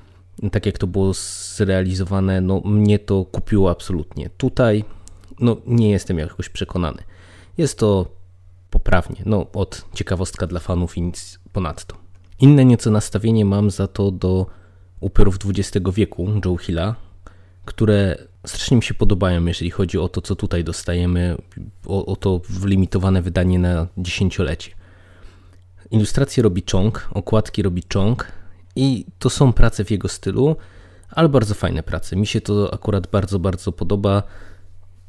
tak 0.52 0.66
jak 0.66 0.78
to 0.78 0.88
było 0.88 1.14
zrealizowane, 1.14 2.42
no 2.42 2.62
mnie 2.66 3.00
to 3.00 3.26
kupiło 3.26 3.72
absolutnie. 3.72 4.30
Tutaj 4.38 4.84
no 5.40 5.58
nie 5.68 5.92
jestem 5.92 6.18
jakoś 6.20 6.50
przekonany. 6.50 7.04
Jest 7.58 7.80
to 7.80 8.06
poprawnie, 8.70 9.22
no 9.26 9.46
od 9.54 9.86
ciekawostka 9.94 10.48
dla 10.48 10.60
fanów 10.60 10.98
i 10.98 11.02
nic 11.02 11.40
ponadto. 11.54 11.96
Inne 12.40 12.66
nieco 12.66 12.92
nastawienie 12.92 13.46
mam 13.46 13.72
za 13.72 13.88
to 13.88 14.12
do 14.12 14.46
upiorów 15.00 15.38
XX 15.46 15.86
wieku 15.94 16.28
Joe 16.46 16.58
Hilla, 16.58 16.96
które 17.66 18.18
strasznie 18.46 18.78
mi 18.78 18.84
się 18.84 18.94
podobają, 18.94 19.46
jeżeli 19.46 19.72
chodzi 19.72 19.98
o 19.98 20.10
to, 20.10 20.22
co 20.22 20.36
tutaj 20.36 20.64
dostajemy, 20.64 21.38
o, 21.86 22.06
o 22.06 22.16
to 22.16 22.42
limitowane 22.64 23.22
wydanie 23.22 23.60
na 23.60 23.88
dziesięciolecie. 23.98 24.72
Ilustracje 25.92 26.44
robi 26.44 26.64
Chong, 26.72 27.10
okładki 27.14 27.62
robi 27.62 27.84
Chong 27.94 28.32
i 28.76 29.06
to 29.20 29.30
są 29.30 29.54
prace 29.54 29.86
w 29.86 29.92
jego 29.92 30.08
stylu, 30.08 30.56
ale 31.10 31.30
bardzo 31.30 31.54
fajne 31.54 31.84
prace. 31.84 32.16
Mi 32.16 32.28
się 32.28 32.42
to 32.42 32.74
akurat 32.74 33.08
bardzo, 33.08 33.40
bardzo 33.40 33.72
podoba 33.72 34.24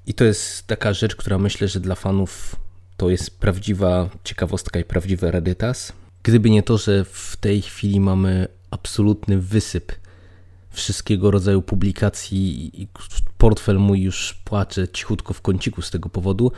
I 0.06 0.14
to 0.14 0.24
jest 0.24 0.66
taka 0.66 0.92
rzecz, 0.92 1.16
która 1.16 1.38
myślę, 1.38 1.68
że 1.68 1.80
dla 1.80 1.94
fanów 1.94 2.56
to 2.96 3.10
jest 3.10 3.40
prawdziwa 3.40 4.10
ciekawostka 4.24 4.80
i 4.80 4.84
prawdziwy 4.84 5.30
redytas. 5.30 5.92
Gdyby 6.22 6.50
nie 6.50 6.62
to, 6.62 6.78
że 6.78 7.04
w 7.04 7.36
tej 7.36 7.62
chwili 7.62 8.00
mamy 8.00 8.48
absolutny 8.70 9.38
wysyp 9.38 9.92
wszystkiego 10.70 11.30
rodzaju 11.30 11.62
publikacji 11.62 12.70
i 12.82 12.88
portfel 13.38 13.78
mój 13.78 14.02
już 14.02 14.34
płacze 14.44 14.88
cichutko 14.88 15.34
w 15.34 15.42
kąciku 15.42 15.82
z 15.82 15.90
tego 15.90 16.08
powodu, 16.08 16.52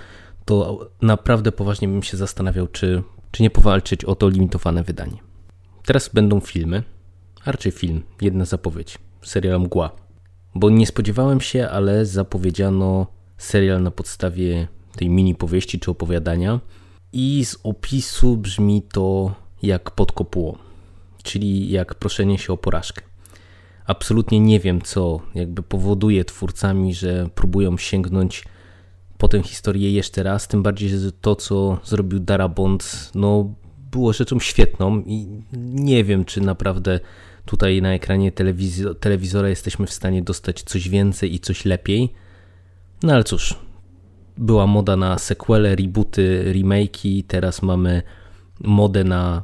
to 0.44 0.90
naprawdę 1.02 1.52
poważnie 1.52 1.88
bym 1.88 2.02
się 2.02 2.16
zastanawiał, 2.16 2.66
czy, 2.66 3.02
czy 3.30 3.42
nie 3.42 3.50
powalczyć 3.50 4.04
o 4.04 4.14
to 4.14 4.28
limitowane 4.28 4.82
wydanie. 4.82 5.18
Teraz 5.84 6.08
będą 6.08 6.40
filmy, 6.40 6.82
a 7.44 7.52
raczej 7.52 7.72
film, 7.72 8.02
jedna 8.20 8.44
zapowiedź, 8.44 8.98
serial 9.22 9.60
Mgła. 9.60 9.90
Bo 10.54 10.70
nie 10.70 10.86
spodziewałem 10.86 11.40
się, 11.40 11.68
ale 11.68 12.06
zapowiedziano 12.06 13.17
serial 13.38 13.82
na 13.82 13.90
podstawie 13.90 14.68
tej 14.96 15.10
mini 15.10 15.34
powieści 15.34 15.80
czy 15.80 15.90
opowiadania 15.90 16.60
i 17.12 17.44
z 17.44 17.56
opisu 17.62 18.36
brzmi 18.36 18.82
to 18.82 19.34
jak 19.62 19.90
pod 19.90 20.12
czyli 21.22 21.70
jak 21.70 21.94
proszenie 21.94 22.38
się 22.38 22.52
o 22.52 22.56
porażkę. 22.56 23.02
Absolutnie 23.86 24.40
nie 24.40 24.60
wiem, 24.60 24.82
co 24.82 25.20
jakby 25.34 25.62
powoduje 25.62 26.24
twórcami, 26.24 26.94
że 26.94 27.28
próbują 27.34 27.76
sięgnąć 27.76 28.44
po 29.18 29.28
tę 29.28 29.42
historię 29.42 29.92
jeszcze 29.92 30.22
raz, 30.22 30.48
tym 30.48 30.62
bardziej, 30.62 30.88
że 30.88 31.12
to, 31.12 31.36
co 31.36 31.78
zrobił 31.84 32.20
Darabont, 32.20 33.10
no 33.14 33.54
było 33.90 34.12
rzeczą 34.12 34.40
świetną 34.40 35.02
i 35.06 35.42
nie 35.62 36.04
wiem, 36.04 36.24
czy 36.24 36.40
naprawdę 36.40 37.00
tutaj 37.44 37.82
na 37.82 37.94
ekranie 37.94 38.32
telewizora 39.00 39.48
jesteśmy 39.48 39.86
w 39.86 39.92
stanie 39.92 40.22
dostać 40.22 40.62
coś 40.62 40.88
więcej 40.88 41.34
i 41.34 41.40
coś 41.40 41.64
lepiej. 41.64 42.14
No 43.02 43.12
ale 43.12 43.24
cóż, 43.24 43.54
była 44.36 44.66
moda 44.66 44.96
na 44.96 45.18
sequele, 45.18 45.76
rebooty, 45.76 46.52
remake'i, 46.54 47.24
teraz 47.28 47.62
mamy 47.62 48.02
modę 48.60 49.04
na 49.04 49.42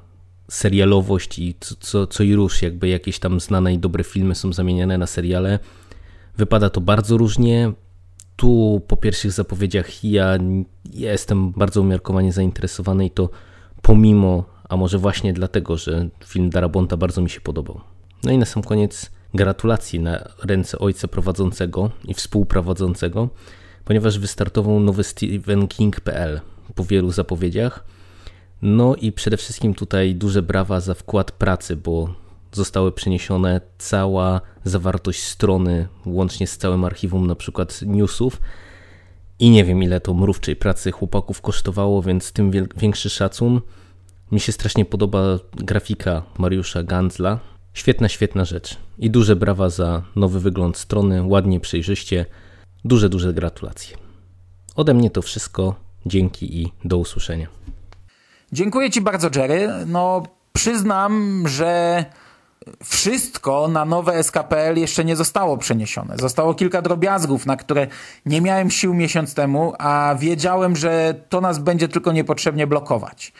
serialowość 0.49 1.39
i 1.39 1.55
co, 1.61 1.75
co, 1.81 2.07
co 2.07 2.23
i 2.23 2.35
rusz, 2.35 2.63
jakby 2.63 2.89
jakieś 2.89 3.19
tam 3.19 3.41
znane 3.41 3.75
i 3.75 3.79
dobre 3.79 4.05
filmy 4.05 4.35
są 4.35 4.53
zamieniane 4.53 4.99
na 4.99 5.07
seriale. 5.07 5.59
Wypada 6.37 6.71
to 6.71 6.81
bardzo 6.81 7.17
różnie. 7.17 7.73
Tu 8.37 8.83
po 8.89 8.97
pierwszych 8.97 9.33
zapowiedziach 9.33 10.05
ja 10.05 10.39
jestem 10.85 11.53
bardzo 11.53 11.81
umiarkowanie 11.81 12.33
zainteresowany 12.33 13.07
i 13.07 13.11
to 13.11 13.31
pomimo, 13.83 14.45
a 14.69 14.77
może 14.77 14.99
właśnie 14.99 15.33
dlatego, 15.33 15.77
że 15.77 16.09
film 16.25 16.51
Darabonta 16.51 16.97
bardzo 16.97 17.23
mi 17.23 17.31
się 17.31 17.41
podobał. 17.41 17.81
No 18.25 18.33
i 18.33 18.39
na 18.39 18.47
sam 18.47 18.63
koniec 18.63 19.11
gratulacji 19.35 20.01
na 20.01 20.29
ręce 20.45 20.79
ojca 20.79 21.09
prowadzącego 21.09 21.91
i 22.09 22.15
współprowadzącego, 22.15 23.29
ponieważ 23.85 24.19
wystartował 24.19 24.81
nowy 24.81 25.05
StephenKing.pl 25.05 26.41
po 26.75 26.85
wielu 26.85 27.13
zapowiedziach. 27.13 27.85
No 28.63 28.95
i 28.95 29.13
przede 29.13 29.37
wszystkim 29.37 29.75
tutaj 29.75 30.15
duże 30.15 30.43
brawa 30.43 30.81
za 30.81 30.95
wkład 30.95 31.33
pracy, 31.33 31.77
bo 31.77 32.15
zostały 32.53 32.93
przeniesione 32.93 33.61
cała 33.79 34.41
zawartość 34.65 35.23
strony, 35.23 35.89
łącznie 36.07 36.47
z 36.47 36.59
całym 36.59 36.85
archiwum 36.85 37.27
na 37.27 37.35
przykład 37.35 37.83
newsów. 37.83 38.41
I 39.39 39.51
nie 39.51 39.65
wiem 39.65 39.83
ile 39.83 40.01
to 40.01 40.15
mrówczej 40.15 40.57
pracy 40.57 40.93
chłopaków 40.93 41.41
kosztowało, 41.41 42.03
więc 42.03 42.33
tym 42.33 42.51
większy 42.77 43.11
szacun. 43.11 43.61
Mi 44.33 44.41
się 44.41 44.53
strasznie 44.53 44.85
podoba 44.85 45.39
grafika 45.55 46.23
Mariusza 46.39 46.83
Gandzla. 46.83 47.54
Świetna, 47.75 48.09
świetna 48.09 48.45
rzecz. 48.45 48.77
I 48.99 49.11
duże 49.11 49.37
brawa 49.37 49.71
za 49.71 50.03
nowy 50.17 50.41
wygląd 50.41 50.77
strony, 50.77 51.23
ładnie, 51.23 51.61
przejrzyście. 51.61 52.27
Duże, 52.85 53.09
duże 53.09 53.33
gratulacje. 53.33 53.97
Ode 54.77 54.95
mnie 54.95 55.11
to 55.11 55.23
wszystko. 55.23 55.75
Dzięki 56.07 56.63
i 56.63 56.73
do 56.85 56.99
usłyszenia. 56.99 57.47
Dziękuję 58.53 58.91
Ci 58.91 59.01
bardzo, 59.01 59.29
Jerry. 59.37 59.69
No, 59.87 60.23
przyznam, 60.53 61.45
że 61.49 62.05
wszystko 62.85 63.69
na 63.69 63.85
nowe 63.85 64.23
SKPL 64.23 64.77
jeszcze 64.77 65.05
nie 65.05 65.17
zostało 65.17 65.59
przeniesione. 65.59 66.17
Zostało 66.19 66.55
kilka 66.55 66.83
drobiazgów, 66.83 67.47
na 67.47 67.57
które 67.57 67.87
nie 68.27 68.41
miałem 68.41 68.71
sił 68.71 68.95
miesiąc 68.95 69.35
temu, 69.35 69.73
a 69.79 70.15
wiedziałem, 70.19 70.77
że 70.77 71.15
to 71.29 71.41
nas 71.41 71.59
będzie 71.59 71.89
tylko 71.89 72.13
niepotrzebnie 72.13 72.67
blokować. 72.67 73.33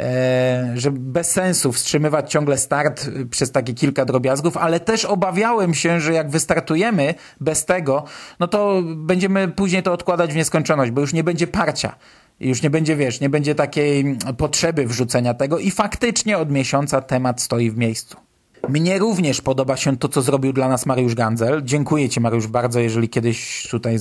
E, 0.00 0.72
że 0.74 0.90
bez 0.90 1.30
sensu 1.30 1.72
wstrzymywać 1.72 2.32
ciągle 2.32 2.58
start 2.58 3.10
przez 3.30 3.52
takie 3.52 3.74
kilka 3.74 4.04
drobiazgów, 4.04 4.56
ale 4.56 4.80
też 4.80 5.04
obawiałem 5.04 5.74
się, 5.74 6.00
że 6.00 6.12
jak 6.12 6.30
wystartujemy 6.30 7.14
bez 7.40 7.64
tego, 7.64 8.04
no 8.40 8.48
to 8.48 8.82
będziemy 8.96 9.48
później 9.48 9.82
to 9.82 9.92
odkładać 9.92 10.32
w 10.32 10.36
nieskończoność, 10.36 10.90
bo 10.90 11.00
już 11.00 11.12
nie 11.12 11.24
będzie 11.24 11.46
parcia. 11.46 11.96
Już 12.40 12.62
nie 12.62 12.70
będzie, 12.70 12.96
wiesz, 12.96 13.20
nie 13.20 13.28
będzie 13.28 13.54
takiej 13.54 14.18
potrzeby 14.38 14.86
wrzucenia 14.86 15.34
tego 15.34 15.58
i 15.58 15.70
faktycznie 15.70 16.38
od 16.38 16.50
miesiąca 16.50 17.00
temat 17.00 17.42
stoi 17.42 17.70
w 17.70 17.76
miejscu. 17.76 18.25
Mnie 18.68 18.98
również 18.98 19.40
podoba 19.40 19.76
się 19.76 19.96
to, 19.96 20.08
co 20.08 20.22
zrobił 20.22 20.52
dla 20.52 20.68
nas 20.68 20.86
Mariusz 20.86 21.14
Gandzel. 21.14 21.62
Dziękuję 21.64 22.08
Ci, 22.08 22.20
Mariusz, 22.20 22.46
bardzo, 22.46 22.80
jeżeli 22.80 23.08
kiedyś 23.08 23.68
tutaj 23.70 23.96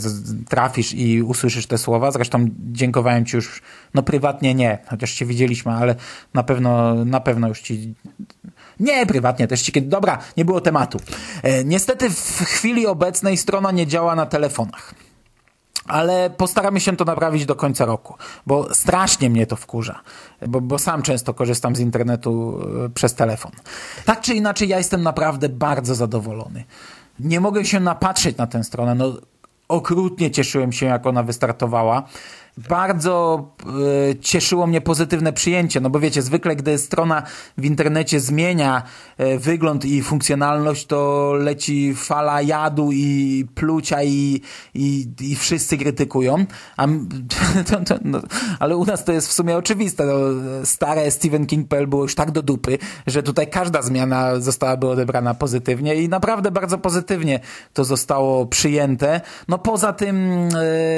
trafisz 0.49 0.93
i 0.93 1.21
usłyszysz 1.21 1.67
te 1.67 1.77
słowa. 1.77 2.11
Zresztą 2.11 2.47
dziękowałem 2.71 3.25
Ci 3.25 3.35
już, 3.35 3.61
no 3.93 4.03
prywatnie 4.03 4.55
nie, 4.55 4.77
chociaż 4.87 5.13
Cię 5.13 5.25
widzieliśmy, 5.25 5.71
ale 5.71 5.95
na 6.33 6.43
pewno, 6.43 7.05
na 7.05 7.19
pewno 7.19 7.47
już 7.47 7.61
Ci... 7.61 7.93
Nie, 8.79 9.05
prywatnie 9.05 9.47
też 9.47 9.61
Ci 9.61 9.71
kiedy... 9.71 9.87
Dobra, 9.87 10.17
nie 10.37 10.45
było 10.45 10.61
tematu. 10.61 10.99
E, 11.43 11.63
niestety 11.63 12.09
w 12.09 12.43
chwili 12.45 12.87
obecnej 12.87 13.37
strona 13.37 13.71
nie 13.71 13.87
działa 13.87 14.15
na 14.15 14.25
telefonach 14.25 15.04
ale 15.87 16.29
postaramy 16.29 16.79
się 16.79 16.97
to 16.97 17.05
naprawić 17.05 17.45
do 17.45 17.55
końca 17.55 17.85
roku, 17.85 18.13
bo 18.47 18.73
strasznie 18.73 19.29
mnie 19.29 19.47
to 19.47 19.55
wkurza, 19.55 19.99
bo, 20.47 20.61
bo, 20.61 20.79
sam 20.79 21.01
często 21.01 21.33
korzystam 21.33 21.75
z 21.75 21.79
internetu 21.79 22.61
e, 22.85 22.89
przez 22.89 23.13
telefon. 23.13 23.51
Tak 24.05 24.21
czy 24.21 24.33
inaczej, 24.33 24.69
ja 24.69 24.77
jestem 24.77 25.03
naprawdę 25.03 25.49
bardzo 25.49 25.95
zadowolony. 25.95 26.63
Nie 27.19 27.39
mogę 27.39 27.65
się 27.65 27.79
napatrzeć 27.79 28.37
na 28.37 28.47
tę 28.47 28.63
stronę. 28.63 28.95
No, 28.95 29.13
okrutnie 29.67 30.31
cieszyłem 30.31 30.71
się, 30.71 30.85
jak 30.85 31.05
ona 31.05 31.23
wystartowała 31.23 32.03
bardzo 32.57 33.45
e, 34.11 34.19
cieszyło 34.19 34.67
mnie 34.67 34.81
pozytywne 34.81 35.33
przyjęcie, 35.33 35.81
no 35.81 35.89
bo 35.89 35.99
wiecie, 35.99 36.21
zwykle 36.21 36.55
gdy 36.55 36.77
strona 36.77 37.23
w 37.57 37.65
internecie 37.65 38.19
zmienia 38.19 38.83
e, 39.17 39.37
wygląd 39.37 39.85
i 39.85 40.01
funkcjonalność, 40.01 40.85
to 40.85 41.33
leci 41.33 41.95
fala 41.95 42.41
jadu 42.41 42.91
i 42.91 43.45
plucia 43.55 44.03
i, 44.03 44.41
i, 44.73 45.07
i 45.21 45.35
wszyscy 45.35 45.77
krytykują, 45.77 46.45
a, 46.77 46.87
to, 47.69 47.83
to, 47.85 47.95
no, 48.03 48.21
ale 48.59 48.77
u 48.77 48.85
nas 48.85 49.05
to 49.05 49.11
jest 49.11 49.27
w 49.27 49.31
sumie 49.31 49.57
oczywiste. 49.57 50.05
No, 50.05 50.13
stare 50.65 51.11
Stephen 51.11 51.45
King.pl 51.45 51.87
było 51.87 52.03
już 52.03 52.15
tak 52.15 52.31
do 52.31 52.41
dupy, 52.41 52.77
że 53.07 53.23
tutaj 53.23 53.49
każda 53.49 53.81
zmiana 53.81 54.39
zostałaby 54.39 54.87
odebrana 54.87 55.33
pozytywnie 55.33 55.95
i 55.95 56.09
naprawdę 56.09 56.51
bardzo 56.51 56.77
pozytywnie 56.77 57.39
to 57.73 57.83
zostało 57.83 58.45
przyjęte. 58.45 59.21
No 59.47 59.57
poza 59.57 59.93
tym, 59.93 60.49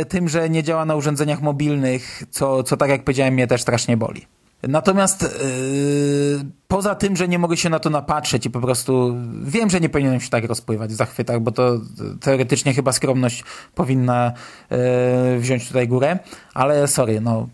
e, 0.01 0.05
tym 0.05 0.30
że 0.30 0.49
nie 0.49 0.64
działa 0.64 0.86
na 0.86 0.95
urządzeniach 0.95 1.41
mobilnych, 1.48 2.24
co, 2.32 2.64
co 2.64 2.78
tak 2.78 2.89
jak 2.89 3.04
powiedziałem 3.04 3.34
mnie 3.34 3.48
też 3.48 3.62
strasznie 3.62 3.98
boli. 3.98 4.26
Natomiast 4.64 5.22
yy, 5.22 6.45
poza 6.68 6.95
tym, 6.95 7.16
że 7.16 7.28
nie 7.28 7.39
mogę 7.39 7.58
się 7.58 7.70
na 7.70 7.80
to 7.80 7.89
napatrzeć 7.89 8.45
i 8.45 8.50
po 8.50 8.62
prostu 8.62 9.16
wiem, 9.43 9.70
że 9.70 9.80
nie 9.80 9.89
powinienem 9.89 10.20
się 10.20 10.30
tak 10.30 10.45
rozpływać 10.45 10.91
w 10.91 10.95
zachwytach, 10.95 11.39
bo 11.39 11.52
to 11.52 11.80
teoretycznie 12.20 12.74
chyba 12.74 12.91
skromność 12.91 13.43
powinna 13.76 14.34
yy, 14.70 15.39
wziąć 15.39 15.68
tutaj 15.68 15.88
górę, 15.88 16.20
ale 16.54 16.88
sorry, 16.88 17.22
no 17.22 17.48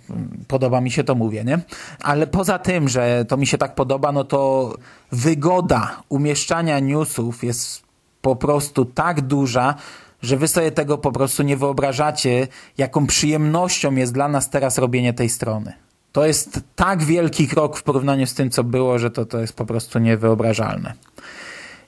podoba 0.47 0.81
mi 0.81 0.91
się 0.91 1.03
to, 1.03 1.15
mówię, 1.15 1.43
nie? 1.43 1.59
Ale 2.01 2.27
poza 2.27 2.59
tym, 2.59 2.89
że 2.89 3.25
to 3.27 3.37
mi 3.37 3.47
się 3.47 3.57
tak 3.57 3.75
podoba, 3.75 4.11
no 4.11 4.23
to 4.23 4.73
wygoda 5.11 6.01
umieszczania 6.09 6.79
newsów 6.79 7.43
jest 7.43 7.83
po 8.21 8.35
prostu 8.35 8.85
tak 8.85 9.21
duża, 9.21 9.75
że 10.23 10.37
wy 10.37 10.47
sobie 10.47 10.71
tego 10.71 10.97
po 10.97 11.11
prostu 11.11 11.43
nie 11.43 11.57
wyobrażacie, 11.57 12.47
jaką 12.77 13.07
przyjemnością 13.07 13.95
jest 13.95 14.13
dla 14.13 14.27
nas 14.27 14.49
teraz 14.49 14.77
robienie 14.77 15.13
tej 15.13 15.29
strony. 15.29 15.73
To 16.11 16.25
jest 16.25 16.59
tak 16.75 17.03
wielki 17.03 17.47
krok 17.47 17.77
w 17.77 17.83
porównaniu 17.83 18.27
z 18.27 18.33
tym, 18.33 18.49
co 18.49 18.63
było, 18.63 18.99
że 18.99 19.11
to, 19.11 19.25
to 19.25 19.39
jest 19.39 19.53
po 19.53 19.65
prostu 19.65 19.99
niewyobrażalne. 19.99 20.93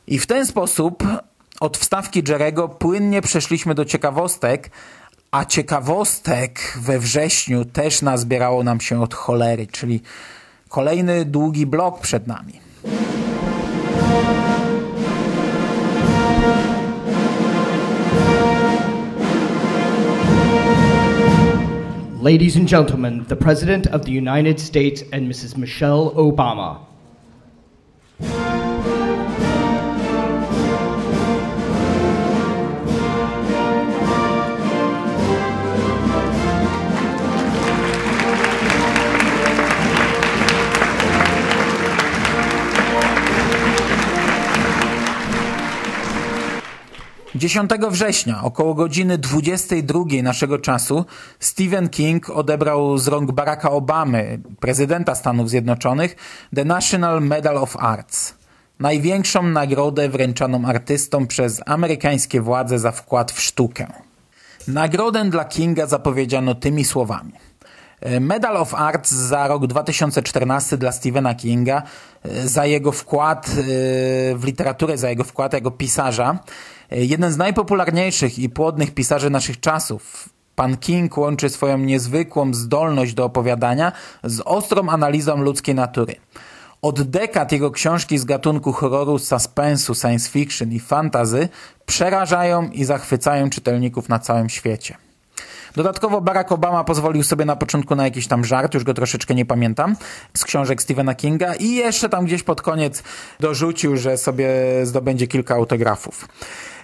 I 0.08 0.20
w 0.20 0.28
ten 0.28 0.46
sposób 0.46 1.04
od 1.60 1.78
wstawki 1.78 2.24
Jerego 2.28 2.70
płynnie 2.70 3.22
przeszliśmy 3.22 3.76
do 3.76 3.86
ciekawostek, 3.86 4.72
a 5.32 5.46
ciekawostek 5.46 6.78
we 6.82 7.00
wrześniu 7.00 7.66
też 7.66 8.02
nazbierało 8.02 8.64
nam 8.64 8.82
się 8.82 9.02
od 9.02 9.14
cholery, 9.14 9.68
czyli 9.68 10.02
kolejny 10.70 11.26
długi 11.26 11.66
blok 11.66 12.00
przed 12.00 12.28
nami. 12.28 12.60
Ladies 22.26 22.56
and 22.56 22.68
gentlemen, 22.68 23.24
the 23.26 23.36
President 23.36 23.86
of 23.86 24.06
the 24.06 24.12
United 24.12 24.60
States 24.60 25.04
and 25.14 25.32
Mrs. 25.32 25.58
Michelle 25.58 26.10
Obama. 26.16 26.80
10 47.46 47.72
września, 47.90 48.44
około 48.44 48.74
godziny 48.74 49.18
22 49.18 50.00
naszego 50.24 50.60
czasu, 50.60 51.06
Stephen 51.40 51.90
King 51.90 52.30
odebrał 52.30 52.98
z 52.98 53.08
rąk 53.08 53.32
Baracka 53.32 53.72
Obamy, 53.72 54.40
prezydenta 54.60 55.16
Stanów 55.16 55.50
Zjednoczonych, 55.50 56.16
The 56.56 56.66
National 56.66 57.22
Medal 57.22 57.58
of 57.58 57.78
Arts. 57.80 58.34
Największą 58.80 59.44
nagrodę 59.44 60.10
wręczaną 60.10 60.66
artystom 60.66 61.28
przez 61.28 61.62
amerykańskie 61.66 62.42
władze 62.42 62.80
za 62.80 62.92
wkład 62.92 63.32
w 63.32 63.42
sztukę. 63.42 63.88
Nagrodę 64.68 65.30
dla 65.30 65.46
Kinga 65.46 65.86
zapowiedziano 65.86 66.56
tymi 66.56 66.86
słowami. 66.86 67.34
Medal 68.20 68.58
of 68.58 68.74
Arts 68.74 69.12
za 69.12 69.48
rok 69.48 69.68
2014 69.68 70.78
dla 70.78 70.92
Stephena 70.92 71.36
Kinga, 71.36 71.84
za 72.46 72.66
jego 72.66 72.92
wkład 72.92 73.50
w 74.36 74.42
literaturę, 74.44 74.98
za 74.98 75.10
jego 75.10 75.24
wkład 75.24 75.54
jako 75.54 75.72
pisarza. 75.72 76.40
Jeden 76.92 77.32
z 77.32 77.38
najpopularniejszych 77.38 78.40
i 78.40 78.50
płodnych 78.50 78.94
pisarzy 78.94 79.30
naszych 79.30 79.60
czasów. 79.60 80.30
Pan 80.56 80.78
King 80.78 81.18
łączy 81.18 81.50
swoją 81.50 81.78
niezwykłą 81.78 82.54
zdolność 82.54 83.14
do 83.14 83.26
opowiadania 83.26 83.92
z 84.24 84.42
ostrą 84.46 84.90
analizą 84.90 85.38
ludzkiej 85.38 85.76
natury. 85.76 86.16
Od 86.82 87.02
dekad 87.02 87.52
jego 87.52 87.72
książki 87.72 88.18
z 88.18 88.26
gatunku 88.26 88.74
horroru, 88.74 89.20
suspensu, 89.20 89.96
science 89.96 90.30
fiction 90.30 90.72
i 90.72 90.80
fantazy 90.80 91.50
przerażają 91.86 92.70
i 92.70 92.86
zachwycają 92.86 93.50
czytelników 93.50 94.10
na 94.10 94.20
całym 94.20 94.50
świecie. 94.50 94.98
Dodatkowo 95.76 96.22
Barack 96.22 96.52
Obama 96.52 96.84
pozwolił 96.84 97.24
sobie 97.24 97.46
na 97.46 97.56
początku 97.56 97.96
na 97.96 98.04
jakiś 98.04 98.28
tam 98.28 98.46
żart, 98.46 98.74
już 98.74 98.84
go 98.84 98.94
troszeczkę 98.94 99.36
nie 99.36 99.46
pamiętam, 99.46 99.96
z 100.34 100.46
książek 100.46 100.82
Stephena 100.82 101.16
Kinga 101.16 101.56
i 101.56 101.76
jeszcze 101.76 102.10
tam 102.10 102.26
gdzieś 102.26 102.44
pod 102.44 102.62
koniec 102.62 103.04
dorzucił, 103.40 103.98
że 103.98 104.18
sobie 104.18 104.50
zdobędzie 104.84 105.28
kilka 105.28 105.56
autografów. 105.56 106.28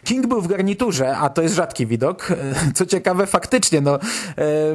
King 0.03 0.27
był 0.27 0.41
w 0.41 0.47
garniturze, 0.47 1.17
a 1.17 1.29
to 1.29 1.41
jest 1.41 1.55
rzadki 1.55 1.87
widok. 1.87 2.27
Co 2.75 2.85
ciekawe, 2.85 3.27
faktycznie, 3.27 3.81
no, 3.81 3.99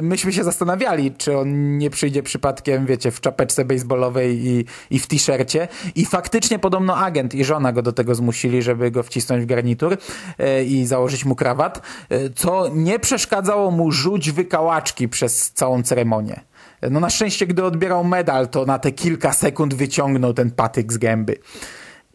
myśmy 0.01 0.33
się 0.33 0.43
zastanawiali, 0.43 1.11
czy 1.11 1.37
on 1.37 1.77
nie 1.77 1.89
przyjdzie 1.89 2.23
przypadkiem, 2.23 2.85
wiecie, 2.85 3.11
w 3.11 3.21
czapeczce 3.21 3.65
baseballowej 3.65 4.47
i, 4.47 4.65
i 4.89 4.99
w 4.99 5.07
t-shircie. 5.07 5.67
I 5.95 6.05
faktycznie 6.05 6.59
podobno 6.59 6.97
agent 6.97 7.35
i 7.35 7.45
żona 7.45 7.71
go 7.71 7.81
do 7.81 7.91
tego 7.91 8.15
zmusili, 8.15 8.61
żeby 8.61 8.91
go 8.91 9.03
wcisnąć 9.03 9.43
w 9.43 9.45
garnitur 9.45 9.97
i 10.65 10.85
założyć 10.85 11.25
mu 11.25 11.35
krawat, 11.35 11.81
co 12.35 12.69
nie 12.73 12.99
przeszkadzało 12.99 13.71
mu 13.71 13.91
rzuć 13.91 14.31
wykałaczki 14.31 15.07
przez 15.09 15.51
całą 15.51 15.83
ceremonię. 15.83 16.39
No 16.91 16.99
na 16.99 17.09
szczęście, 17.09 17.47
gdy 17.47 17.63
odbierał 17.63 18.03
medal, 18.03 18.47
to 18.47 18.65
na 18.65 18.79
te 18.79 18.91
kilka 18.91 19.33
sekund 19.33 19.73
wyciągnął 19.73 20.33
ten 20.33 20.51
patyk 20.51 20.93
z 20.93 20.97
gęby. 20.97 21.35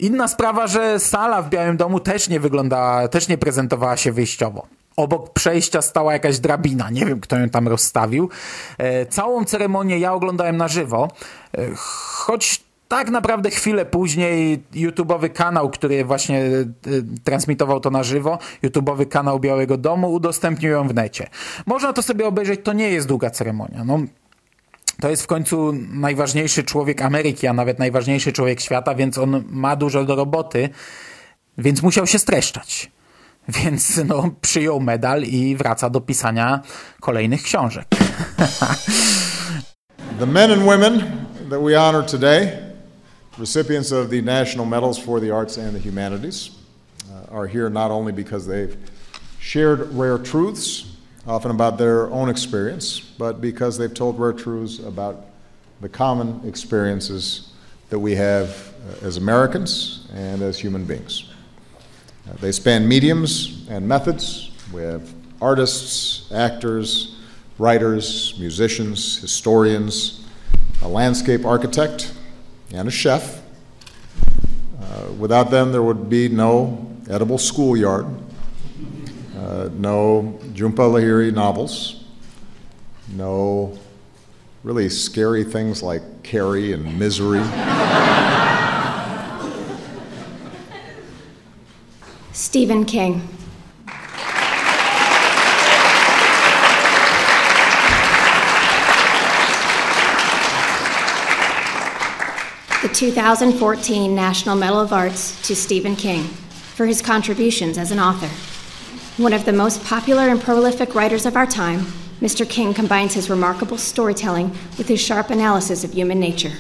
Inna 0.03 0.29
sprawa, 0.29 0.67
że 0.67 1.01
sala 1.01 1.43
w 1.43 1.51
Białym 1.51 1.77
Domu 1.77 2.01
też 2.01 2.29
nie 2.29 2.41
wyglądała, 2.41 3.09
też 3.09 3.29
nie 3.29 3.39
prezentowała 3.39 3.97
się 3.97 4.13
wyjściowo. 4.13 4.67
Obok 4.97 5.33
przejścia 5.33 5.83
stała 5.83 6.13
jakaś 6.13 6.39
drabina, 6.39 6.91
nie 6.91 7.07
wiem 7.07 7.21
kto 7.21 7.39
ją 7.39 7.49
tam 7.49 7.69
rozstawił. 7.69 8.29
E, 8.79 9.07
całą 9.07 9.45
ceremonię 9.45 9.99
ja 9.99 10.13
oglądałem 10.13 10.57
na 10.57 10.69
żywo, 10.69 11.09
e, 11.59 11.69
choć 11.77 12.63
tak 12.89 13.11
naprawdę 13.11 13.51
chwilę 13.51 13.87
później 13.87 14.63
YouTube'owy 14.75 15.31
kanał, 15.31 15.71
który 15.71 16.05
właśnie 16.05 16.41
e, 16.41 16.65
transmitował 17.25 17.81
to 17.81 17.91
na 17.91 18.03
żywo, 18.03 18.39
YouTube'owy 18.63 19.09
kanał 19.09 19.41
Białego 19.41 19.77
Domu 19.77 20.13
udostępnił 20.13 20.71
ją 20.71 20.89
w 20.89 20.95
necie. 20.95 21.27
Można 21.67 21.93
to 21.93 22.03
sobie 22.03 22.27
obejrzeć, 22.27 22.61
to 22.65 22.73
nie 22.73 22.91
jest 22.91 23.09
długa 23.09 23.31
ceremonia. 23.31 23.85
No, 23.85 24.01
to 25.03 25.11
jest 25.11 25.23
w 25.23 25.27
końcu 25.27 25.73
najważniejszy 25.91 26.65
człowiek 26.65 27.03
Ameryki, 27.03 27.47
a 27.47 27.53
nawet 27.53 27.79
najważniejszy 27.79 28.33
człowiek 28.33 28.61
świata, 28.61 28.95
więc 28.95 29.19
on 29.19 29.45
ma 29.49 29.77
dużo 29.77 30.05
do 30.05 30.15
roboty, 30.15 30.69
więc 31.59 31.83
musiał 31.83 32.07
się 32.07 32.19
streszczać. 32.19 32.91
Więc 33.63 34.01
no, 34.05 34.31
przyjął 34.41 34.81
medal 34.81 35.23
i 35.23 35.57
wraca 35.57 35.91
do 35.91 36.01
pisania 36.01 36.61
kolejnych 37.01 37.43
książek. 37.43 37.87
the 40.19 40.27
men 40.27 40.53
and 40.53 40.63
women 40.63 41.03
that 41.51 41.63
we 41.63 41.79
honor 41.79 42.07
today, 42.07 42.53
recipients 43.39 43.93
of 43.93 44.11
the 44.11 44.23
National 44.23 44.67
Medals 44.67 44.99
for 44.99 45.21
the 45.21 45.37
Arts 45.37 45.59
and 45.59 45.73
the 45.73 45.89
Humanities, 45.89 46.51
uh, 46.51 47.39
are 47.39 47.49
here 47.49 47.71
not 47.71 47.91
only 47.91 48.13
because 48.13 48.47
they've 48.47 48.77
shared 49.41 49.81
rare 49.99 50.19
truths 50.19 50.92
often 51.27 51.51
about 51.51 51.79
their 51.79 52.11
own 52.11 52.29
experience, 52.29 53.01
but 53.01 53.41
because 53.41 53.79
they've 53.79 53.95
told 53.95 54.19
rare 54.19 54.33
truths 54.33 54.79
about 54.81 55.27
the 55.81 55.89
common 55.89 56.41
experiences 56.47 57.53
that 57.91 57.99
we 57.99 58.15
have 58.15 58.73
uh, 58.89 59.07
as 59.07 59.17
Americans 59.17 60.09
and 60.15 60.43
as 60.43 60.59
human 60.59 60.85
beings. 60.85 61.31
Uh, 62.29 62.35
they 62.41 62.53
span 62.53 62.87
mediums 62.89 63.67
and 63.69 63.87
methods. 63.87 64.51
We 64.73 64.83
have 64.83 65.13
artists, 65.41 66.33
actors, 66.33 67.17
writers, 67.59 68.35
musicians, 68.39 69.19
historians, 69.19 70.25
a 70.83 70.89
landscape 70.89 71.45
architect, 71.45 72.13
and 72.73 72.89
a 72.89 72.91
chef. 72.91 73.43
Uh, 74.81 75.13
without 75.19 75.51
them, 75.51 75.73
there 75.73 75.83
would 75.83 76.09
be 76.09 76.29
no 76.29 76.89
edible 77.11 77.39
schoolyard, 77.39 78.07
uh, 79.37 79.69
no 79.75 80.39
Jhumpa 80.55 80.77
Lahiri 80.77 81.33
novels, 81.33 82.05
no 83.15 83.79
really 84.63 84.89
scary 84.91 85.45
things 85.45 85.83
like 85.83 86.23
Carrie 86.23 86.73
and 86.73 86.99
Misery. 86.99 87.43
Stephen 92.33 92.85
King. 92.85 93.27
The 102.83 102.89
2014 102.89 104.15
National 104.15 104.57
Medal 104.57 104.81
of 104.81 104.93
Arts 104.93 105.41
to 105.47 105.57
Stephen 105.57 105.97
King 105.97 106.25
for 106.25 106.85
his 106.85 107.01
contributions 107.01 107.79
as 107.79 107.91
an 107.91 107.99
author. 107.99 108.52
One 109.19 109.35
of 109.35 109.45
the 109.45 109.53
most 109.53 109.85
popular 109.85 110.31
and 110.31 110.41
prolific 110.41 110.95
writers 110.95 111.27
of 111.27 111.37
our 111.37 111.45
time, 111.45 111.81
Mr. 112.23 112.49
King 112.49 112.73
combines 112.73 113.13
his 113.13 113.29
remarkable 113.29 113.77
storytelling 113.77 114.51
with 114.79 114.89
his 114.89 115.03
sharp 115.03 115.29
analysis 115.29 115.85
of 115.85 115.93
human 115.93 116.19
nature. 116.19 116.53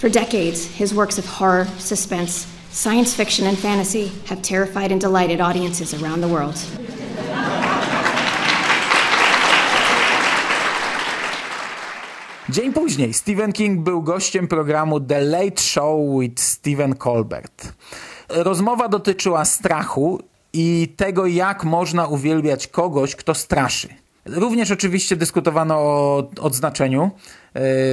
For 0.00 0.08
decades, 0.08 0.66
his 0.66 0.92
works 0.92 1.18
of 1.18 1.24
horror, 1.24 1.66
suspense, 1.78 2.48
science 2.72 3.14
fiction, 3.14 3.46
and 3.46 3.56
fantasy 3.56 4.10
have 4.26 4.42
terrified 4.42 4.90
and 4.90 5.00
delighted 5.00 5.40
audiences 5.40 5.94
around 5.94 6.20
the 6.20 6.26
world. 6.26 6.56
Dzień 12.48 12.72
później 12.72 13.14
Stephen 13.14 13.52
King 13.52 13.80
był 13.80 14.02
gościem 14.02 14.48
programu 14.48 15.00
The 15.00 15.20
Late 15.20 15.62
Show 15.62 16.20
with 16.20 16.40
Stephen 16.40 16.94
Colbert. 16.94 17.72
Rozmowa 18.28 18.88
dotyczyła 18.88 19.44
strachu 19.44 20.18
i 20.54 20.94
tego, 20.96 21.26
jak 21.26 21.64
można 21.64 22.06
uwielbiać 22.06 22.66
kogoś, 22.66 23.16
kto 23.16 23.34
straszy. 23.34 23.88
Również 24.26 24.70
oczywiście 24.70 25.16
dyskutowano 25.16 25.74
o 25.78 26.30
odznaczeniu. 26.40 27.10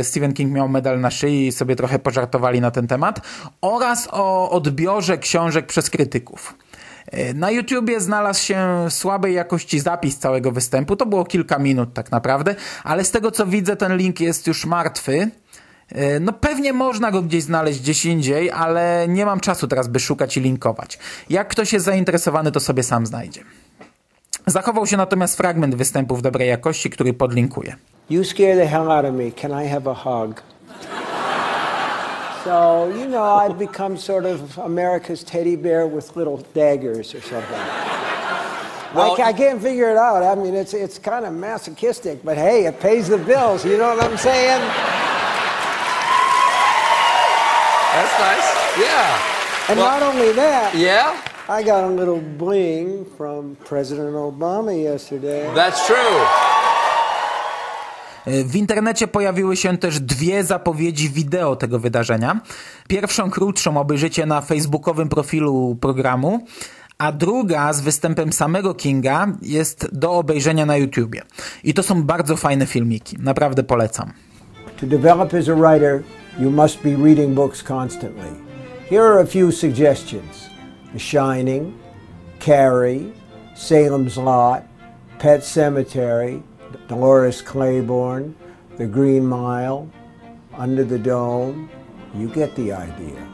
Stephen 0.04 0.34
King 0.34 0.54
miał 0.54 0.70
medal 0.70 1.00
na 1.00 1.12
szyi 1.12 1.48
i 1.48 1.52
sobie 1.52 1.76
trochę 1.76 2.00
pożartowali 2.00 2.62
na 2.62 2.72
ten 2.72 2.88
temat. 2.88 3.22
Oraz 3.62 4.08
o 4.12 4.50
odbiorze 4.52 5.18
książek 5.18 5.66
przez 5.66 5.90
krytyków. 5.90 6.56
Na 7.36 7.52
YouTubie 7.52 8.02
znalazł 8.02 8.44
się 8.44 8.88
słabej 8.90 9.34
jakości 9.34 9.80
zapis 9.80 10.18
całego 10.18 10.52
występu. 10.52 10.96
To 10.96 11.06
było 11.06 11.26
kilka 11.26 11.60
minut 11.60 11.94
tak 11.94 12.12
naprawdę, 12.12 12.56
ale 12.84 13.04
z 13.04 13.12
tego 13.12 13.32
co 13.32 13.46
widzę 13.46 13.76
ten 13.76 13.98
link 13.98 14.20
jest 14.20 14.48
już 14.48 14.66
martwy. 14.66 15.32
No 16.22 16.34
pewnie 16.34 16.74
można 16.74 17.12
go 17.12 17.22
gdzieś 17.22 17.44
znaleźć 17.44 17.80
gdzieś 17.80 18.06
indziej, 18.06 18.52
ale 18.52 19.06
nie 19.08 19.26
mam 19.26 19.40
czasu 19.40 19.68
teraz, 19.68 19.88
by 19.88 20.00
szukać 20.00 20.38
i 20.38 20.42
linkować. 20.42 21.00
Jak 21.30 21.48
ktoś 21.48 21.74
jest 21.74 21.86
zainteresowany, 21.86 22.52
to 22.52 22.60
sobie 22.60 22.84
sam 22.84 23.06
znajdzie. 23.06 23.42
Zachował 24.48 24.88
się 24.88 24.98
natomiast 24.98 25.38
fragment 25.38 25.76
występu 25.76 26.16
w 26.16 26.22
dobrej 26.22 26.50
jakości, 26.50 26.90
który 26.90 27.14
podlinkuję. 27.14 27.76
You 28.10 28.24
scare 28.24 28.56
the 28.56 28.68
hell 28.68 28.92
out 28.92 29.06
of 29.06 29.14
me. 29.14 29.32
Can 29.32 29.66
I 29.66 29.68
have 29.70 29.92
a 29.92 29.94
hug? 29.94 30.42
So, 32.44 32.88
you 33.00 33.06
know, 33.06 33.22
I've 33.24 33.58
become 33.60 33.98
sort 33.98 34.26
of 34.26 34.40
America's 34.60 35.24
teddy 35.24 35.56
bear 35.58 35.88
with 35.88 36.16
little 36.16 36.40
daggers 36.56 37.14
or 37.16 37.22
something. 37.22 37.60
Well- 38.96 39.16
I, 39.22 39.30
I 39.30 39.34
can't 39.34 39.62
figure 39.62 39.92
it 39.92 39.98
out. 39.98 40.24
I 40.24 40.36
mean, 40.42 40.56
it's, 40.56 40.74
it's 40.74 40.98
kind 41.00 41.26
of 41.26 41.34
masochistic, 41.34 42.24
but 42.24 42.38
hey, 42.38 42.66
it 42.66 42.80
pays 42.80 43.08
the 43.08 43.18
bills. 43.20 43.64
You 43.64 43.78
know 43.78 43.96
what 43.96 44.04
I'm 44.04 44.18
saying? 44.18 44.62
That's 47.94 48.16
nice. 48.20 48.48
Yeah. 48.80 49.70
And 49.70 49.80
Well- 49.80 50.00
not 50.00 50.04
only 50.16 50.34
that, 50.36 50.76
Yeah? 50.76 51.12
I 51.50 51.64
got 51.64 51.84
a 51.84 51.88
little 51.90 52.22
bling 52.38 53.06
from 53.18 53.56
President 53.70 54.16
Obama 54.16 54.72
yesterday. 54.74 55.50
That's 55.56 55.86
true. 55.88 56.22
W 58.44 58.56
internecie 58.56 59.08
pojawiły 59.08 59.58
się 59.58 59.78
też 59.78 60.00
dwie 60.00 60.44
zapowiedzi 60.44 61.10
wideo 61.10 61.56
tego 61.56 61.80
wydarzenia. 61.80 62.40
Pierwszą 62.88 63.30
krótszą 63.32 63.78
obejrzycie 63.78 64.26
na 64.26 64.42
facebookowym 64.42 65.10
profilu 65.10 65.78
programu, 65.82 66.46
a 66.98 67.12
druga 67.12 67.74
z 67.74 67.82
występem 67.82 68.34
samego 68.34 68.74
Kinga 68.74 69.28
jest 69.42 69.88
do 69.92 70.12
obejrzenia 70.12 70.66
na 70.66 70.78
YouTubie. 70.78 71.22
I 71.64 71.74
to 71.74 71.84
są 71.84 72.04
bardzo 72.04 72.36
fajne 72.38 72.66
filmiki, 72.66 73.18
naprawdę 73.20 73.64
polecam. 73.64 74.14
To 74.80 74.86
develop 74.88 75.34
as 75.34 75.50
a 75.50 75.56
writer, 75.56 76.02
you 76.40 76.50
must 76.50 76.82
be 76.84 76.96
reading 76.96 77.36
books 77.36 77.62
constantly. 77.62 78.32
Here 78.88 79.04
are 79.04 79.20
a 79.20 79.28
few 79.28 79.52
suggestions 79.52 80.50
The 80.94 81.00
Shining, 81.00 81.80
Carrie, 82.40 83.14
Salem's 83.56 84.18
Lot, 84.18 84.64
Pet 85.20 85.44
Cemetery, 85.44 86.42
Dolores 86.88 87.42
Claiborne, 87.42 88.36
The 88.78 88.88
Green 88.88 89.26
Mile, 89.26 89.90
Under 90.54 90.84
the 90.84 91.00
Dome. 91.00 91.70
You 92.16 92.28
get 92.28 92.56
the 92.56 92.74
idea. 92.74 93.28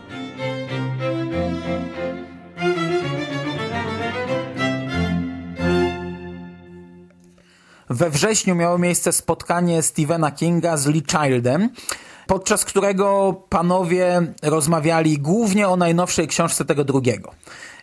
We 7.90 8.10
wrześniu 8.10 8.56
miało 8.56 8.78
miejsce 8.78 9.12
spotkanie 9.12 9.84
Stephena 9.84 10.32
Kinga 10.32 10.78
z 10.78 10.86
Lee 10.86 11.02
Childem, 11.02 11.70
podczas 12.28 12.66
którego 12.66 13.34
panowie 13.50 14.22
rozmawiali 14.42 15.18
głównie 15.18 15.68
o 15.68 15.78
najnowszej 15.78 16.28
książce 16.28 16.66
tego 16.66 16.84
drugiego. 16.84 17.32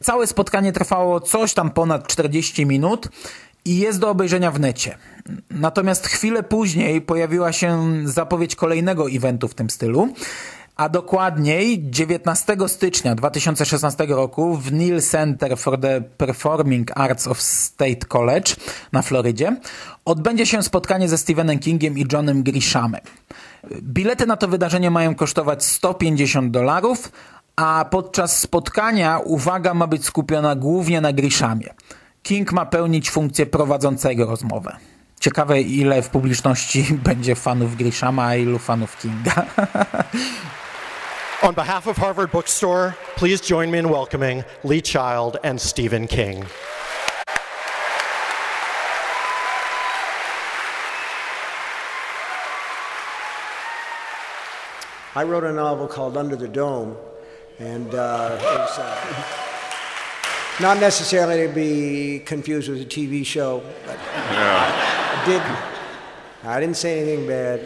Całe 0.03 0.27
spotkanie 0.27 0.73
trwało 0.73 1.21
coś 1.21 1.55
tam 1.55 1.71
ponad 1.71 2.07
40 2.07 2.67
minut 2.67 3.09
i 3.65 3.79
jest 3.79 3.99
do 3.99 4.11
obejrzenia 4.11 4.51
w 4.51 4.61
necie. 4.61 4.99
Natomiast 5.51 6.07
chwilę 6.07 6.43
później 6.43 7.01
pojawiła 7.01 7.53
się 7.53 7.93
zapowiedź 8.05 8.57
kolejnego 8.57 9.11
eventu 9.11 9.49
w 9.49 9.55
tym 9.55 9.71
stylu, 9.71 10.09
a 10.77 10.89
dokładniej 10.89 11.91
19 11.91 12.57
stycznia 12.67 13.15
2016 13.15 14.07
roku 14.07 14.57
w 14.57 14.73
Neil 14.73 15.03
Center 15.03 15.59
for 15.59 15.81
the 15.81 16.01
Performing 16.01 16.91
Arts 16.95 17.27
of 17.27 17.43
State 17.43 18.07
College 18.09 18.55
na 18.93 19.03
Florydzie 19.03 19.57
odbędzie 20.05 20.47
się 20.47 20.63
spotkanie 20.63 21.09
ze 21.09 21.19
Stephenem 21.19 21.59
Kingiem 21.59 21.99
i 21.99 22.07
Johnem 22.13 22.43
Grishamem. 22.43 23.01
Bilety 23.83 24.27
na 24.27 24.37
to 24.37 24.49
wydarzenie 24.49 24.91
mają 24.91 25.15
kosztować 25.15 25.65
150 25.65 26.51
dolarów, 26.51 27.13
a 27.57 27.85
podczas 27.91 28.41
spotkania 28.41 29.19
uwaga 29.19 29.75
ma 29.75 29.87
być 29.87 30.05
skupiona 30.05 30.55
głównie 30.55 31.01
na 31.01 31.13
Grishamie. 31.13 31.75
King 32.23 32.53
ma 32.53 32.67
pełnić 32.67 33.11
funkcję 33.11 33.47
prowadzącego 33.47 34.27
rozmowę. 34.27 34.77
Ciekawe, 35.21 35.61
ile 35.61 36.03
w 36.03 36.09
publiczności 36.09 36.87
będzie 37.05 37.35
fanów 37.35 37.77
Grishama, 37.77 38.25
a 38.25 38.35
ilu 38.35 38.59
fanów 38.59 38.99
Kinga. 38.99 39.47
On 41.43 41.55
behalf 41.55 41.87
of 41.87 41.97
Harvard 41.97 42.33
Bookstore, 42.33 42.93
please 43.17 43.45
join 43.45 43.71
me 43.71 43.79
in 43.79 43.89
welcoming 43.89 44.45
Lee 44.65 44.83
Child 44.83 45.39
and 45.45 45.63
Stephen 45.63 46.09
King. 46.09 46.45
I 55.17 55.23
wrote 55.23 55.45
a 55.45 55.53
novel 55.53 55.87
called 55.87 56.17
Under 56.17 56.35
the 56.35 56.49
Dome, 56.49 56.97
and 57.61 57.95
uh, 57.95 58.37
it's 58.37 58.79
uh, 58.81 59.25
not 60.61 60.81
necessarily 60.81 61.47
to 61.47 61.53
be 61.55 62.19
confused 62.27 62.69
with 62.69 62.81
a 62.81 62.85
TV 62.85 63.25
show, 63.25 63.62
but 63.87 63.97
I 64.12 65.23
did. 65.25 65.41
I 66.43 66.59
didn't 66.59 66.77
say 66.77 67.01
anything 67.01 67.29
bad, 67.29 67.62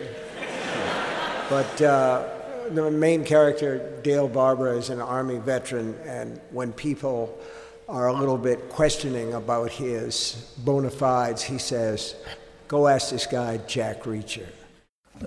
but 1.49 1.81
uh, 1.81 2.29
the 2.69 2.91
main 2.91 3.25
character, 3.25 3.99
Dale 4.03 4.29
Barbara, 4.29 4.77
is 4.77 4.91
an 4.91 5.01
Army 5.01 5.39
veteran, 5.39 5.97
and 6.05 6.39
when 6.51 6.75
people 6.75 7.35
are 7.89 8.09
a 8.09 8.13
little 8.13 8.37
bit 8.37 8.69
questioning 8.69 9.33
about 9.33 9.71
his 9.71 10.53
bona 10.59 10.91
fides, 10.91 11.43
he 11.45 11.57
says, 11.57 12.15
"Go 12.69 12.89
ask 12.89 13.09
this 13.09 13.25
guy, 13.25 13.57
Jack 13.67 14.03
Reacher." 14.03 14.45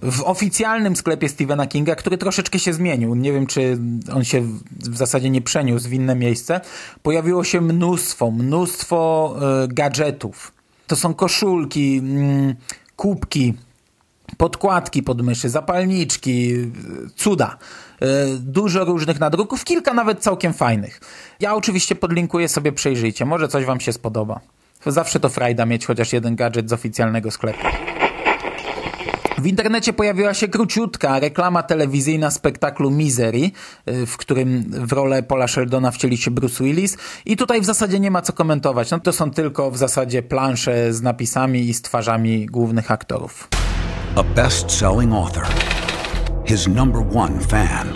W 0.01 0.23
oficjalnym 0.23 0.95
sklepie 0.95 1.29
Stephena 1.29 1.67
Kinga, 1.67 1.95
który 1.95 2.17
troszeczkę 2.17 2.59
się 2.59 2.73
zmienił, 2.73 3.15
nie 3.15 3.33
wiem 3.33 3.47
czy 3.47 3.77
on 4.13 4.23
się 4.23 4.41
w 4.79 4.97
zasadzie 4.97 5.29
nie 5.29 5.41
przeniósł 5.41 5.89
w 5.89 5.93
inne 5.93 6.15
miejsce, 6.15 6.61
pojawiło 7.03 7.43
się 7.43 7.61
mnóstwo, 7.61 8.31
mnóstwo 8.31 9.33
y, 9.63 9.67
gadżetów. 9.67 10.51
To 10.87 10.95
są 10.95 11.13
koszulki, 11.13 12.01
y, 12.51 12.55
kubki, 12.95 13.53
podkładki 14.37 15.03
pod 15.03 15.21
myszy, 15.21 15.49
zapalniczki, 15.49 16.53
cuda. 17.15 17.57
Y, 18.03 18.05
dużo 18.39 18.85
różnych 18.85 19.19
nadruków, 19.19 19.63
kilka 19.63 19.93
nawet 19.93 20.19
całkiem 20.19 20.53
fajnych. 20.53 21.01
Ja 21.39 21.55
oczywiście 21.55 21.95
podlinkuję 21.95 22.47
sobie, 22.47 22.71
przejrzyjcie, 22.71 23.25
może 23.25 23.47
coś 23.47 23.65
wam 23.65 23.79
się 23.79 23.93
spodoba. 23.93 24.39
Zawsze 24.85 25.19
to 25.19 25.29
frajda 25.29 25.65
mieć 25.65 25.85
chociaż 25.85 26.13
jeden 26.13 26.35
gadżet 26.35 26.69
z 26.69 26.73
oficjalnego 26.73 27.31
sklepu. 27.31 27.67
W 29.41 29.47
internecie 29.47 29.93
pojawiła 29.93 30.33
się 30.33 30.47
króciutka 30.47 31.19
reklama 31.19 31.63
telewizyjna 31.63 32.31
spektaklu 32.31 32.91
Misery, 32.91 33.51
w 33.87 34.17
którym 34.17 34.63
w 34.69 34.91
rolę 34.91 35.23
Paula 35.23 35.47
Sheldona 35.47 35.91
wcieli 35.91 36.17
się 36.17 36.31
Bruce 36.31 36.63
Willis 36.63 36.97
i 37.25 37.37
tutaj 37.37 37.61
w 37.61 37.65
zasadzie 37.65 37.99
nie 37.99 38.11
ma 38.11 38.21
co 38.21 38.33
komentować. 38.33 38.91
No 38.91 38.99
to 38.99 39.13
są 39.13 39.31
tylko 39.31 39.71
w 39.71 39.77
zasadzie 39.77 40.23
plansze 40.23 40.93
z 40.93 41.01
napisami 41.01 41.69
i 41.69 41.73
z 41.73 41.81
twarzami 41.81 42.45
głównych 42.45 42.91
aktorów. 42.91 43.47
A 44.15 44.23
best-selling 44.23 45.15
author. 45.15 45.45
His 46.45 46.67
number 46.67 47.03
one 47.17 47.39
fan. 47.39 47.87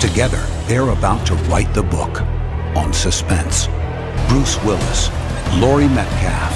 Together, 0.00 0.40
they're 0.68 0.92
about 0.92 1.24
to 1.24 1.34
write 1.34 1.72
the 1.72 1.82
book 1.82 2.22
on 2.74 2.94
suspense. 2.94 3.68
Bruce 4.28 4.60
Willis, 4.64 5.10
Laurie 5.60 5.88
Metcalf, 5.88 6.54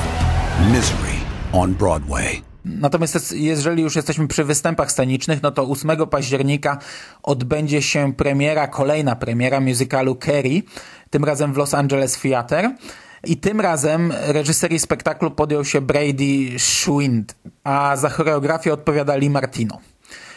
Misery 0.72 1.18
on 1.52 1.74
Broadway. 1.74 2.49
Natomiast 2.64 3.32
jeżeli 3.32 3.82
już 3.82 3.96
jesteśmy 3.96 4.28
przy 4.28 4.44
występach 4.44 4.92
scenicznych, 4.92 5.42
no 5.42 5.50
to 5.50 5.62
8 5.62 6.06
października 6.10 6.78
odbędzie 7.22 7.82
się 7.82 8.12
premiera, 8.12 8.68
kolejna 8.68 9.16
premiera 9.16 9.60
musicalu 9.60 10.16
Carrie, 10.26 10.62
tym 11.10 11.24
razem 11.24 11.52
w 11.52 11.56
Los 11.56 11.74
Angeles 11.74 12.18
Theatre. 12.18 12.76
I 13.24 13.36
tym 13.36 13.60
razem 13.60 14.12
reżyserii 14.26 14.78
spektaklu 14.78 15.30
podjął 15.30 15.64
się 15.64 15.80
Brady 15.80 16.58
Schwind, 16.58 17.34
a 17.64 17.96
za 17.96 18.08
choreografię 18.08 18.72
odpowiada 18.72 19.16
Lee 19.16 19.30
Martino. 19.30 19.78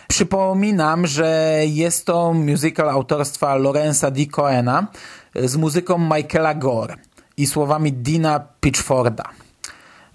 Przypominam, 0.07 1.07
że 1.07 1.59
jest 1.65 2.05
to 2.05 2.33
musical 2.33 2.89
autorstwa 2.89 3.55
Lorenza 3.55 4.11
Di 4.11 4.27
Coena 4.27 4.87
z 5.35 5.55
muzyką 5.55 5.97
Michaela 5.97 6.53
Gore 6.53 6.95
i 7.37 7.47
słowami 7.47 7.93
Dina 7.93 8.47
Pitchforda. 8.61 9.42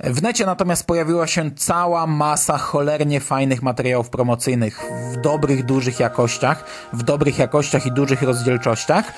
W 0.01 0.23
necie 0.23 0.47
natomiast 0.47 0.87
pojawiła 0.87 1.27
się 1.27 1.51
cała 1.51 2.07
masa 2.07 2.59
cholernie 2.59 3.21
fajnych 3.21 3.63
materiałów 3.63 4.11
promocyjnych 4.11 4.85
w 5.13 5.17
dobrych, 5.17 5.65
dużych 5.65 6.01
jakościach, 6.01 6.65
w 6.93 7.03
dobrych 7.03 7.39
jakościach 7.39 7.87
i 7.87 7.93
dużych 7.93 8.23
rozdzielczościach 8.23 9.13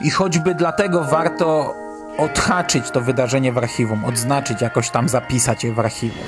i 0.00 0.10
choćby 0.10 0.54
dlatego 0.54 1.04
warto 1.04 1.74
odhaczyć 2.18 2.90
to 2.90 3.00
wydarzenie 3.00 3.52
w 3.52 3.58
archiwum, 3.58 4.04
odznaczyć, 4.04 4.60
jakoś 4.60 4.90
tam 4.90 5.08
zapisać 5.08 5.64
je 5.64 5.72
w 5.72 5.80
archiwum. 5.80 6.24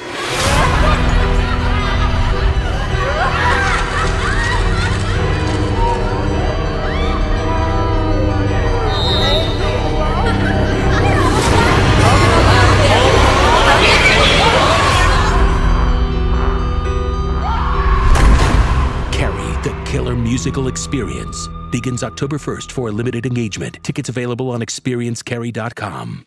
Musical 20.38 20.68
experience 20.68 21.48
begins 21.72 22.04
October 22.04 22.38
1st 22.38 22.72
for 22.72 22.88
a 22.88 22.92
limited 22.92 23.26
engagement. 23.26 23.82
Tickets 23.82 24.08
available 24.08 24.50
on 24.50 24.60
experiencecarry.com. 24.60 26.24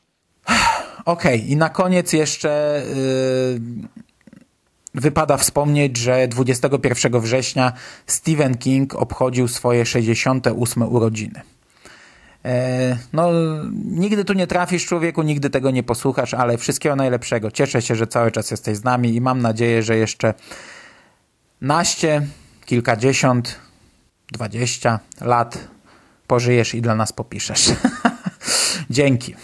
Okej, 1.05 1.07
okay, 1.36 1.38
i 1.38 1.55
na 1.55 1.70
koniec 1.70 2.14
jeszcze 2.14 2.84
yy, 4.93 5.01
wypada 5.01 5.38
wspomnieć, 5.38 5.97
że 5.97 6.28
21 6.28 7.22
września 7.22 7.74
Stephen 8.07 8.57
King 8.57 8.95
obchodził 8.95 9.47
swoje 9.47 9.86
68 9.86 10.84
urodziny. 10.84 11.41
E, 12.45 12.97
no, 13.14 13.30
nigdy 13.86 14.26
tu 14.26 14.34
nie 14.34 14.47
trafisz 14.47 14.86
człowieku, 14.86 15.22
nigdy 15.22 15.49
tego 15.49 15.72
nie 15.72 15.84
posłuchasz, 15.84 16.34
ale 16.34 16.57
wszystkiego 16.57 16.95
najlepszego. 16.95 17.51
Cieszę 17.51 17.82
się, 17.82 17.95
że 17.95 18.07
cały 18.07 18.32
czas 18.32 18.51
jesteś 18.51 18.78
z 18.78 18.84
nami 18.84 19.16
i 19.16 19.22
mam 19.22 19.41
nadzieję, 19.41 19.84
że 19.84 19.97
jeszcze 19.97 20.34
naście, 21.62 22.28
kilkadziesiąt 22.66 23.70
20 24.32 24.99
lat 25.21 25.67
pożyjesz 26.27 26.75
i 26.75 26.82
dla 26.82 26.95
nas 26.95 27.13
popiszesz. 27.13 27.71
Dzięki. 28.89 29.36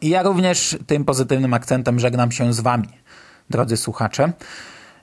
I 0.00 0.08
ja 0.08 0.22
również 0.22 0.78
tym 0.86 1.04
pozytywnym 1.04 1.54
akcentem 1.54 1.98
żegnam 1.98 2.32
się 2.32 2.52
z 2.52 2.60
wami, 2.60 2.88
drodzy 3.50 3.76
słuchacze. 3.76 4.32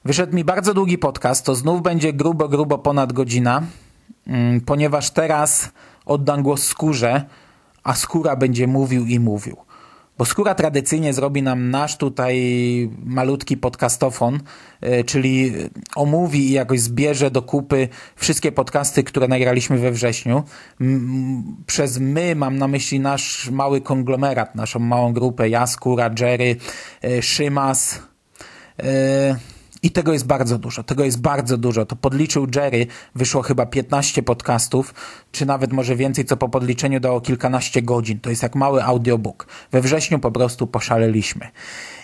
Wyszedł 0.06 0.36
mi 0.36 0.44
bardzo 0.44 0.74
długi 0.74 0.98
podcast, 0.98 1.46
to 1.46 1.56
znów 1.56 1.82
będzie 1.82 2.14
grubo, 2.14 2.50
grubo 2.50 2.78
ponad 2.78 3.14
godzina, 3.14 3.62
ponieważ 4.66 5.12
teraz 5.12 5.72
oddam 6.06 6.44
głos 6.44 6.64
skórze, 6.64 7.26
a 7.84 7.94
skóra 7.94 8.36
będzie 8.36 8.68
mówił 8.68 9.06
i 9.06 9.20
mówił. 9.20 9.58
Bo 10.18 10.26
skóra 10.26 10.56
tradycyjnie 10.56 11.14
zrobi 11.14 11.44
nam 11.44 11.70
nasz 11.70 11.98
tutaj 11.98 12.36
malutki 13.06 13.58
podcastofon, 13.58 14.40
e, 14.82 15.04
czyli 15.04 15.54
omówi 15.96 16.50
i 16.50 16.52
jakoś 16.52 16.80
zbierze 16.80 17.32
do 17.32 17.42
kupy 17.42 17.88
wszystkie 18.16 18.52
podcasty, 18.52 19.04
które 19.04 19.28
nagraliśmy 19.28 19.78
we 19.78 19.92
wrześniu. 19.92 20.44
Przez 21.66 22.00
my 22.00 22.36
mam 22.36 22.58
na 22.58 22.68
myśli 22.68 23.00
nasz 23.00 23.50
mały 23.50 23.82
konglomerat, 23.82 24.56
naszą 24.56 24.80
małą 24.80 25.14
grupę. 25.14 25.50
Ja, 25.50 25.68
Skóra, 25.68 26.12
Jerry, 26.20 26.56
e, 27.04 27.22
Szymas, 27.22 28.00
e, 28.84 29.36
i 29.84 29.92
tego 29.92 30.14
jest 30.14 30.26
bardzo 30.26 30.58
dużo, 30.58 30.84
tego 30.84 31.04
jest 31.04 31.22
bardzo 31.22 31.58
dużo. 31.58 31.86
To 31.86 31.96
podliczył 31.96 32.48
Jerry, 32.56 32.88
wyszło 33.16 33.42
chyba 33.42 33.66
15 33.66 34.24
podcastów, 34.24 34.94
czy 35.32 35.46
nawet 35.46 35.74
może 35.74 35.96
więcej, 35.96 36.26
co 36.26 36.38
po 36.38 36.50
podliczeniu 36.50 37.00
dało 37.00 37.22
kilkanaście 37.22 37.82
godzin. 37.82 38.20
To 38.20 38.30
jest 38.30 38.44
jak 38.44 38.56
mały 38.56 38.84
audiobook. 38.84 39.48
We 39.72 39.82
wrześniu 39.82 40.20
po 40.20 40.32
prostu 40.32 40.68
poszaleliśmy. 40.68 41.50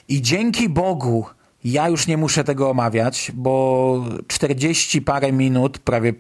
I 0.08 0.22
dzięki 0.22 0.70
Bogu 0.70 1.26
ja 1.64 1.90
już 1.90 2.08
nie 2.08 2.18
muszę 2.18 2.44
tego 2.44 2.70
omawiać, 2.70 3.32
bo 3.36 4.06
40 4.28 5.02
parę 5.02 5.32
minut, 5.32 5.80
prawie 5.80 6.14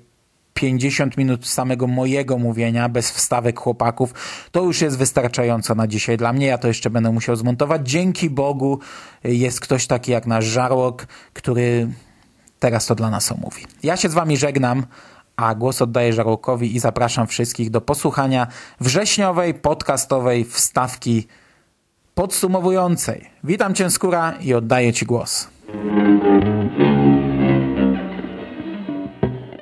50 0.53 1.17
minut 1.17 1.47
samego 1.47 1.87
mojego 1.87 2.37
mówienia, 2.37 2.89
bez 2.89 3.11
wstawek 3.11 3.59
chłopaków, 3.59 4.13
to 4.51 4.63
już 4.63 4.81
jest 4.81 4.97
wystarczająco 4.97 5.75
na 5.75 5.87
dzisiaj 5.87 6.17
dla 6.17 6.33
mnie. 6.33 6.47
Ja 6.47 6.57
to 6.57 6.67
jeszcze 6.67 6.89
będę 6.89 7.11
musiał 7.11 7.35
zmontować. 7.35 7.89
Dzięki 7.89 8.29
Bogu 8.29 8.79
jest 9.23 9.59
ktoś 9.59 9.87
taki 9.87 10.11
jak 10.11 10.27
nasz 10.27 10.45
Żarłok, 10.45 11.07
który 11.33 11.87
teraz 12.59 12.85
to 12.85 12.95
dla 12.95 13.09
nas 13.09 13.31
omówi. 13.31 13.65
Ja 13.83 13.97
się 13.97 14.09
z 14.09 14.13
wami 14.13 14.37
żegnam, 14.37 14.85
a 15.35 15.55
głos 15.55 15.81
oddaję 15.81 16.13
Żarłokowi 16.13 16.75
i 16.75 16.79
zapraszam 16.79 17.27
wszystkich 17.27 17.69
do 17.69 17.81
posłuchania 17.81 18.47
wrześniowej, 18.79 19.53
podcastowej 19.53 20.45
wstawki 20.45 21.27
podsumowującej. 22.15 23.29
Witam 23.43 23.73
cię, 23.73 23.89
Skóra, 23.89 24.33
i 24.41 24.53
oddaję 24.53 24.93
ci 24.93 25.05
głos. 25.05 25.47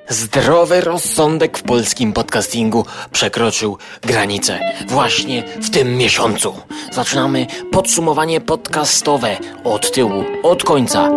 Zdrowy 0.10 0.82
rozsądek 0.82 1.58
w 1.58 1.64
polskim 1.64 2.14
podcastingu 2.14 2.86
przekroczył 3.12 3.78
granicę 4.02 4.60
właśnie 4.88 5.44
w 5.62 5.70
tym 5.70 5.96
miesiącu. 5.98 6.56
Zaczynamy 6.92 7.48
podsumowanie 7.72 8.42
podcastowe 8.42 9.38
od 9.64 9.92
tyłu, 9.92 10.24
od 10.44 10.64
końca. 10.64 11.10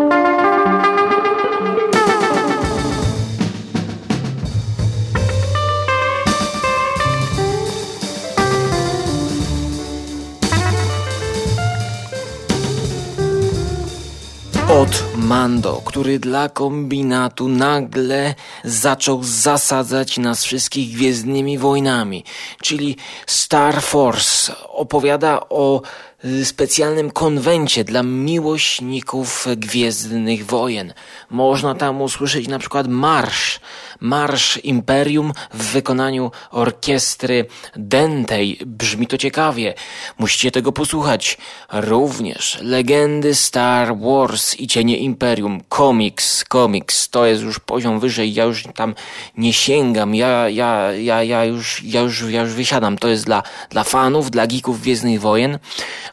Od 14.68 15.09
Mando, 15.30 15.82
który 15.84 16.18
dla 16.18 16.48
kombinatu 16.48 17.48
nagle 17.48 18.34
zaczął 18.64 19.24
zasadzać 19.24 20.18
nas 20.18 20.44
wszystkich 20.44 20.92
gwiezdnymi 20.96 21.58
wojnami, 21.58 22.24
czyli 22.62 22.96
Star 23.26 23.82
Force 23.82 24.52
opowiada 24.68 25.40
o 25.48 25.82
y, 26.24 26.44
specjalnym 26.44 27.10
konwencie 27.10 27.84
dla 27.84 28.02
miłośników 28.02 29.46
Gwiezdnych 29.56 30.46
Wojen. 30.46 30.92
Można 31.30 31.74
tam 31.74 32.02
usłyszeć 32.02 32.48
na 32.48 32.58
przykład 32.58 32.88
marsz, 32.88 33.60
marsz 34.00 34.56
Imperium 34.64 35.32
w 35.54 35.62
wykonaniu 35.72 36.30
orkiestry 36.50 37.46
Dentej. 37.76 38.58
Brzmi 38.66 39.06
to 39.06 39.18
ciekawie. 39.18 39.74
Musicie 40.18 40.50
tego 40.50 40.72
posłuchać. 40.72 41.38
Również 41.72 42.58
legendy 42.62 43.34
Star 43.34 43.98
Wars 43.98 44.60
i 44.60 44.66
Cienie 44.66 44.96
Imperium. 44.96 45.60
Komiks, 45.68 46.44
komiks. 46.44 47.08
To 47.08 47.26
jest 47.26 47.42
już 47.42 47.58
poziom 47.58 48.00
wyżej. 48.00 48.34
Ja 48.34 48.44
już 48.44 48.64
tam 48.74 48.94
nie 49.36 49.52
sięgam. 49.52 50.14
Ja, 50.14 50.48
ja, 50.48 50.92
ja, 50.92 51.22
ja 51.22 51.44
już, 51.44 51.82
ja 51.84 52.00
już, 52.00 52.22
ja 52.30 52.42
już 52.42 52.52
wysiadam. 52.52 52.98
To 52.98 53.08
jest 53.08 53.24
dla, 53.24 53.42
dla 53.70 53.84
fanów, 53.84 54.30
dla 54.30 54.46
geeków 54.46 54.80
Gwiezdnych 54.80 55.20
Wojen. 55.20 55.58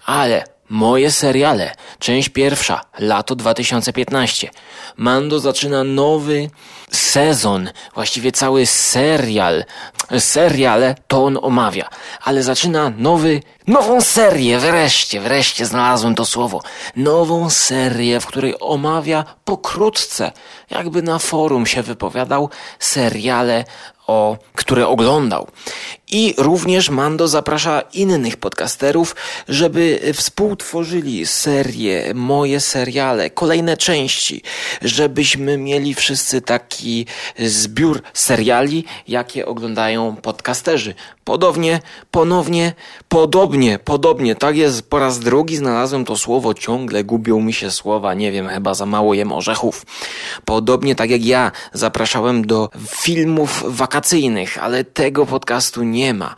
Ale 0.05 0.57
Moje 0.70 1.11
seriale. 1.11 1.76
Część 1.99 2.30
pierwsza. 2.30 2.82
Lato 2.99 3.36
2015. 3.36 4.49
Mando 4.97 5.39
zaczyna 5.39 5.84
nowy 5.84 6.49
sezon. 6.91 7.70
Właściwie 7.93 8.32
cały 8.32 8.65
serial. 8.65 9.63
Seriale 10.20 10.95
to 11.07 11.26
on 11.26 11.39
omawia. 11.41 11.89
Ale 12.24 12.43
zaczyna 12.43 12.91
nowy, 12.97 13.41
nową 13.68 14.01
serię. 14.01 14.59
Wreszcie, 14.59 15.22
wreszcie 15.22 15.65
znalazłem 15.65 16.15
to 16.15 16.26
słowo. 16.26 16.61
Nową 16.95 17.49
serię, 17.49 18.20
w 18.20 18.26
której 18.26 18.55
omawia 18.59 19.26
pokrótce, 19.45 20.32
jakby 20.70 21.01
na 21.01 21.20
forum 21.20 21.65
się 21.65 21.84
wypowiadał, 21.84 22.49
seriale 22.80 23.65
o, 24.07 24.38
które 24.55 24.88
oglądał. 24.88 25.47
I 26.12 26.34
również 26.38 26.89
Mando 26.89 27.28
zaprasza 27.28 27.82
innych 27.93 28.38
podcasterów, 28.38 29.16
żeby 29.49 30.14
współtworzyli 30.14 31.26
serię, 31.26 32.14
moje 32.16 32.60
seriale, 32.60 33.30
kolejne 33.30 33.78
części, 33.78 34.41
żebyśmy 34.82 35.58
mieli 35.58 35.93
wszyscy 35.93 36.41
taki 36.41 37.05
zbiór 37.39 38.01
seriali, 38.14 38.86
jakie 39.08 39.45
oglądają 39.45 40.16
podcasterzy. 40.16 40.93
Podobnie, 41.24 41.80
ponownie, 42.12 42.74
podobnie, 43.10 43.80
podobnie. 43.80 44.36
Tak 44.36 44.58
jest, 44.58 44.89
po 44.89 44.99
raz 44.99 45.20
drugi 45.20 45.58
znalazłem 45.58 46.05
to 46.05 46.18
słowo, 46.18 46.53
ciągle 46.53 47.03
gubią 47.03 47.41
mi 47.41 47.53
się 47.53 47.72
słowa, 47.72 48.14
nie 48.14 48.32
wiem, 48.32 48.47
chyba 48.47 48.74
za 48.74 48.86
mało 48.86 49.14
jem 49.14 49.32
orzechów. 49.32 49.86
Podobnie 50.45 50.95
tak 50.95 51.10
jak 51.10 51.26
ja 51.26 51.51
zapraszałem 51.74 52.47
do 52.47 52.70
filmów 52.89 53.64
wakacyjnych, 53.68 54.64
ale 54.64 54.84
tego 54.84 55.26
podcastu 55.26 55.84
nie 55.84 55.97
ma. 56.14 56.36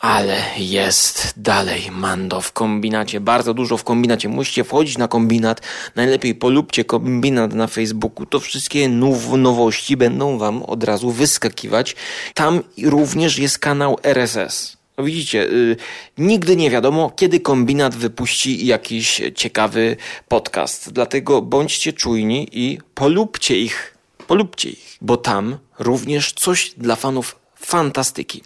Ale 0.00 0.42
jest 0.58 1.32
dalej 1.36 1.90
Mando 1.90 2.40
w 2.40 2.52
kombinacie, 2.52 3.20
bardzo 3.20 3.54
dużo 3.54 3.76
w 3.76 3.84
kombinacie. 3.84 4.28
Musicie 4.28 4.64
wchodzić 4.64 4.98
na 4.98 5.08
kombinat, 5.08 5.60
najlepiej 5.96 6.34
polubcie 6.34 6.84
kombinat 6.84 7.54
na 7.54 7.66
Facebooku, 7.66 8.26
to 8.26 8.40
wszystkie 8.40 8.88
now 8.88 9.32
nowości 9.38 9.96
będą 9.96 10.38
Wam 10.38 10.62
od 10.62 10.84
razu 10.84 11.10
wyskakiwać. 11.10 11.96
Tam 12.34 12.62
również 12.82 13.38
jest 13.38 13.58
kanał 13.58 13.98
RSS. 14.02 14.76
No 14.98 15.04
widzicie, 15.04 15.38
yy, 15.38 15.76
nigdy 16.18 16.56
nie 16.56 16.70
wiadomo, 16.70 17.10
kiedy 17.16 17.40
kombinat 17.40 17.94
wypuści 17.94 18.66
jakiś 18.66 19.22
ciekawy 19.34 19.96
podcast. 20.28 20.92
Dlatego 20.92 21.42
bądźcie 21.42 21.92
czujni 21.92 22.48
i 22.52 22.78
polubcie 22.94 23.60
ich. 23.60 23.96
Polubcie 24.26 24.70
ich, 24.70 24.96
bo 25.00 25.16
tam 25.16 25.58
również 25.78 26.32
coś 26.32 26.74
dla 26.76 26.96
fanów 26.96 27.43
fantastyki. 27.66 28.42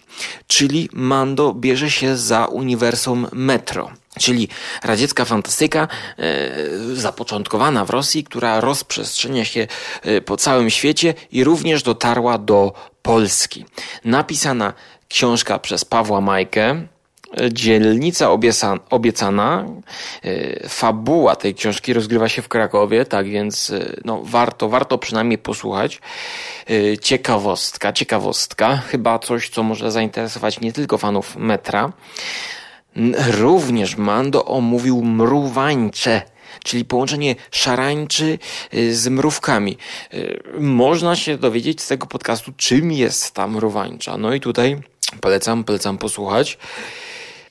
Czyli 0.47 0.89
Mando 0.93 1.53
bierze 1.53 1.91
się 1.91 2.17
za 2.17 2.45
uniwersum 2.45 3.27
Metro. 3.31 3.91
Czyli 4.19 4.47
radziecka 4.83 5.25
fantastyka 5.25 5.87
e, 6.17 6.95
zapoczątkowana 6.95 7.85
w 7.85 7.89
Rosji, 7.89 8.23
która 8.23 8.61
rozprzestrzenia 8.61 9.45
się 9.45 9.67
e, 10.01 10.21
po 10.21 10.37
całym 10.37 10.69
świecie 10.69 11.13
i 11.31 11.43
również 11.43 11.83
dotarła 11.83 12.37
do 12.37 12.73
Polski. 13.01 13.65
Napisana 14.05 14.73
książka 15.07 15.59
przez 15.59 15.85
Pawła 15.85 16.21
Majkę, 16.21 16.87
Dzielnica 17.51 18.29
obiecana. 18.89 19.65
E, 20.23 20.69
fabuła 20.69 21.35
tej 21.35 21.55
książki 21.55 21.93
rozgrywa 21.93 22.29
się 22.29 22.41
w 22.41 22.47
Krakowie, 22.47 23.05
tak 23.05 23.27
więc 23.27 23.69
e, 23.69 23.93
no, 24.05 24.21
warto, 24.23 24.69
warto 24.69 24.97
przynajmniej 24.97 25.37
posłuchać. 25.37 26.01
E, 26.69 26.97
ciekawostka, 26.97 27.93
ciekawostka, 27.93 28.77
chyba 28.77 29.19
coś, 29.19 29.49
co 29.49 29.63
może 29.63 29.91
zainteresować 29.91 30.59
nie 30.59 30.73
tylko 30.73 30.97
fanów 30.97 31.35
metra. 31.35 31.91
Również 33.39 33.97
Mando 33.97 34.45
omówił 34.45 35.01
mruwańcze 35.01 36.21
czyli 36.63 36.85
połączenie 36.85 37.35
szarańczy 37.51 38.39
z 38.91 39.07
mrówkami. 39.07 39.77
Można 40.59 41.15
się 41.15 41.37
dowiedzieć 41.37 41.81
z 41.81 41.87
tego 41.87 42.07
podcastu, 42.07 42.51
czym 42.57 42.91
jest 42.91 43.33
ta 43.33 43.47
mruwańcza. 43.47 44.17
No 44.17 44.33
i 44.33 44.39
tutaj 44.39 44.77
polecam, 45.21 45.63
polecam 45.63 45.97
posłuchać. 45.97 46.57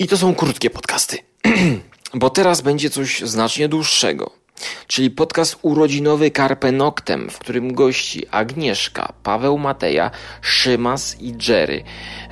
I 0.01 0.07
to 0.07 0.17
są 0.17 0.35
krótkie 0.35 0.71
podcasty, 0.71 1.19
bo 2.15 2.31
teraz 2.31 2.61
będzie 2.61 2.91
coś 2.91 3.21
znacznie 3.21 3.69
dłuższego. 3.69 4.31
Czyli 4.87 5.11
podcast 5.11 5.59
urodzinowy 5.63 6.31
Carpe 6.31 6.73
Noctem, 6.73 7.31
w 7.31 7.39
którym 7.39 7.75
gości 7.75 8.27
Agnieszka, 8.31 9.13
Paweł 9.23 9.59
Mateja, 9.59 10.11
Szymas 10.43 11.17
i 11.21 11.35
Jerry, 11.49 11.85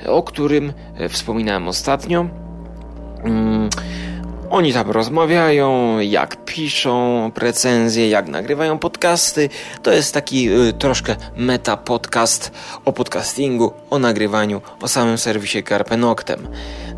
o 0.05 0.23
którym 0.23 0.73
e, 0.95 1.09
wspominałem 1.09 1.67
ostatnio. 1.67 2.29
Mm, 3.23 3.69
oni 4.49 4.73
tam 4.73 4.91
rozmawiają, 4.91 5.99
jak 5.99 6.45
piszą 6.45 7.31
recenzje, 7.35 8.09
jak 8.09 8.27
nagrywają 8.27 8.79
podcasty. 8.79 9.49
To 9.83 9.91
jest 9.91 10.13
taki 10.13 10.51
y, 10.51 10.73
troszkę 10.73 11.15
meta 11.37 11.77
podcast 11.77 12.51
o 12.85 12.93
podcastingu, 12.93 13.73
o 13.89 13.99
nagrywaniu, 13.99 14.61
o 14.81 14.87
samym 14.87 15.17
serwisie 15.17 15.63
Carpe 15.63 15.97
Noctem. 15.97 16.47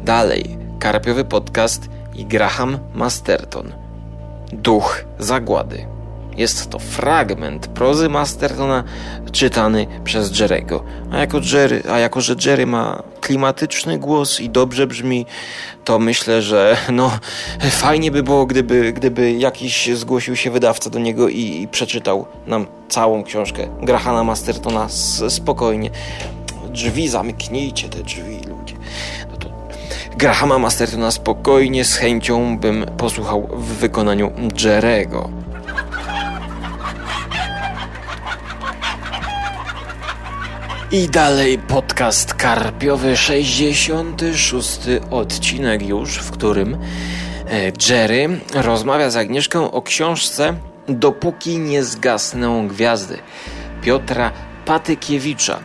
Dalej, 0.04 0.58
Karpiowy 0.80 1.26
Podcast 1.26 1.90
i 2.16 2.26
Graham 2.26 2.80
Masterton. 2.94 3.74
Duch 4.52 5.06
Zagłady. 5.20 5.86
Jest 6.38 6.70
to 6.70 6.80
fragment 6.80 7.68
prozy 7.68 8.10
Mastertona 8.10 8.84
czytany 9.32 9.88
przez 10.04 10.40
Jerego. 10.40 10.84
A 11.12 11.18
jako, 11.18 11.42
Jerry, 11.54 11.84
a 11.92 12.00
jako, 12.00 12.22
że 12.22 12.36
Jerry 12.46 12.66
ma 12.66 13.04
klimatyczny 13.22 14.00
głos 14.00 14.40
i 14.40 14.50
dobrze 14.50 14.88
brzmi, 14.88 15.26
to 15.84 16.00
myślę, 16.00 16.42
że 16.42 16.78
no 16.92 17.12
fajnie 17.70 18.12
by 18.12 18.24
było, 18.24 18.46
gdyby, 18.46 18.94
gdyby 18.94 19.32
jakiś 19.32 19.90
zgłosił 19.94 20.36
się 20.36 20.52
wydawca 20.52 20.90
do 20.90 21.00
niego 21.00 21.30
i, 21.30 21.62
i 21.62 21.68
przeczytał 21.68 22.26
nam 22.48 22.66
całą 22.90 23.24
książkę 23.24 23.68
Grahama 23.82 24.24
Mastertona 24.24 24.88
spokojnie. 25.30 25.90
Drzwi 26.70 27.08
zamknijcie 27.08 27.90
te 27.90 28.04
drzwi, 28.04 28.42
Grahama 30.20 30.60
Mastertona 30.60 31.12
spokojnie, 31.12 31.86
z 31.86 31.96
chęcią 31.96 32.58
bym 32.58 32.86
posłuchał 32.98 33.50
w 33.54 33.66
wykonaniu 33.66 34.32
Jerego. 34.64 35.30
I 40.92 41.10
dalej 41.10 41.58
podcast 41.58 42.34
Karpiowy, 42.34 43.18
66 43.18 44.80
odcinek 45.12 45.88
już, 45.88 46.18
w 46.18 46.32
którym 46.32 46.78
e, 47.50 47.72
Jerry 47.90 48.40
rozmawia 48.54 49.10
z 49.10 49.16
Agnieszką 49.16 49.72
o 49.72 49.82
książce 49.82 50.54
Dopóki 50.88 51.60
nie 51.60 51.84
zgasną 51.84 52.68
gwiazdy 52.68 53.18
Piotra 53.82 54.32
Patykiewicza. 54.66 55.60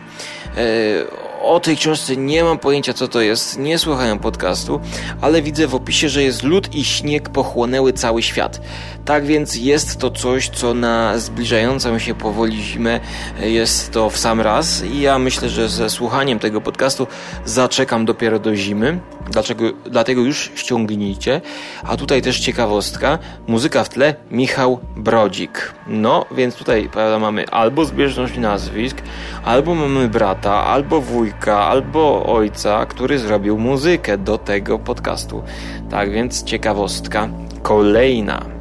O 1.45 1.59
tej 1.59 1.77
książce 1.77 2.17
nie 2.17 2.43
mam 2.43 2.57
pojęcia 2.57 2.93
co 2.93 3.07
to 3.07 3.21
jest, 3.21 3.57
nie 3.57 3.79
słuchałem 3.79 4.19
podcastu, 4.19 4.81
ale 5.21 5.41
widzę 5.41 5.67
w 5.67 5.75
opisie, 5.75 6.09
że 6.09 6.23
jest 6.23 6.43
lód 6.43 6.75
i 6.75 6.85
śnieg 6.85 7.29
pochłonęły 7.29 7.93
cały 7.93 8.23
świat. 8.23 8.61
Tak 9.05 9.25
więc 9.25 9.55
jest 9.55 9.99
to 9.99 10.11
coś, 10.11 10.49
co 10.49 10.73
na 10.73 11.17
zbliżającą 11.17 11.99
się 11.99 12.15
powoli 12.15 12.63
zimę 12.63 12.99
jest 13.41 13.91
to 13.91 14.09
w 14.09 14.17
sam 14.17 14.41
raz 14.41 14.83
i 14.83 15.01
ja 15.01 15.19
myślę, 15.19 15.49
że 15.49 15.69
ze 15.69 15.89
słuchaniem 15.89 16.39
tego 16.39 16.61
podcastu 16.61 17.07
zaczekam 17.45 18.05
dopiero 18.05 18.39
do 18.39 18.55
zimy. 18.55 18.99
Dlaczego, 19.31 19.65
dlatego 19.85 20.21
już 20.21 20.51
ściągnijcie. 20.55 21.41
A 21.83 21.97
tutaj 21.97 22.21
też 22.21 22.39
ciekawostka. 22.39 23.19
Muzyka 23.47 23.83
w 23.83 23.89
tle 23.89 24.15
Michał 24.31 24.79
Brodzik. 24.97 25.73
No, 25.87 26.25
więc 26.31 26.55
tutaj 26.55 26.89
prawda, 26.89 27.19
mamy 27.19 27.47
albo 27.47 27.85
zbieżność 27.85 28.37
nazwisk, 28.37 28.97
albo 29.43 29.75
mamy 29.75 30.07
brata, 30.07 30.65
albo 30.65 31.01
wujka, 31.01 31.59
albo 31.59 32.25
ojca, 32.25 32.85
który 32.85 33.19
zrobił 33.19 33.57
muzykę 33.57 34.17
do 34.17 34.37
tego 34.37 34.79
podcastu. 34.79 35.43
Tak 35.89 36.11
więc 36.11 36.43
ciekawostka 36.43 37.29
kolejna. 37.63 38.54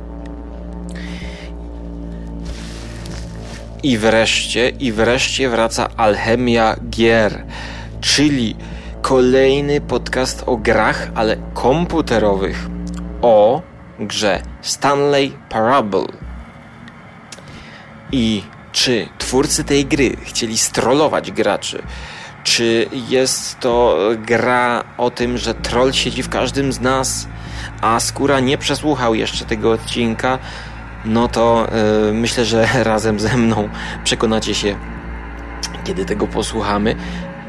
I 3.84 3.98
wreszcie, 3.98 4.68
i 4.68 4.92
wreszcie 4.92 5.48
wraca 5.48 5.88
Alchemia 5.96 6.76
Gier, 6.90 7.44
czyli 8.00 8.56
kolejny 9.02 9.80
podcast 9.80 10.42
o 10.46 10.56
grach, 10.56 11.08
ale 11.14 11.36
komputerowych. 11.54 12.66
O 13.22 13.62
grze 14.00 14.42
Stanley 14.62 15.32
Parable. 15.48 16.06
I 18.12 18.42
czy 18.72 19.08
twórcy 19.18 19.64
tej 19.64 19.86
gry 19.86 20.16
chcieli 20.22 20.58
strollować 20.58 21.32
graczy? 21.32 21.82
Czy 22.44 22.88
jest 23.08 23.60
to 23.60 23.98
gra 24.18 24.84
o 24.98 25.10
tym, 25.10 25.38
że 25.38 25.54
troll 25.54 25.92
siedzi 25.92 26.22
w 26.22 26.28
każdym 26.28 26.72
z 26.72 26.80
nas, 26.80 27.28
a 27.80 28.00
skóra 28.00 28.40
nie 28.40 28.58
przesłuchał 28.58 29.14
jeszcze 29.14 29.44
tego 29.44 29.72
odcinka? 29.72 30.38
No 31.04 31.28
to 31.28 31.68
yy, 32.06 32.12
myślę, 32.12 32.44
że 32.44 32.68
razem 32.84 33.20
ze 33.20 33.36
mną 33.36 33.68
przekonacie 34.04 34.54
się, 34.54 34.76
kiedy 35.84 36.04
tego 36.04 36.26
posłuchamy. 36.26 36.96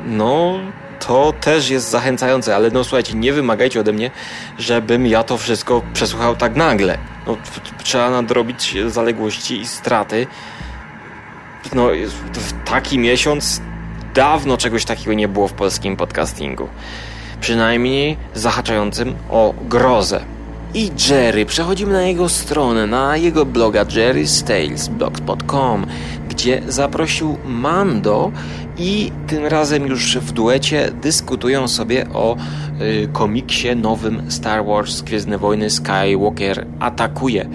No, 0.06 0.60
to 1.00 1.34
też 1.42 1.70
jest 1.70 1.90
zachęcające, 1.90 2.56
ale 2.56 2.72
no 2.72 2.84
słuchajcie, 2.84 3.14
nie 3.14 3.34
wymagajcie 3.34 3.80
ode 3.80 3.94
mnie, 3.94 4.12
żebym 4.58 5.08
ja 5.08 5.24
to 5.24 5.38
wszystko 5.38 5.82
przesłuchał 5.94 6.36
tak 6.36 6.56
nagle. 6.56 6.98
No, 7.28 7.38
trzeba 7.84 8.10
nadrobić 8.10 8.78
zaległości 8.88 9.62
i 9.62 9.68
straty. 9.68 10.28
No, 11.74 11.88
w 12.34 12.64
taki 12.70 13.00
miesiąc 13.00 13.62
dawno 14.14 14.58
czegoś 14.58 14.86
takiego 14.86 15.14
nie 15.14 15.28
było 15.28 15.48
w 15.48 15.54
polskim 15.54 15.98
podcastingu. 15.98 16.70
Przynajmniej 17.42 18.18
zahaczającym 18.34 19.16
o 19.30 19.54
grozę 19.62 20.35
i 20.76 20.92
Jerry. 21.10 21.46
Przechodzimy 21.46 21.94
na 21.94 22.02
jego 22.02 22.30
stronę, 22.30 22.88
na 22.88 23.18
jego 23.18 23.46
bloga 23.46 23.86
jerrystales.blogspot.com, 23.96 25.86
gdzie 26.30 26.62
zaprosił 26.68 27.38
Mando 27.46 28.32
i 28.78 29.12
tym 29.28 29.46
razem 29.46 29.88
już 29.88 30.18
w 30.18 30.32
duecie 30.32 30.92
dyskutują 31.02 31.68
sobie 31.68 32.06
o 32.14 32.36
y, 32.82 33.08
komiksie 33.14 33.76
nowym 33.76 34.32
Star 34.32 34.66
Wars 34.66 35.02
Gwiezdne 35.02 35.38
Wojny 35.38 35.70
Skywalker 35.70 36.66
atakuje. 36.80 37.50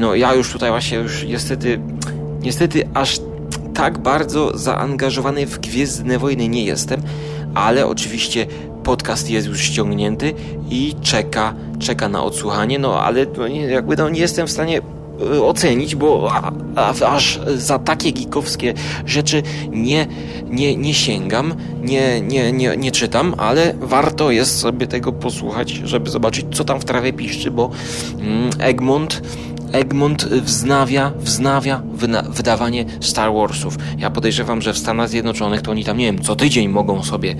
No 0.00 0.14
ja 0.14 0.34
już 0.34 0.52
tutaj 0.52 0.70
właśnie 0.70 0.98
już 0.98 1.24
niestety, 1.24 1.80
niestety 2.42 2.88
aż 2.94 3.20
tak 3.74 3.98
bardzo 3.98 4.58
zaangażowany 4.58 5.46
w 5.46 5.58
Gwiezdne 5.58 6.18
Wojny 6.18 6.48
nie 6.48 6.64
jestem, 6.64 7.02
ale 7.54 7.86
oczywiście 7.86 8.46
podcast 8.82 9.30
jest 9.30 9.46
już 9.46 9.60
ściągnięty 9.60 10.34
i 10.70 10.94
czeka, 11.02 11.54
czeka 11.78 12.08
na 12.08 12.22
odsłuchanie, 12.22 12.78
no 12.78 13.00
ale 13.00 13.26
no, 13.36 13.46
jakby 13.46 13.96
no, 13.96 14.08
nie 14.08 14.20
jestem 14.20 14.46
w 14.46 14.50
stanie 14.50 14.80
e, 15.34 15.42
ocenić, 15.42 15.94
bo 15.94 16.30
a, 16.32 16.52
a, 16.76 16.92
aż 17.06 17.40
za 17.56 17.78
takie 17.78 18.12
geekowskie 18.12 18.74
rzeczy 19.06 19.42
nie, 19.70 20.06
nie, 20.50 20.76
nie 20.76 20.94
sięgam, 20.94 21.54
nie, 21.82 22.20
nie, 22.20 22.52
nie, 22.52 22.76
nie 22.76 22.92
czytam, 22.92 23.34
ale 23.38 23.74
warto 23.80 24.30
jest 24.30 24.58
sobie 24.58 24.86
tego 24.86 25.12
posłuchać, 25.12 25.70
żeby 25.70 26.10
zobaczyć, 26.10 26.46
co 26.52 26.64
tam 26.64 26.80
w 26.80 26.84
trawie 26.84 27.12
piszczy, 27.12 27.50
bo 27.50 27.70
mm, 28.20 28.50
Egmont 28.58 29.22
Egmont 29.72 30.24
wznawia, 30.24 31.12
wznawia 31.20 31.82
wydawanie 32.28 32.84
Star 33.00 33.32
Warsów. 33.32 33.76
Ja 33.98 34.10
podejrzewam, 34.10 34.62
że 34.62 34.72
w 34.72 34.78
Stanach 34.78 35.08
Zjednoczonych 35.08 35.62
to 35.62 35.70
oni 35.70 35.84
tam, 35.84 35.98
nie 35.98 36.04
wiem, 36.04 36.22
co 36.22 36.36
tydzień 36.36 36.68
mogą 36.68 37.02
sobie 37.02 37.36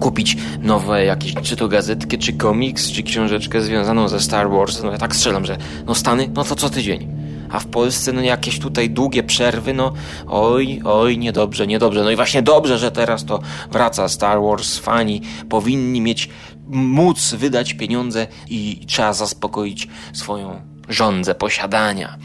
kupić 0.00 0.36
nowe 0.60 1.04
jakieś, 1.04 1.34
czy 1.42 1.56
to 1.56 1.68
gazetkę, 1.68 2.18
czy 2.18 2.32
komiks, 2.32 2.92
czy 2.92 3.02
książeczkę 3.02 3.62
związaną 3.62 4.08
ze 4.08 4.20
Star 4.20 4.50
Wars. 4.50 4.82
No 4.82 4.92
ja 4.92 4.98
tak 4.98 5.16
strzelam, 5.16 5.46
że 5.46 5.56
no 5.86 5.94
Stany, 5.94 6.30
no 6.34 6.44
to 6.44 6.56
co 6.56 6.70
tydzień. 6.70 7.20
A 7.50 7.58
w 7.58 7.66
Polsce, 7.66 8.12
no 8.12 8.20
jakieś 8.20 8.58
tutaj 8.58 8.90
długie 8.90 9.22
przerwy, 9.22 9.74
no 9.74 9.92
oj, 10.26 10.80
oj, 10.84 11.18
niedobrze, 11.18 11.66
niedobrze. 11.66 12.04
No 12.04 12.10
i 12.10 12.16
właśnie 12.16 12.42
dobrze, 12.42 12.78
że 12.78 12.90
teraz 12.90 13.24
to 13.24 13.40
wraca 13.70 14.08
Star 14.08 14.42
Wars. 14.42 14.78
Fani 14.78 15.22
powinni 15.48 16.00
mieć, 16.00 16.28
móc 16.68 17.34
wydać 17.34 17.74
pieniądze 17.74 18.26
i 18.48 18.80
trzeba 18.86 19.12
zaspokoić 19.12 19.88
swoją 20.12 20.60
żądzę 20.88 21.34
posiadania. 21.34 22.18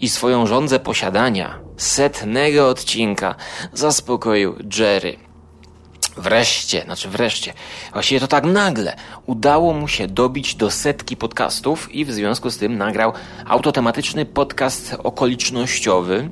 I 0.00 0.08
swoją 0.08 0.46
żądzę 0.46 0.80
posiadania 0.80 1.58
setnego 1.76 2.68
odcinka 2.68 3.34
zaspokoił 3.72 4.54
Jerry. 4.78 5.23
Wreszcie, 6.16 6.82
znaczy 6.82 7.08
wreszcie, 7.08 7.52
właściwie 7.92 8.20
to 8.20 8.26
tak 8.26 8.44
nagle, 8.44 8.96
udało 9.26 9.72
mu 9.72 9.88
się 9.88 10.06
dobić 10.06 10.54
do 10.54 10.70
setki 10.70 11.16
podcastów 11.16 11.94
i 11.94 12.04
w 12.04 12.12
związku 12.12 12.50
z 12.50 12.58
tym 12.58 12.78
nagrał 12.78 13.12
autotematyczny 13.46 14.26
podcast 14.26 14.96
okolicznościowy 15.04 16.28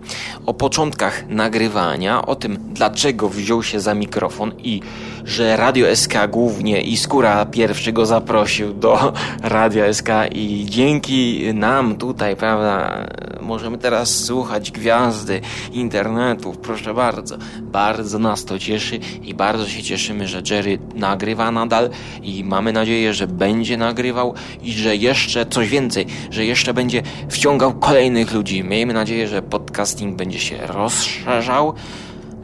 o 0.47 0.55
początkach 0.55 1.28
nagrywania, 1.28 2.26
o 2.26 2.37
tym 2.37 2.59
dlaczego 2.72 3.28
wziął 3.28 3.62
się 3.62 3.80
za 3.80 3.95
mikrofon 3.95 4.53
i 4.59 4.80
że 5.24 5.57
Radio 5.57 5.97
SK 5.97 6.14
głównie 6.28 6.80
i 6.80 6.97
Skóra 6.97 7.47
pierwszy 7.47 7.93
go 7.93 8.07
zaprosił 8.07 8.74
do 8.74 9.12
Radio 9.43 9.95
SK 9.95 10.09
i 10.33 10.66
dzięki 10.68 11.55
nam 11.55 11.97
tutaj, 11.97 12.37
prawda, 12.37 13.07
możemy 13.41 13.78
teraz 13.78 14.24
słuchać 14.24 14.70
gwiazdy 14.70 15.41
internetów, 15.72 16.59
proszę 16.59 16.95
bardzo. 16.95 17.37
Bardzo 17.61 18.18
nas 18.18 18.45
to 18.45 18.59
cieszy 18.59 18.97
i 19.22 19.35
bardzo 19.35 19.66
się 19.72 19.82
cieszymy, 19.82 20.28
że 20.28 20.42
Jerry 20.50 20.78
nagrywa 20.94 21.50
nadal 21.50 21.90
i 22.22 22.44
mamy 22.44 22.72
nadzieję, 22.72 23.14
że 23.14 23.26
będzie 23.26 23.76
nagrywał 23.76 24.34
i 24.62 24.72
że 24.72 24.96
jeszcze 24.96 25.46
coś 25.46 25.68
więcej, 25.68 26.06
że 26.30 26.44
jeszcze 26.44 26.74
będzie 26.74 27.02
wciągał 27.28 27.74
kolejnych 27.74 28.32
ludzi. 28.32 28.64
Miejmy 28.64 28.92
nadzieję, 28.92 29.28
że 29.28 29.42
podcasting 29.42 30.16
będzie 30.16 30.38
się 30.38 30.66
rozszerzał. 30.66 31.74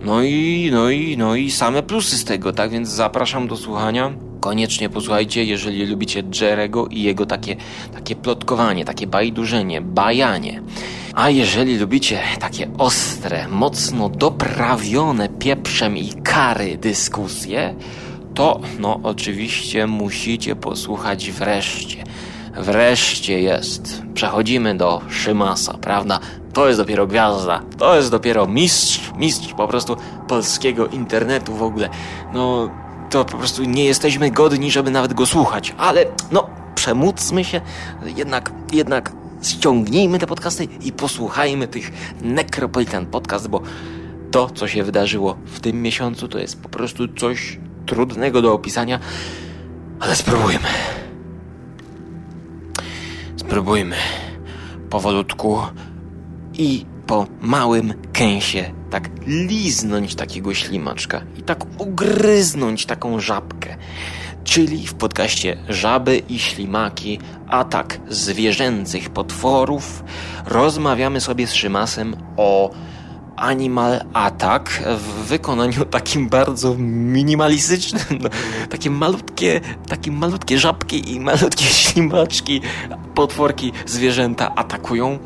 No 0.00 0.22
i, 0.22 0.70
no 0.72 0.90
i, 0.90 1.16
no 1.16 1.34
i 1.34 1.50
same 1.50 1.82
plusy 1.82 2.18
z 2.18 2.24
tego, 2.24 2.52
tak 2.52 2.70
więc 2.70 2.88
zapraszam 2.88 3.48
do 3.48 3.56
słuchania. 3.56 4.27
Koniecznie 4.48 4.88
posłuchajcie, 4.88 5.44
jeżeli 5.44 5.86
lubicie 5.86 6.22
Jerego 6.40 6.86
i 6.86 7.02
jego 7.02 7.26
takie, 7.26 7.56
takie 7.92 8.16
plotkowanie, 8.16 8.84
takie 8.84 9.06
bajdurzenie, 9.06 9.80
bajanie. 9.80 10.62
A 11.14 11.30
jeżeli 11.30 11.78
lubicie 11.78 12.20
takie 12.40 12.68
ostre, 12.78 13.48
mocno 13.48 14.08
doprawione 14.08 15.28
pieprzem 15.28 15.96
i 15.96 16.12
kary 16.24 16.78
dyskusje, 16.78 17.74
to 18.34 18.60
no 18.78 19.00
oczywiście 19.02 19.86
musicie 19.86 20.56
posłuchać 20.56 21.30
wreszcie. 21.30 22.04
Wreszcie 22.56 23.40
jest. 23.40 24.02
Przechodzimy 24.14 24.76
do 24.76 25.00
Szymasa, 25.10 25.78
prawda? 25.78 26.20
To 26.52 26.68
jest 26.68 26.80
dopiero 26.80 27.06
gwiazda. 27.06 27.62
To 27.78 27.96
jest 27.96 28.10
dopiero 28.10 28.46
mistrz, 28.46 29.12
mistrz 29.16 29.54
po 29.54 29.68
prostu 29.68 29.96
polskiego 30.28 30.86
internetu 30.86 31.54
w 31.54 31.62
ogóle. 31.62 31.88
No, 32.32 32.70
to 33.10 33.24
po 33.24 33.38
prostu 33.38 33.64
nie 33.64 33.84
jesteśmy 33.84 34.30
godni, 34.30 34.70
żeby 34.70 34.90
nawet 34.90 35.14
go 35.14 35.26
słuchać. 35.26 35.74
Ale, 35.78 36.04
no, 36.32 36.50
przemódźmy 36.74 37.44
się. 37.44 37.60
Jednak, 38.16 38.52
jednak 38.72 39.12
ściągnijmy 39.42 40.18
te 40.18 40.26
podcasty 40.26 40.64
i 40.64 40.92
posłuchajmy 40.92 41.68
tych 41.68 41.92
Necropolitan 42.22 43.06
Podcast, 43.06 43.48
bo 43.48 43.62
to, 44.30 44.50
co 44.50 44.68
się 44.68 44.84
wydarzyło 44.84 45.36
w 45.46 45.60
tym 45.60 45.82
miesiącu, 45.82 46.28
to 46.28 46.38
jest 46.38 46.62
po 46.62 46.68
prostu 46.68 47.08
coś 47.08 47.58
trudnego 47.86 48.42
do 48.42 48.52
opisania, 48.52 48.98
ale 50.00 50.16
spróbujmy. 50.16 50.68
Spróbujmy 53.36 53.96
powolutku 54.90 55.58
i 56.54 56.86
po 57.08 57.26
małym 57.40 57.94
kęsie 58.12 58.72
tak 58.90 59.10
liznąć 59.26 60.14
takiego 60.14 60.54
ślimaczka 60.54 61.20
i 61.38 61.42
tak 61.42 61.80
ugryznąć 61.80 62.86
taką 62.86 63.20
żabkę. 63.20 63.76
Czyli 64.44 64.86
w 64.86 64.94
podcaście 64.94 65.56
Żaby 65.68 66.22
i 66.28 66.38
Ślimaki, 66.38 67.18
atak 67.48 68.00
zwierzęcych 68.08 69.10
potworów, 69.10 70.04
rozmawiamy 70.46 71.20
sobie 71.20 71.46
z 71.46 71.54
Szymasem 71.54 72.16
o 72.36 72.70
Animal 73.40 74.04
Attack 74.12 74.70
w 74.98 75.26
wykonaniu 75.28 75.84
takim 75.84 76.28
bardzo 76.28 76.74
minimalistycznym. 76.78 78.02
No, 78.22 78.28
takie 78.70 78.90
malutkie, 78.90 79.60
takie 79.88 80.10
malutkie 80.12 80.58
żabki 80.58 81.12
i 81.12 81.20
malutkie 81.20 81.64
ślimaczki, 81.84 82.60
potworki, 83.14 83.72
zwierzęta 83.86 84.54
atakują. 84.54 85.18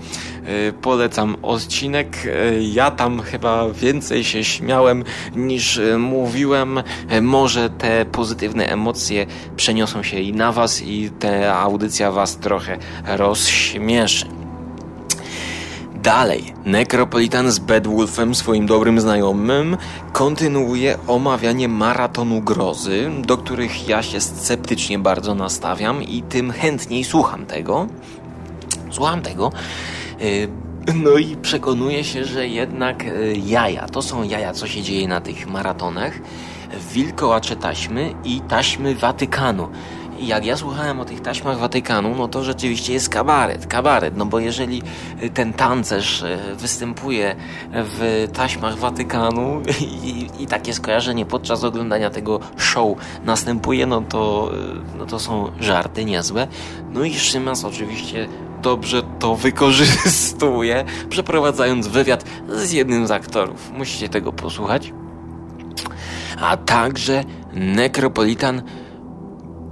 Yy, 0.64 0.72
polecam 0.72 1.36
odcinek. 1.42 2.24
Yy, 2.24 2.62
ja 2.62 2.90
tam 2.90 3.20
chyba 3.20 3.70
więcej 3.70 4.24
się 4.24 4.44
śmiałem 4.44 5.04
niż 5.36 5.76
yy, 5.76 5.98
mówiłem. 5.98 6.82
Może 7.22 7.70
te 7.70 8.04
pozytywne 8.04 8.66
emocje 8.66 9.26
przeniosą 9.56 10.02
się 10.02 10.20
i 10.20 10.32
na 10.32 10.52
Was 10.52 10.82
i 10.82 11.10
ta 11.10 11.58
audycja 11.60 12.12
Was 12.12 12.36
trochę 12.36 12.78
rozśmieszy. 13.06 14.41
Dalej, 16.02 16.54
Necropolitan 16.64 17.50
z 17.50 17.58
Bedwulfem, 17.58 18.34
swoim 18.34 18.66
dobrym 18.66 19.00
znajomym, 19.00 19.76
kontynuuje 20.12 20.98
omawianie 21.06 21.68
maratonu 21.68 22.40
grozy, 22.40 23.10
do 23.26 23.36
których 23.36 23.88
ja 23.88 24.02
się 24.02 24.20
sceptycznie 24.20 24.98
bardzo 24.98 25.34
nastawiam 25.34 26.02
i 26.02 26.22
tym 26.22 26.50
chętniej 26.50 27.04
słucham 27.04 27.46
tego. 27.46 27.86
Słucham 28.90 29.22
tego. 29.22 29.52
No 30.94 31.10
i 31.18 31.36
przekonuję 31.36 32.04
się, 32.04 32.24
że 32.24 32.48
jednak 32.48 33.04
jaja, 33.44 33.88
to 33.88 34.02
są 34.02 34.22
jaja, 34.22 34.52
co 34.52 34.66
się 34.66 34.82
dzieje 34.82 35.08
na 35.08 35.20
tych 35.20 35.46
maratonach, 35.46 36.12
wilkołacze 36.92 37.56
taśmy 37.56 38.14
i 38.24 38.40
taśmy 38.40 38.94
Watykanu. 38.94 39.68
Jak 40.20 40.46
ja 40.46 40.56
słuchałem 40.56 41.00
o 41.00 41.04
tych 41.04 41.20
taśmach 41.20 41.58
Watykanu, 41.58 42.14
no 42.14 42.28
to 42.28 42.44
rzeczywiście 42.44 42.92
jest 42.92 43.08
kabaret, 43.08 43.66
kabaret, 43.66 44.16
no 44.16 44.26
bo 44.26 44.38
jeżeli 44.38 44.82
ten 45.34 45.52
tancerz 45.52 46.24
występuje 46.54 47.36
w 47.72 48.28
taśmach 48.32 48.78
Watykanu 48.78 49.62
i, 50.04 50.28
i 50.38 50.46
takie 50.46 50.74
skojarzenie 50.74 51.26
podczas 51.26 51.64
oglądania 51.64 52.10
tego 52.10 52.40
show 52.56 52.98
następuje, 53.24 53.86
no 53.86 54.00
to, 54.00 54.50
no 54.98 55.06
to 55.06 55.18
są 55.18 55.52
żarty 55.60 56.04
niezłe. 56.04 56.48
No 56.92 57.04
i 57.04 57.14
Szymas 57.14 57.64
oczywiście 57.64 58.28
dobrze 58.62 59.02
to 59.18 59.36
wykorzystuje, 59.46 60.84
przeprowadzając 61.08 61.86
wywiad 61.86 62.24
z 62.48 62.72
jednym 62.72 63.06
z 63.06 63.10
aktorów. 63.10 63.70
Musicie 63.72 64.08
tego 64.08 64.32
posłuchać. 64.32 64.92
A 66.40 66.56
także 66.56 67.24
Necropolitan 67.52 68.62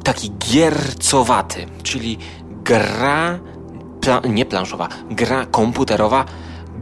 taki 0.02 0.30
giercowaty, 0.30 1.66
czyli 1.82 2.18
gra, 2.64 3.38
pla, 4.00 4.20
nie 4.28 4.46
planszowa, 4.46 4.88
gra 5.10 5.46
komputerowa 5.46 6.24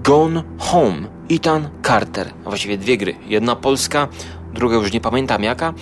Gone 0.03 0.43
Home. 0.59 1.19
Ethan 1.31 1.69
Carter. 1.87 2.31
Właściwie 2.45 2.79
dwie 2.79 2.97
gry. 2.97 3.15
Jedna 3.27 3.57
polska, 3.57 4.09
druga 4.55 4.77
już 4.77 4.93
nie 4.93 5.01
pamiętam 5.01 5.43
jaka. 5.43 5.75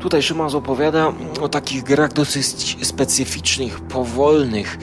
Tutaj 0.00 0.22
Szymas 0.22 0.54
opowiada 0.54 1.12
o 1.40 1.48
takich 1.48 1.82
grach 1.82 2.12
dosyć 2.12 2.76
specyficznych, 2.86 3.80
powolnych, 3.80 4.78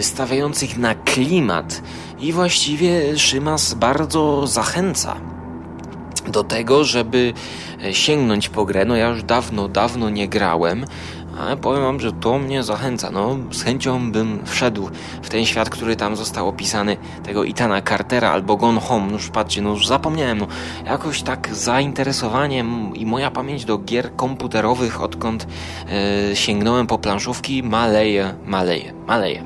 stawiających 0.00 0.78
na 0.78 0.94
klimat. 0.94 1.82
I 2.18 2.32
właściwie 2.32 3.18
Szymas 3.18 3.74
bardzo 3.74 4.46
zachęca 4.46 5.16
do 6.28 6.44
tego, 6.44 6.84
żeby 6.84 7.32
sięgnąć 7.92 8.48
po 8.48 8.64
grę. 8.64 8.84
No 8.84 8.96
ja 8.96 9.08
już 9.08 9.22
dawno, 9.22 9.68
dawno 9.68 10.10
nie 10.10 10.28
grałem, 10.28 10.84
ale 11.40 11.56
powiem 11.56 11.82
wam, 11.82 12.00
że 12.00 12.12
to 12.12 12.38
mnie 12.38 12.62
zachęca. 12.62 13.10
No, 13.10 13.36
z 13.52 13.62
chęcią 13.62 14.12
bym 14.12 14.46
wszedł 14.46 14.90
w 15.22 15.28
ten 15.28 15.46
świat, 15.46 15.70
który 15.70 15.96
tam 15.96 16.16
został 16.16 16.48
opisany, 16.48 16.96
tego 17.22 17.44
Itana 17.44 17.82
Cartera 17.82 18.30
albo 18.30 18.56
Gone 18.56 18.80
Home. 18.80 19.06
No 19.06 19.12
już 19.12 19.28
patrzcie, 19.28 19.62
no 19.62 19.70
już 19.70 19.86
zapomniałem. 19.86 20.38
No, 20.38 20.46
jakoś 20.86 21.22
tak 21.22 21.48
zainteresowanie 21.54 22.64
i 22.94 23.06
moja 23.06 23.30
pamięć 23.30 23.64
do 23.64 23.78
gier 23.78 24.16
komputerowych, 24.16 25.02
odkąd 25.02 25.46
e, 26.32 26.36
sięgnąłem 26.36 26.86
po 26.86 26.98
planszówki, 26.98 27.62
maleje, 27.62 28.34
maleje, 28.46 28.92
maleje. 29.06 29.44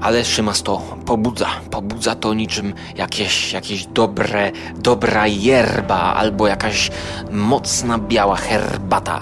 Ale 0.00 0.24
Szymas 0.24 0.62
to 0.62 0.82
pobudza, 1.06 1.48
pobudza 1.70 2.14
to 2.14 2.34
niczym 2.34 2.74
jakieś, 2.96 3.52
jakieś 3.52 3.86
dobre, 3.86 4.52
dobra 4.76 5.26
yerba 5.26 6.14
albo 6.14 6.46
jakaś 6.46 6.90
mocna 7.30 7.98
biała 7.98 8.36
herbata 8.36 9.20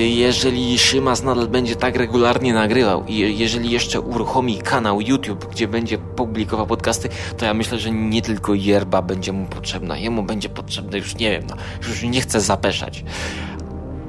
jeżeli 0.00 0.78
Szymas 0.78 1.22
nadal 1.22 1.48
będzie 1.48 1.76
tak 1.76 1.96
regularnie 1.96 2.54
nagrywał 2.54 3.04
i 3.06 3.38
jeżeli 3.38 3.70
jeszcze 3.70 4.00
uruchomi 4.00 4.58
kanał 4.58 5.00
YouTube, 5.00 5.46
gdzie 5.50 5.68
będzie 5.68 5.98
publikował 5.98 6.66
podcasty, 6.66 7.08
to 7.36 7.44
ja 7.44 7.54
myślę, 7.54 7.78
że 7.78 7.90
nie 7.90 8.22
tylko 8.22 8.54
yerba 8.54 9.02
będzie 9.02 9.32
mu 9.32 9.46
potrzebna, 9.46 9.96
jemu 9.96 10.22
będzie 10.22 10.48
potrzebne 10.48 10.98
już 10.98 11.14
nie 11.14 11.30
wiem, 11.30 11.42
no, 11.48 11.56
już 11.88 12.02
nie 12.02 12.20
chcę 12.20 12.40
zapeszać. 12.40 13.04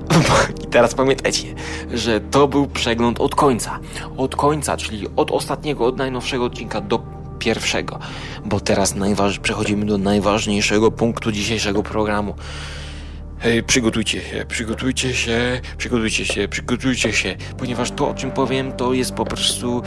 I 0.63 0.67
teraz 0.67 0.95
pamiętajcie, 0.95 1.47
że 1.93 2.21
to 2.21 2.47
był 2.47 2.67
przegląd 2.67 3.19
od 3.19 3.35
końca. 3.35 3.79
Od 4.17 4.35
końca, 4.35 4.77
czyli 4.77 5.07
od 5.15 5.31
ostatniego, 5.31 5.85
od 5.85 5.97
najnowszego 5.97 6.45
odcinka 6.45 6.81
do 6.81 6.99
pierwszego. 7.39 7.99
Bo 8.45 8.59
teraz 8.59 8.95
najważ... 8.95 9.39
przechodzimy 9.39 9.85
do 9.85 9.97
najważniejszego 9.97 10.91
punktu 10.91 11.31
dzisiejszego 11.31 11.83
programu. 11.83 12.35
Przygotujcie 13.67 14.21
się, 14.21 14.45
przygotujcie 14.47 15.13
się, 15.13 15.61
przygotujcie 15.77 16.25
się, 16.25 16.47
przygotujcie 16.47 17.13
się, 17.13 17.35
ponieważ 17.57 17.91
to, 17.91 18.09
o 18.09 18.13
czym 18.13 18.31
powiem, 18.31 18.71
to 18.71 18.93
jest 18.93 19.13
po 19.13 19.25
prostu. 19.25 19.83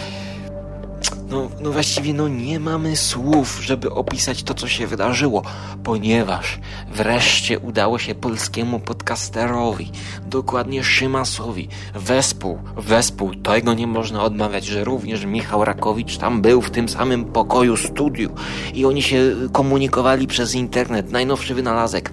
No, 1.30 1.50
no 1.60 1.72
właściwie 1.72 2.14
no 2.14 2.28
nie 2.28 2.60
mamy 2.60 2.96
słów, 2.96 3.60
żeby 3.62 3.90
opisać 3.90 4.42
to, 4.42 4.54
co 4.54 4.68
się 4.68 4.86
wydarzyło, 4.86 5.42
ponieważ 5.84 6.58
wreszcie 6.94 7.58
udało 7.58 7.98
się 7.98 8.14
polskiemu 8.14 8.80
podcasterowi, 8.80 9.90
dokładnie 10.26 10.84
Szymasowi, 10.84 11.68
wespół, 11.94 12.58
wespół, 12.76 13.34
tego 13.34 13.74
nie 13.74 13.86
można 13.86 14.22
odmawiać, 14.22 14.64
że 14.64 14.84
również 14.84 15.24
Michał 15.24 15.64
Rakowicz 15.64 16.16
tam 16.16 16.42
był 16.42 16.62
w 16.62 16.70
tym 16.70 16.88
samym 16.88 17.24
pokoju 17.24 17.76
studiu 17.76 18.30
i 18.74 18.84
oni 18.84 19.02
się 19.02 19.34
komunikowali 19.52 20.26
przez 20.26 20.54
internet, 20.54 21.10
najnowszy 21.10 21.54
wynalazek 21.54 22.12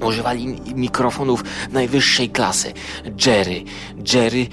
używali 0.00 0.46
mikrofonów 0.74 1.42
najwyższej 1.70 2.30
klasy. 2.30 2.72
Jerry, 3.26 3.64
Jerry 4.14 4.46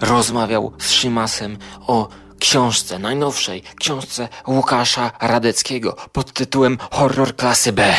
rozmawiał 0.00 0.72
z 0.78 0.90
Szymasem 0.90 1.58
o 1.86 2.08
książce, 2.38 2.98
najnowszej 2.98 3.62
książce 3.80 4.28
Łukasza 4.46 5.10
Radeckiego 5.20 5.92
pod 6.12 6.32
tytułem 6.32 6.78
Horror 6.90 7.36
klasy 7.36 7.72
B. 7.72 7.94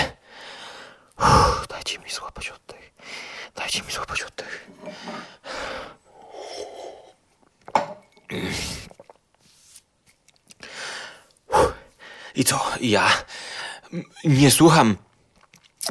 Uff, 1.19 1.67
dajcie 1.69 1.99
mi 1.99 2.09
złapać 2.11 2.49
oddech. 2.49 2.93
Dajcie 3.55 3.81
mi 3.81 3.91
złapać 3.91 4.21
oddech. 4.21 4.67
I 12.35 12.43
co? 12.43 12.61
Ja 12.81 13.07
nie 14.23 14.51
słucham 14.51 14.97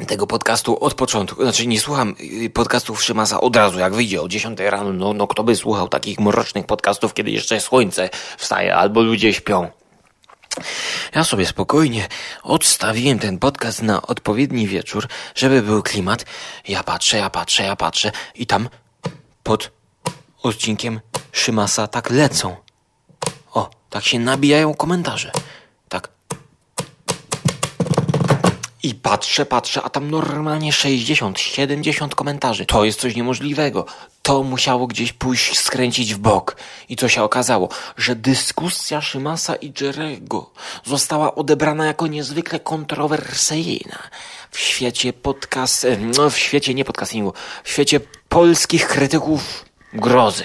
tego 0.07 0.27
podcastu 0.27 0.83
od 0.83 0.93
początku. 0.93 1.43
Znaczy 1.43 1.67
nie 1.67 1.79
słucham 1.79 2.15
y, 2.45 2.49
podcastów 2.49 3.03
Szymasa 3.03 3.41
od 3.41 3.55
razu, 3.55 3.79
jak 3.79 3.93
wyjdzie 3.93 4.21
o 4.21 4.27
10 4.27 4.59
rano. 4.59 4.93
No, 4.93 5.13
no 5.13 5.27
kto 5.27 5.43
by 5.43 5.55
słuchał 5.55 5.87
takich 5.87 6.19
mrocznych 6.19 6.65
podcastów, 6.65 7.13
kiedy 7.13 7.31
jeszcze 7.31 7.61
słońce 7.61 8.09
wstaje 8.37 8.75
albo 8.75 9.01
ludzie 9.01 9.33
śpią. 9.33 9.67
Ja 11.15 11.23
sobie 11.23 11.45
spokojnie 11.45 12.07
odstawiłem 12.43 13.19
ten 13.19 13.39
podcast 13.39 13.81
na 13.81 14.01
odpowiedni 14.01 14.67
wieczór, 14.67 15.07
żeby 15.35 15.61
był 15.61 15.83
klimat. 15.83 16.25
Ja 16.67 16.83
patrzę, 16.83 17.17
ja 17.17 17.29
patrzę, 17.29 17.63
ja 17.63 17.75
patrzę 17.75 18.11
i 18.35 18.45
tam 18.45 18.69
pod 19.43 19.71
odcinkiem 20.43 20.99
Szymasa 21.31 21.87
tak 21.87 22.09
lecą. 22.09 22.55
O, 23.53 23.69
tak 23.89 24.03
się 24.03 24.19
nabijają 24.19 24.73
komentarze. 24.73 25.31
Tak. 25.89 26.09
I 28.85 28.95
patrzę, 28.95 29.45
patrzę, 29.45 29.81
a 29.83 29.89
tam 29.89 30.11
normalnie 30.11 30.73
60, 30.73 31.39
70 31.39 32.15
komentarzy. 32.15 32.65
To 32.65 32.85
jest 32.85 32.99
coś 32.99 33.15
niemożliwego. 33.15 33.85
To 34.21 34.43
musiało 34.43 34.87
gdzieś 34.87 35.13
pójść, 35.13 35.59
skręcić 35.59 36.13
w 36.13 36.17
bok. 36.17 36.57
I 36.89 36.95
co 36.95 37.09
się 37.09 37.23
okazało? 37.23 37.69
Że 37.97 38.15
dyskusja 38.15 39.01
Szymasa 39.01 39.55
i 39.55 39.73
Jerego 39.81 40.51
została 40.83 41.35
odebrana 41.35 41.85
jako 41.85 42.07
niezwykle 42.07 42.59
kontrowersyjna 42.59 43.99
w 44.51 44.59
świecie 44.59 45.13
podcast, 45.13 45.87
no 46.17 46.29
w 46.29 46.37
świecie 46.37 46.73
nie 46.73 46.85
podcastingu, 46.85 47.33
w 47.63 47.69
świecie 47.69 47.99
polskich 48.29 48.87
krytyków 48.87 49.65
grozy. 49.93 50.43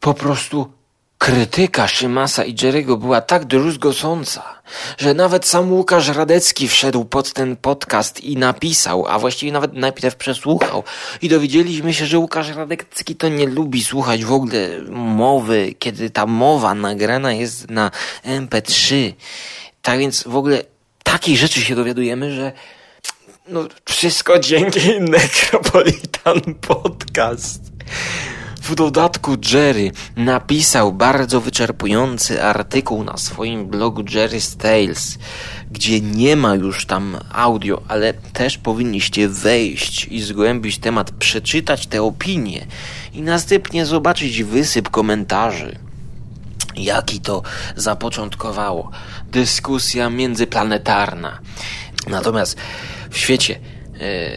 Po 0.00 0.14
prostu 0.14 0.79
krytyka 1.20 1.88
Szymasa 1.88 2.44
i 2.44 2.54
Jerego 2.62 2.96
była 2.96 3.20
tak 3.20 3.44
druzgocąca, 3.44 4.42
że 4.98 5.14
nawet 5.14 5.46
sam 5.46 5.72
Łukasz 5.72 6.08
Radecki 6.08 6.68
wszedł 6.68 7.04
pod 7.04 7.32
ten 7.32 7.56
podcast 7.56 8.20
i 8.20 8.36
napisał, 8.36 9.06
a 9.06 9.18
właściwie 9.18 9.52
nawet 9.52 9.72
najpierw 9.72 10.16
przesłuchał. 10.16 10.84
I 11.22 11.28
dowiedzieliśmy 11.28 11.94
się, 11.94 12.06
że 12.06 12.18
Łukasz 12.18 12.48
Radecki 12.48 13.16
to 13.16 13.28
nie 13.28 13.46
lubi 13.46 13.84
słuchać 13.84 14.24
w 14.24 14.32
ogóle 14.32 14.68
mowy, 14.90 15.74
kiedy 15.78 16.10
ta 16.10 16.26
mowa 16.26 16.74
nagrana 16.74 17.32
jest 17.32 17.70
na 17.70 17.90
MP3. 18.24 19.12
Tak 19.82 19.98
więc 19.98 20.22
w 20.22 20.36
ogóle 20.36 20.62
takiej 21.02 21.36
rzeczy 21.36 21.60
się 21.60 21.74
dowiadujemy, 21.74 22.34
że 22.34 22.52
no 23.48 23.64
wszystko 23.84 24.38
dzięki 24.38 25.00
Necropolitan 25.00 26.40
Podcast. 26.60 27.62
W 28.60 28.74
dodatku 28.74 29.36
Jerry 29.52 29.92
napisał 30.16 30.92
bardzo 30.92 31.40
wyczerpujący 31.40 32.42
artykuł 32.42 33.04
na 33.04 33.16
swoim 33.16 33.66
blogu 33.66 34.02
Jerry's 34.02 34.56
Tales, 34.56 35.18
gdzie 35.70 36.00
nie 36.00 36.36
ma 36.36 36.54
już 36.54 36.86
tam 36.86 37.16
audio, 37.32 37.82
ale 37.88 38.14
też 38.14 38.58
powinniście 38.58 39.28
wejść 39.28 40.04
i 40.04 40.22
zgłębić 40.22 40.78
temat, 40.78 41.10
przeczytać 41.10 41.86
te 41.86 42.02
opinie 42.02 42.66
i 43.14 43.22
następnie 43.22 43.86
zobaczyć 43.86 44.42
wysyp 44.42 44.90
komentarzy. 44.90 45.78
Jaki 46.76 47.20
to 47.20 47.42
zapoczątkowało? 47.76 48.90
Dyskusja 49.32 50.10
międzyplanetarna. 50.10 51.38
Natomiast 52.06 52.56
w 53.10 53.18
świecie 53.18 53.60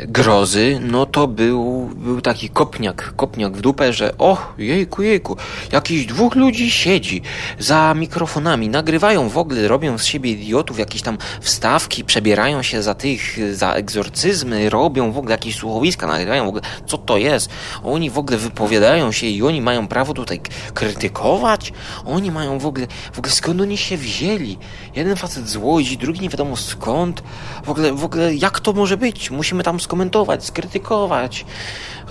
grozy, 0.08 0.80
no 0.82 1.06
to 1.06 1.28
był, 1.28 1.90
był 1.96 2.22
taki 2.22 2.50
kopniak, 2.50 3.14
kopniak 3.16 3.58
w 3.58 3.62
dupę, 3.62 3.94
że 3.94 4.18
o, 4.18 4.54
jejku, 4.58 5.02
jejku, 5.04 5.38
jakiś 5.72 6.06
dwóch 6.06 6.36
ludzi 6.36 6.72
siedzi 6.72 7.22
za 7.60 7.94
mikrofonami, 7.94 8.70
nagrywają 8.70 9.30
w 9.30 9.38
ogóle, 9.38 9.68
robią 9.68 9.98
z 9.98 10.06
siebie 10.06 10.32
idiotów, 10.32 10.80
jakieś 10.80 11.02
tam 11.02 11.18
wstawki, 11.42 12.04
przebierają 12.04 12.62
się 12.64 12.84
za 12.84 12.94
tych, 12.94 13.56
za 13.56 13.74
egzorcyzmy, 13.74 14.70
robią 14.70 15.12
w 15.12 15.18
ogóle 15.18 15.32
jakieś 15.32 15.56
słuchowiska, 15.56 16.08
nagrywają 16.08 16.46
w 16.46 16.48
ogóle, 16.48 16.64
co 16.86 16.98
to 16.98 17.18
jest? 17.18 17.50
Oni 17.84 18.10
w 18.10 18.18
ogóle 18.18 18.38
wypowiadają 18.38 19.12
się 19.12 19.28
i 19.28 19.44
oni 19.44 19.62
mają 19.62 19.88
prawo 19.88 20.14
tutaj 20.14 20.42
krytykować? 20.74 21.74
Oni 22.06 22.32
mają 22.32 22.60
w 22.60 22.66
ogóle, 22.66 22.88
w 23.14 23.20
ogóle 23.20 23.34
skąd 23.34 23.62
oni 23.62 23.78
się 23.78 23.98
wzięli? 23.98 24.58
Jeden 24.96 25.16
facet 25.16 25.50
z 25.50 25.56
Łodzi, 25.56 25.98
drugi 25.98 26.22
nie 26.22 26.30
wiadomo 26.30 26.58
skąd. 26.58 27.24
W 27.64 27.70
ogóle, 27.70 27.94
w 27.94 28.04
ogóle 28.04 28.36
jak 28.36 28.60
to 28.60 28.74
może 28.74 28.98
być? 28.98 29.32
Musimy 29.54 29.64
tam 29.64 29.80
skomentować, 29.80 30.46
skrytykować. 30.46 31.46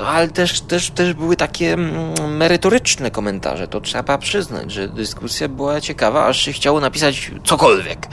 Ale 0.06 0.28
też, 0.28 0.60
też, 0.60 0.90
też 0.90 1.14
były 1.14 1.36
takie 1.36 1.72
mm, 1.72 2.36
merytoryczne 2.36 3.10
komentarze, 3.10 3.68
to 3.68 3.80
trzeba 3.80 4.18
przyznać, 4.18 4.72
że 4.72 4.88
dyskusja 4.88 5.48
była 5.48 5.80
ciekawa, 5.80 6.26
aż 6.26 6.40
się 6.40 6.52
chciało 6.52 6.80
napisać 6.80 7.30
cokolwiek. 7.44 8.08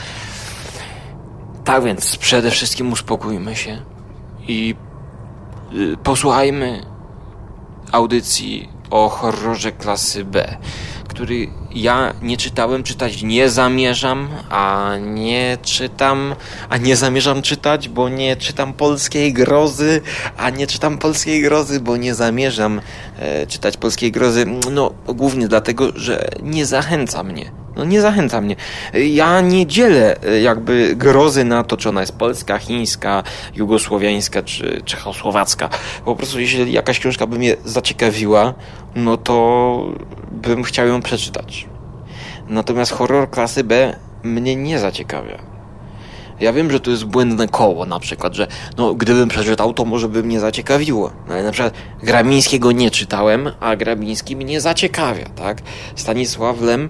Tak 1.64 1.84
więc 1.84 2.18
przede 2.18 2.52
wszystkim 2.52 2.92
uspokójmy 2.92 3.56
się 3.56 3.82
i 4.48 4.76
y, 5.74 5.98
posłuchajmy 6.04 6.86
audycji 7.92 8.70
o 8.92 9.10
horrorze 9.10 9.72
klasy 9.72 10.26
B, 10.26 10.58
który 11.10 11.48
ja 11.72 12.14
nie 12.22 12.38
czytałem, 12.38 12.84
czytać 12.84 13.24
nie 13.24 13.50
zamierzam, 13.50 14.28
a 14.50 14.92
nie 15.02 15.58
czytam, 15.62 16.36
a 16.70 16.78
nie 16.78 16.96
zamierzam 16.96 17.42
czytać, 17.42 17.90
bo 17.90 18.10
nie 18.10 18.36
czytam 18.36 18.74
polskiej 18.74 19.34
grozy, 19.34 20.02
a 20.38 20.50
nie 20.50 20.68
czytam 20.68 20.98
polskiej 20.98 21.42
grozy, 21.42 21.80
bo 21.80 21.98
nie 21.98 22.16
zamierzam 22.16 22.82
e, 23.20 23.48
czytać 23.48 23.78
polskiej 23.78 24.12
grozy, 24.12 24.46
no 24.72 24.92
głównie 25.08 25.48
dlatego, 25.48 25.92
że 25.96 26.30
nie 26.44 26.66
zachęca 26.66 27.24
mnie. 27.24 27.52
No 27.80 27.86
nie 27.86 28.02
zachęca 28.02 28.42
mnie. 28.42 28.56
Ja 28.94 29.42
nie 29.42 29.68
dzielę 29.68 30.16
e, 30.24 30.42
jakby 30.42 30.96
grozy 30.96 31.44
na 31.44 31.64
to, 31.64 31.78
czy 31.78 31.90
ona 31.90 32.02
jest 32.02 32.18
polska, 32.18 32.58
chińska, 32.58 33.24
jugosłowiańska 33.56 34.44
czy 34.44 34.82
czechosłowacka. 34.86 35.70
Po 36.06 36.16
prostu 36.16 36.40
jeśli 36.40 36.72
jakaś 36.72 37.00
książka 37.00 37.28
by 37.28 37.38
mnie 37.38 37.56
zaciekawiła, 37.66 38.54
no 38.96 39.18
to 39.18 39.86
bym 40.32 40.64
chciał 40.64 40.88
ją 40.88 41.02
przeczytać. 41.02 41.68
Natomiast 42.48 42.92
horror 42.92 43.30
klasy 43.30 43.64
B 43.64 43.96
mnie 44.24 44.56
nie 44.56 44.80
zaciekawia. 44.80 45.40
Ja 46.40 46.54
wiem, 46.54 46.72
że 46.72 46.80
to 46.80 46.92
jest 46.92 47.06
błędne 47.06 47.48
koło, 47.48 47.86
na 47.86 48.00
przykład, 48.00 48.34
że 48.34 48.48
no, 48.78 48.94
gdybym 48.94 49.30
przeczytał, 49.30 49.74
to 49.74 49.86
może 49.86 50.10
by 50.10 50.24
mnie 50.24 50.40
zaciekawiło. 50.40 51.12
No, 51.28 51.34
ale 51.34 51.44
na 51.44 51.52
przykład 51.52 51.74
Grabińskiego 52.04 52.72
nie 52.72 52.92
czytałem, 52.92 53.52
a 53.60 53.76
Grabiński 53.76 54.36
mnie 54.36 54.62
zaciekawia, 54.62 55.30
tak? 55.30 55.62
Stanisław 55.96 56.62
Lem 56.62 56.90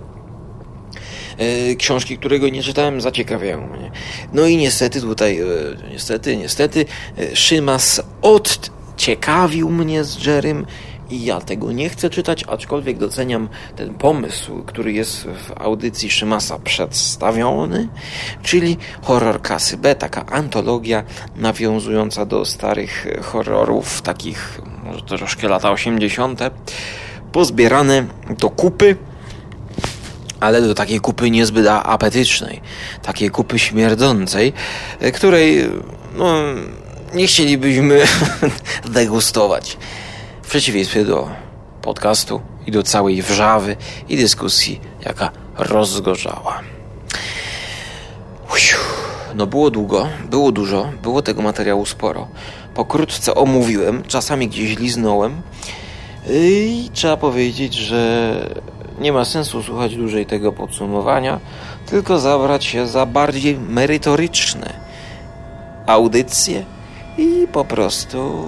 książki, 1.77 2.17
którego 2.17 2.49
nie 2.49 2.63
czytałem, 2.63 3.01
zaciekawiają 3.01 3.67
mnie. 3.67 3.91
No 4.33 4.45
i 4.45 4.57
niestety 4.57 5.01
tutaj, 5.01 5.39
e, 5.39 5.45
niestety, 5.91 6.37
niestety, 6.37 6.85
e, 7.17 7.35
Szymas 7.35 8.01
odciekawił 8.21 9.69
mnie 9.69 10.03
z 10.03 10.25
Jerrym 10.25 10.65
i 11.09 11.25
ja 11.25 11.41
tego 11.41 11.71
nie 11.71 11.89
chcę 11.89 12.09
czytać, 12.09 12.43
aczkolwiek 12.47 12.97
doceniam 12.97 13.49
ten 13.75 13.93
pomysł, 13.93 14.63
który 14.65 14.93
jest 14.93 15.23
w 15.23 15.51
audycji 15.61 16.09
Szymasa 16.09 16.59
przedstawiony, 16.59 17.87
czyli 18.43 18.77
horror 19.01 19.41
klasy 19.41 19.77
B, 19.77 19.95
taka 19.95 20.25
antologia 20.25 21.03
nawiązująca 21.35 22.25
do 22.25 22.45
starych 22.45 23.07
horrorów, 23.21 24.01
takich 24.01 24.61
może 24.83 25.01
troszkę 25.01 25.47
lata 25.47 25.71
80., 25.71 26.39
pozbierane 27.31 28.05
do 28.39 28.49
kupy, 28.49 28.95
ale 30.39 30.61
do 30.61 30.75
takiej 30.75 30.99
kupy 30.99 31.31
niezbyt 31.31 31.67
apetycznej, 31.67 32.61
takiej 33.03 33.29
kupy 33.29 33.59
śmierdzącej, 33.59 34.53
e, 34.99 35.11
której 35.11 35.69
no, 36.15 36.35
nie 37.13 37.27
chcielibyśmy 37.27 38.01
degustować. 38.93 39.77
W 40.43 40.49
przeciwieństwie 40.49 41.05
do 41.05 41.29
podcastu 41.81 42.41
i 42.67 42.71
do 42.71 42.83
całej 42.83 43.21
wrzawy 43.21 43.75
i 44.09 44.17
dyskusji, 44.17 44.81
jaka 45.05 45.31
rozgorzała. 45.57 46.61
No 49.35 49.47
było 49.47 49.71
długo, 49.71 50.07
było 50.29 50.51
dużo, 50.51 50.91
było 51.03 51.21
tego 51.21 51.41
materiału 51.41 51.85
sporo. 51.85 52.27
Pokrótce 52.73 53.35
omówiłem, 53.35 54.03
czasami 54.07 54.47
gdzieś 54.47 54.79
liznąłem 54.79 55.41
i 56.29 56.89
trzeba 56.93 57.17
powiedzieć, 57.17 57.73
że 57.73 58.33
nie 58.99 59.13
ma 59.13 59.25
sensu 59.25 59.63
słuchać 59.63 59.95
dłużej 59.95 60.25
tego 60.25 60.51
podsumowania, 60.51 61.39
tylko 61.85 62.19
zabrać 62.19 62.65
się 62.65 62.87
za 62.87 63.05
bardziej 63.05 63.57
merytoryczne 63.57 64.73
audycje 65.85 66.65
i 67.17 67.47
po 67.51 67.65
prostu 67.65 68.47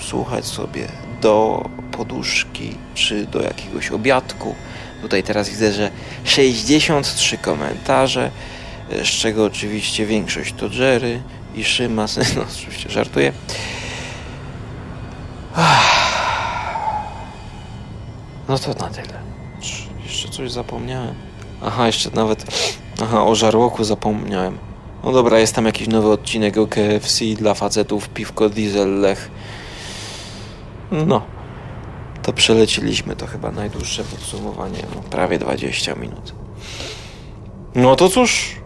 słuchać 0.00 0.44
sobie 0.44 0.88
do 1.20 1.64
poduszki 1.92 2.76
czy 2.94 3.26
do 3.26 3.42
jakiegoś 3.42 3.90
obiadku. 3.90 4.54
Tutaj 5.02 5.22
teraz 5.22 5.48
widzę, 5.48 5.72
że 5.72 5.90
63 6.24 7.38
komentarze, 7.38 8.30
z 8.90 9.08
czego 9.08 9.44
oczywiście 9.44 10.06
większość 10.06 10.54
to 10.54 10.66
Jerry 10.66 11.22
i 11.54 11.64
Szymas, 11.64 12.16
no 12.36 12.42
oczywiście 12.52 12.90
żartuję. 12.90 13.32
No 18.48 18.58
to 18.58 18.74
na 18.74 18.90
tyle. 18.90 19.39
Coś 20.30 20.52
zapomniałem. 20.52 21.14
Aha, 21.62 21.86
jeszcze 21.86 22.10
nawet. 22.14 22.44
Aha, 23.02 23.24
o 23.24 23.34
żarłoku 23.34 23.84
zapomniałem. 23.84 24.58
No 25.04 25.12
dobra, 25.12 25.38
jest 25.38 25.54
tam 25.54 25.66
jakiś 25.66 25.88
nowy 25.88 26.10
odcinek 26.10 26.56
o 26.56 26.66
KFC 26.66 27.24
dla 27.24 27.54
facetów, 27.54 28.08
piwko 28.08 28.48
diesel 28.48 29.00
lech. 29.00 29.30
No. 30.90 31.22
To 32.22 32.32
przeleciliśmy, 32.32 33.16
to 33.16 33.26
chyba 33.26 33.50
najdłuższe 33.50 34.04
podsumowanie, 34.04 34.78
no, 34.94 35.02
prawie 35.02 35.38
20 35.38 35.94
minut. 35.94 36.34
No 37.74 37.96
to 37.96 38.08
cóż. 38.08 38.56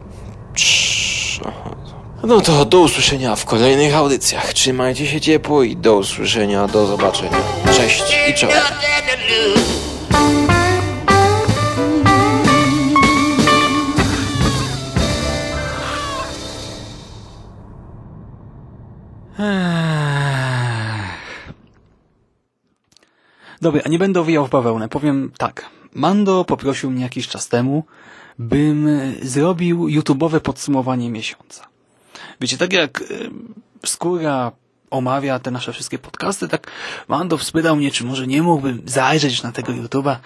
No 2.27 2.41
to 2.41 2.65
do 2.65 2.81
usłyszenia 2.81 3.37
w 3.37 3.45
kolejnych 3.45 3.95
audycjach. 3.95 4.53
Trzymajcie 4.53 5.07
się 5.07 5.21
ciepło 5.21 5.63
i 5.63 5.77
do 5.77 5.97
usłyszenia, 5.97 6.67
do 6.67 6.87
zobaczenia. 6.87 7.39
Cześć 7.77 8.05
i 8.31 8.35
czołem. 8.35 8.63
Dobra, 23.61 23.83
nie 23.89 23.99
będę 23.99 24.21
owijał 24.21 24.47
w 24.47 24.51
bawełnę. 24.51 24.89
Powiem 24.89 25.33
tak. 25.39 25.67
Mando 25.95 26.45
poprosił 26.45 26.91
mnie 26.91 27.03
jakiś 27.03 27.29
czas 27.29 27.49
temu, 27.49 27.85
bym 28.39 28.89
zrobił 29.23 29.87
YouTube'owe 29.87 30.41
podsumowanie 30.41 31.11
miesiąca. 31.11 31.67
Wiecie, 32.41 32.59
tak 32.59 32.73
jak 32.73 33.05
Skóra 33.87 34.53
omawia 34.91 35.39
te 35.39 35.51
nasze 35.51 35.73
wszystkie 35.73 35.99
podcasty, 35.99 36.49
tak 36.49 36.71
Mando 37.09 37.39
spytał 37.39 37.77
mnie, 37.77 37.91
czy 37.91 38.05
może 38.05 38.27
nie 38.27 38.43
mógłbym 38.43 38.83
zajrzeć 38.85 39.43
na 39.43 39.53
tego 39.53 39.73
YouTube'a, 39.73 40.17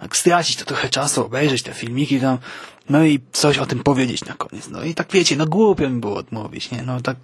tak 0.00 0.16
stracić 0.16 0.56
to 0.56 0.64
trochę 0.64 0.88
czasu, 0.88 1.26
obejrzeć 1.26 1.62
te 1.62 1.72
filmiki 1.72 2.20
tam, 2.20 2.38
no 2.90 3.04
i 3.04 3.20
coś 3.32 3.58
o 3.58 3.66
tym 3.66 3.82
powiedzieć 3.82 4.24
na 4.24 4.34
koniec. 4.34 4.68
No 4.68 4.84
i 4.84 4.94
tak 4.94 5.12
wiecie, 5.12 5.36
no 5.36 5.46
głupio 5.46 5.90
mi 5.90 6.00
było 6.00 6.16
odmówić, 6.16 6.70
nie? 6.70 6.82
No 6.82 7.00
tak, 7.00 7.16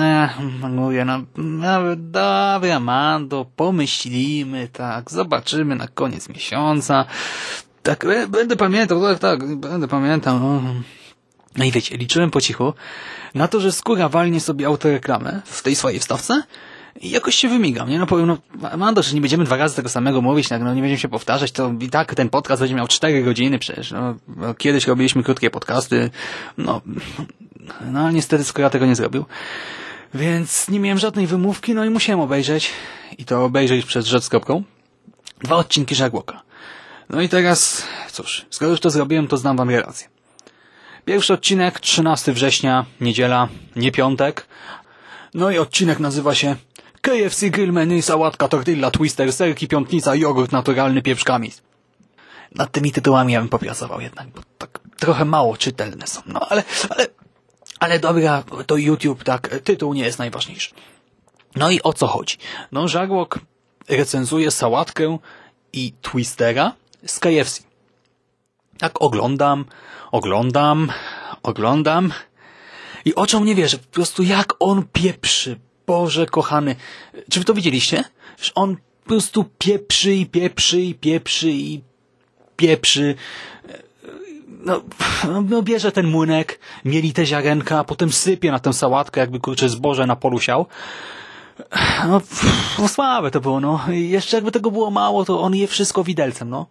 e, 0.00 0.28
mówię, 0.68 1.04
no, 1.04 1.22
no 1.36 1.96
dobra, 1.96 2.80
Mando, 2.80 3.46
pomyślimy, 3.56 4.68
tak, 4.72 5.10
zobaczymy 5.10 5.76
na 5.76 5.88
koniec 5.88 6.28
miesiąca. 6.28 7.04
Tak, 7.82 8.04
e, 8.04 8.28
będę 8.28 8.56
pamiętał, 8.56 9.02
tak, 9.02 9.18
tak, 9.18 9.56
będę 9.56 9.88
pamiętał, 9.88 10.40
no. 10.40 10.62
No 11.56 11.64
i 11.64 11.70
wiecie, 11.70 11.96
liczyłem 11.96 12.30
po 12.30 12.40
cichu 12.40 12.72
na 13.34 13.48
to, 13.48 13.60
że 13.60 13.72
skóra 13.72 14.08
walnie 14.08 14.40
sobie 14.40 14.66
autoreklamę 14.66 15.42
w 15.44 15.62
tej 15.62 15.76
swojej 15.76 16.00
wstawce 16.00 16.42
i 17.00 17.10
jakoś 17.10 17.34
się 17.34 17.48
wymigam, 17.48 17.90
nie? 17.90 17.98
No 17.98 18.06
powiem, 18.06 18.26
no 18.26 18.38
Mando, 18.76 19.02
że 19.02 19.14
nie 19.14 19.20
będziemy 19.20 19.44
dwa 19.44 19.56
razy 19.56 19.76
tego 19.76 19.88
samego 19.88 20.22
mówić, 20.22 20.48
tak, 20.48 20.62
no 20.62 20.74
nie 20.74 20.80
będziemy 20.80 21.00
się 21.00 21.08
powtarzać, 21.08 21.52
to 21.52 21.72
i 21.80 21.88
tak 21.88 22.14
ten 22.14 22.28
podcast 22.28 22.62
będzie 22.62 22.74
miał 22.74 22.88
cztery 22.88 23.22
godziny 23.22 23.58
przecież, 23.58 23.90
no, 23.90 24.14
no 24.36 24.54
kiedyś 24.54 24.86
robiliśmy 24.86 25.22
krótkie 25.22 25.50
podcasty, 25.50 26.10
no, 26.58 26.80
no 27.90 28.10
niestety 28.10 28.44
skóra 28.44 28.70
tego 28.70 28.86
nie 28.86 28.94
zrobił. 28.94 29.24
Więc 30.14 30.68
nie 30.68 30.80
miałem 30.80 30.98
żadnej 30.98 31.26
wymówki, 31.26 31.74
no 31.74 31.84
i 31.84 31.90
musiałem 31.90 32.20
obejrzeć 32.20 32.70
i 33.18 33.24
to 33.24 33.44
obejrzeć 33.44 33.86
przed 33.86 34.06
rzecz. 34.06 34.28
Dwa 35.44 35.56
odcinki 35.56 35.94
Żarłoka. 35.94 36.42
No 37.10 37.20
i 37.20 37.28
teraz, 37.28 37.86
cóż, 38.12 38.46
skoro 38.50 38.70
już 38.70 38.80
to 38.80 38.90
zrobiłem, 38.90 39.28
to 39.28 39.36
znam 39.36 39.56
wam 39.56 39.70
relację. 39.70 40.08
Pierwszy 41.04 41.34
odcinek, 41.34 41.80
13 41.80 42.32
września, 42.32 42.84
niedziela, 43.00 43.48
nie 43.76 43.92
piątek. 43.92 44.46
No 45.34 45.50
i 45.50 45.58
odcinek 45.58 46.00
nazywa 46.00 46.34
się 46.34 46.56
KFC 47.06 47.50
Grill 47.50 47.72
Menu, 47.72 48.02
sałatka, 48.02 48.48
tortilla, 48.48 48.90
twister, 48.90 49.32
serki, 49.32 49.68
piątnica, 49.68 50.14
jogurt 50.14 50.52
naturalny, 50.52 51.02
pieprzkami. 51.02 51.52
Nad 52.54 52.72
tymi 52.72 52.92
tytułami 52.92 53.32
ja 53.32 53.40
bym 53.40 53.48
popracował 53.48 54.00
jednak, 54.00 54.28
bo 54.28 54.40
tak 54.58 54.80
trochę 54.98 55.24
mało 55.24 55.56
czytelne 55.56 56.06
są. 56.06 56.20
No 56.26 56.40
ale, 56.48 56.62
ale, 56.90 57.06
ale 57.80 57.98
dobra, 57.98 58.42
to 58.66 58.76
YouTube, 58.76 59.24
tak, 59.24 59.48
tytuł 59.64 59.94
nie 59.94 60.04
jest 60.04 60.18
najważniejszy. 60.18 60.70
No 61.56 61.70
i 61.70 61.82
o 61.82 61.92
co 61.92 62.06
chodzi? 62.06 62.36
No, 62.72 62.88
Żarłok 62.88 63.38
recenzuje 63.88 64.50
sałatkę 64.50 65.18
i 65.72 65.92
twistera 66.02 66.72
z 67.06 67.18
KFC. 67.18 67.62
Tak 68.78 69.02
oglądam, 69.02 69.64
oglądam, 70.12 70.92
oglądam 71.42 72.12
i 73.04 73.14
oczom 73.14 73.44
nie 73.44 73.54
wierzę. 73.54 73.78
Po 73.78 73.94
prostu 73.94 74.22
jak 74.22 74.54
on 74.58 74.84
pieprzy. 74.92 75.65
Boże 75.86 76.26
kochany. 76.26 76.76
Czy 77.30 77.38
wy 77.38 77.44
to 77.44 77.54
widzieliście? 77.54 78.04
Że 78.42 78.54
on 78.54 78.76
po 78.76 79.08
prostu 79.08 79.44
pieprzy 79.58 80.14
i 80.14 80.26
pieprzy 80.26 80.80
i 80.80 80.94
pieprzy 80.94 81.50
i 81.50 81.80
pieprzy. 82.56 83.14
No, 84.48 84.82
no 85.48 85.62
bierze 85.62 85.92
ten 85.92 86.06
młynek, 86.06 86.60
mieli 86.84 87.12
te 87.12 87.26
ziarenka, 87.26 87.78
a 87.78 87.84
potem 87.84 88.12
sypie 88.12 88.50
na 88.50 88.58
tę 88.58 88.72
sałatkę, 88.72 89.20
jakby 89.20 89.40
kurczę 89.40 89.68
zboże 89.68 90.06
na 90.06 90.16
polu 90.16 90.40
siał. 90.40 90.66
No, 92.08 92.20
no 92.78 92.88
słabe 92.88 93.30
to 93.30 93.40
było, 93.40 93.60
no. 93.60 93.80
Jeszcze 93.88 94.36
jakby 94.36 94.52
tego 94.52 94.70
było 94.70 94.90
mało, 94.90 95.24
to 95.24 95.40
on 95.40 95.54
je 95.54 95.66
wszystko 95.66 96.04
widelcem, 96.04 96.50
no. 96.50 96.66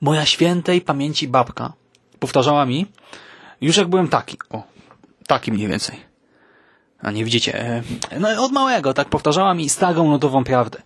Moja 0.00 0.26
świętej 0.26 0.80
pamięci 0.80 1.28
babka 1.28 1.72
powtarzała 2.18 2.66
mi, 2.66 2.86
już 3.60 3.76
jak 3.76 3.88
byłem 3.88 4.08
taki, 4.08 4.38
o, 4.50 4.62
taki 5.26 5.52
mniej 5.52 5.68
więcej. 5.68 6.13
A 7.04 7.10
nie 7.10 7.24
widzicie, 7.24 7.82
no 8.20 8.44
od 8.44 8.52
małego, 8.52 8.94
tak 8.94 9.08
powtarzała 9.08 9.54
mi 9.54 9.68
starą 9.68 10.10
notową 10.10 10.44
prawdę. 10.44 10.82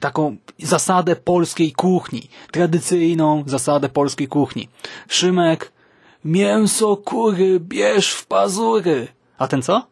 Taką 0.00 0.36
zasadę 0.58 1.16
polskiej 1.16 1.72
kuchni, 1.72 2.28
tradycyjną 2.50 3.44
zasadę 3.46 3.88
polskiej 3.88 4.28
kuchni. 4.28 4.68
Szymek, 5.08 5.72
mięso 6.24 6.96
kury 6.96 7.60
bierz 7.60 8.12
w 8.12 8.26
pazury. 8.26 9.08
A 9.38 9.48
ten 9.48 9.62
co? 9.62 9.86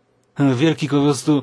Wielki 0.55 0.89
po 0.89 1.03
prostu 1.03 1.43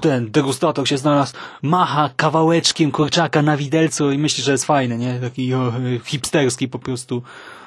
ten 0.00 0.30
degustator 0.30 0.88
się 0.88 0.98
znalazł, 0.98 1.34
macha 1.62 2.10
kawałeczkiem 2.16 2.90
kurczaka 2.90 3.42
na 3.42 3.56
widelcu 3.56 4.12
i 4.12 4.18
myśli, 4.18 4.44
że 4.44 4.52
jest 4.52 4.64
fajny, 4.64 4.98
nie? 4.98 5.20
Taki 5.20 5.54
o, 5.54 5.72
hipsterski 6.04 6.68
po 6.68 6.78
prostu 6.78 7.22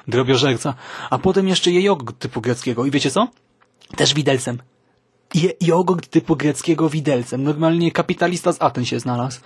drobiożerca. 0.08 0.74
A 1.10 1.18
potem 1.18 1.48
jeszcze 1.48 1.70
je 1.70 1.82
jogurt 1.82 2.18
typu 2.18 2.40
greckiego. 2.40 2.86
I 2.86 2.90
wiecie 2.90 3.10
co? 3.10 3.28
Też 3.96 4.14
widelcem. 4.14 4.58
Je 5.34 5.52
jogurt 5.60 6.06
typu 6.10 6.36
greckiego 6.36 6.88
widelcem. 6.88 7.42
Normalnie 7.42 7.92
kapitalista 7.92 8.52
z 8.52 8.62
Aten 8.62 8.84
się 8.84 9.00
znalazł. 9.00 9.40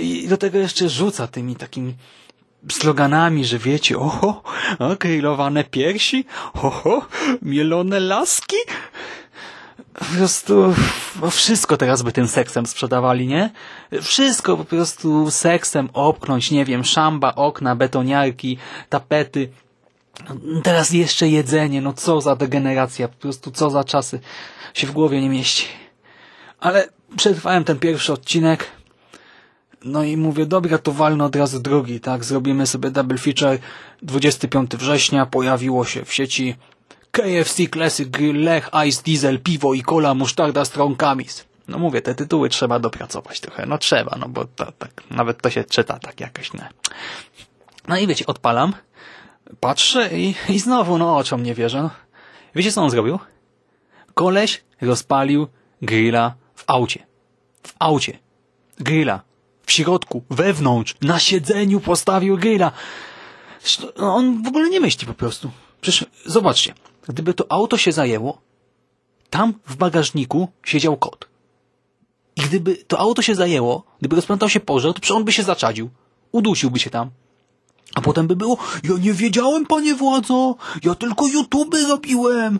I 0.00 0.28
do 0.28 0.36
tego 0.36 0.58
jeszcze 0.58 0.88
rzuca 0.88 1.26
tymi 1.26 1.56
takimi 1.56 1.94
sloganami, 2.70 3.44
że 3.44 3.58
wiecie, 3.58 3.98
oho, 3.98 4.42
grillowane 4.98 5.64
piersi, 5.64 6.24
oho, 6.54 7.06
mielone 7.42 8.00
laski 8.00 8.56
po 9.94 10.04
prostu 10.04 10.74
wszystko 11.30 11.76
teraz 11.76 12.02
by 12.02 12.12
tym 12.12 12.28
seksem 12.28 12.66
sprzedawali, 12.66 13.26
nie? 13.26 13.50
Wszystko 14.02 14.56
po 14.56 14.64
prostu 14.64 15.30
seksem 15.30 15.88
opchnąć, 15.92 16.50
nie 16.50 16.64
wiem, 16.64 16.84
szamba, 16.84 17.34
okna, 17.34 17.76
betoniarki, 17.76 18.58
tapety. 18.88 19.48
Teraz 20.62 20.90
jeszcze 20.90 21.28
jedzenie, 21.28 21.80
no 21.80 21.92
co 21.92 22.20
za 22.20 22.36
degeneracja, 22.36 23.08
po 23.08 23.16
prostu 23.16 23.50
co 23.50 23.70
za 23.70 23.84
czasy 23.84 24.20
się 24.74 24.86
w 24.86 24.90
głowie 24.90 25.20
nie 25.20 25.28
mieści. 25.28 25.66
Ale 26.60 26.88
przetrwałem 27.16 27.64
ten 27.64 27.78
pierwszy 27.78 28.12
odcinek, 28.12 28.70
no 29.84 30.04
i 30.04 30.16
mówię, 30.16 30.46
dobra, 30.46 30.78
to 30.78 30.92
walno 30.92 31.24
od 31.24 31.36
razu 31.36 31.60
drugi, 31.60 32.00
tak? 32.00 32.24
Zrobimy 32.24 32.66
sobie 32.66 32.90
double 32.90 33.18
feature. 33.18 33.58
25 34.02 34.70
września 34.70 35.26
pojawiło 35.26 35.84
się 35.84 36.04
w 36.04 36.14
sieci 36.14 36.56
KFC 37.10 37.66
Classic 37.72 38.08
Grill, 38.08 38.44
Lech, 38.44 38.70
Ice 38.88 39.02
Diesel, 39.02 39.40
piwo 39.40 39.74
i 39.74 39.82
cola, 39.82 40.14
musztarda, 40.14 40.64
strong 40.64 40.98
kamis. 40.98 41.44
No 41.68 41.78
mówię, 41.78 42.02
te 42.02 42.14
tytuły 42.14 42.48
trzeba 42.48 42.78
dopracować 42.78 43.40
trochę. 43.40 43.66
No 43.66 43.78
trzeba, 43.78 44.16
no 44.20 44.28
bo 44.28 44.44
to, 44.44 44.72
tak, 44.72 44.90
nawet 45.10 45.42
to 45.42 45.50
się 45.50 45.64
czyta 45.64 45.98
tak 45.98 46.20
jakoś, 46.20 46.52
nie. 46.52 46.68
No 47.88 47.98
i 47.98 48.06
wiecie, 48.06 48.26
odpalam, 48.26 48.72
patrzę 49.60 50.18
i, 50.18 50.34
i 50.48 50.58
znowu, 50.58 50.98
no 50.98 51.16
oczom 51.16 51.42
nie 51.42 51.54
wierzę. 51.54 51.90
Wiecie, 52.54 52.72
co 52.72 52.82
on 52.82 52.90
zrobił? 52.90 53.18
Koleś 54.14 54.64
rozpalił 54.80 55.46
grilla 55.82 56.34
w 56.54 56.64
aucie. 56.66 57.06
W 57.62 57.74
aucie. 57.78 58.18
Grilla. 58.78 59.22
W 59.66 59.72
środku, 59.72 60.22
wewnątrz, 60.30 60.94
na 61.00 61.18
siedzeniu 61.18 61.80
postawił 61.80 62.38
grilla. 62.38 62.72
No, 63.98 64.14
on 64.14 64.42
w 64.42 64.48
ogóle 64.48 64.70
nie 64.70 64.80
myśli 64.80 65.06
po 65.06 65.14
prostu. 65.14 65.50
Przecież 65.80 66.06
zobaczcie, 66.26 66.74
gdyby 67.08 67.34
to 67.34 67.52
auto 67.52 67.78
się 67.78 67.92
zajęło, 67.92 68.40
tam 69.30 69.54
w 69.66 69.76
bagażniku 69.76 70.48
siedział 70.64 70.96
kot. 70.96 71.28
I 72.36 72.40
gdyby 72.40 72.76
to 72.76 72.98
auto 72.98 73.22
się 73.22 73.34
zajęło, 73.34 73.84
gdyby 74.00 74.16
rozpętał 74.16 74.48
się 74.48 74.60
pożar, 74.60 74.94
to 74.94 75.00
przecież 75.00 75.16
on 75.16 75.24
by 75.24 75.32
się 75.32 75.42
zaczadził. 75.42 75.90
Udusiłby 76.32 76.78
się 76.78 76.90
tam. 76.90 77.10
A 77.94 78.00
potem 78.00 78.26
by 78.26 78.36
było, 78.36 78.58
ja 78.84 78.94
nie 79.00 79.12
wiedziałem, 79.12 79.66
panie 79.66 79.94
władzo, 79.94 80.56
ja 80.84 80.94
tylko 80.94 81.26
YouTube 81.26 81.76
robiłem. 81.88 82.58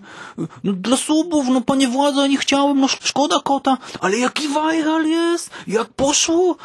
No, 0.65 0.73
dla 0.73 0.97
subów, 0.97 1.47
no 1.49 1.61
panie 1.61 1.89
władzo, 1.89 2.27
nie 2.27 2.39
chciałem, 2.39 2.81
no 2.81 2.89
szkoda 2.89 3.41
kota, 3.45 3.79
ale 4.01 4.19
jaki 4.19 4.49
viral 4.49 5.07
jest, 5.07 5.51
jak 5.67 5.89
poszło. 5.89 6.57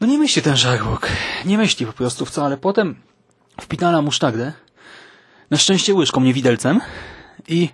No 0.00 0.06
nie 0.06 0.18
myśli 0.18 0.42
ten 0.42 0.56
żarłok, 0.56 1.08
nie 1.44 1.58
myśli 1.58 1.86
po 1.86 1.92
prostu 1.92 2.26
wcale. 2.26 2.56
Potem 2.56 2.96
wpitana 3.60 4.02
musztardę, 4.02 4.52
na 5.50 5.58
szczęście 5.58 5.94
łyżką, 5.94 6.20
nie 6.20 6.34
widelcem. 6.34 6.80
I, 7.48 7.68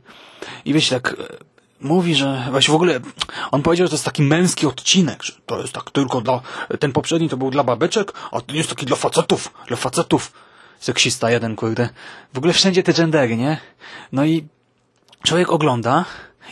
i 0.64 0.72
wiecie, 0.72 1.00
tak 1.00 1.16
mówi, 1.80 2.14
że 2.14 2.48
właśnie 2.50 2.72
w 2.72 2.74
ogóle 2.74 3.00
on 3.50 3.62
powiedział, 3.62 3.86
że 3.86 3.90
to 3.90 3.94
jest 3.94 4.04
taki 4.04 4.22
męski 4.22 4.66
odcinek, 4.66 5.22
że 5.22 5.32
to 5.46 5.60
jest 5.60 5.72
tak 5.72 5.90
tylko 5.90 6.20
dla, 6.20 6.40
ten 6.80 6.92
poprzedni 6.92 7.28
to 7.28 7.36
był 7.36 7.50
dla 7.50 7.64
babeczek, 7.64 8.12
a 8.32 8.40
ten 8.40 8.56
jest 8.56 8.68
taki 8.68 8.86
dla 8.86 8.96
facetów, 8.96 9.52
dla 9.66 9.76
facetów. 9.76 10.32
seksista 10.80 11.30
jeden, 11.30 11.56
kurde. 11.56 11.88
W 12.34 12.38
ogóle 12.38 12.52
wszędzie 12.52 12.82
te 12.82 12.92
gendery, 12.92 13.36
nie? 13.36 13.60
No 14.12 14.24
i 14.24 14.48
człowiek 15.22 15.50
ogląda 15.50 16.04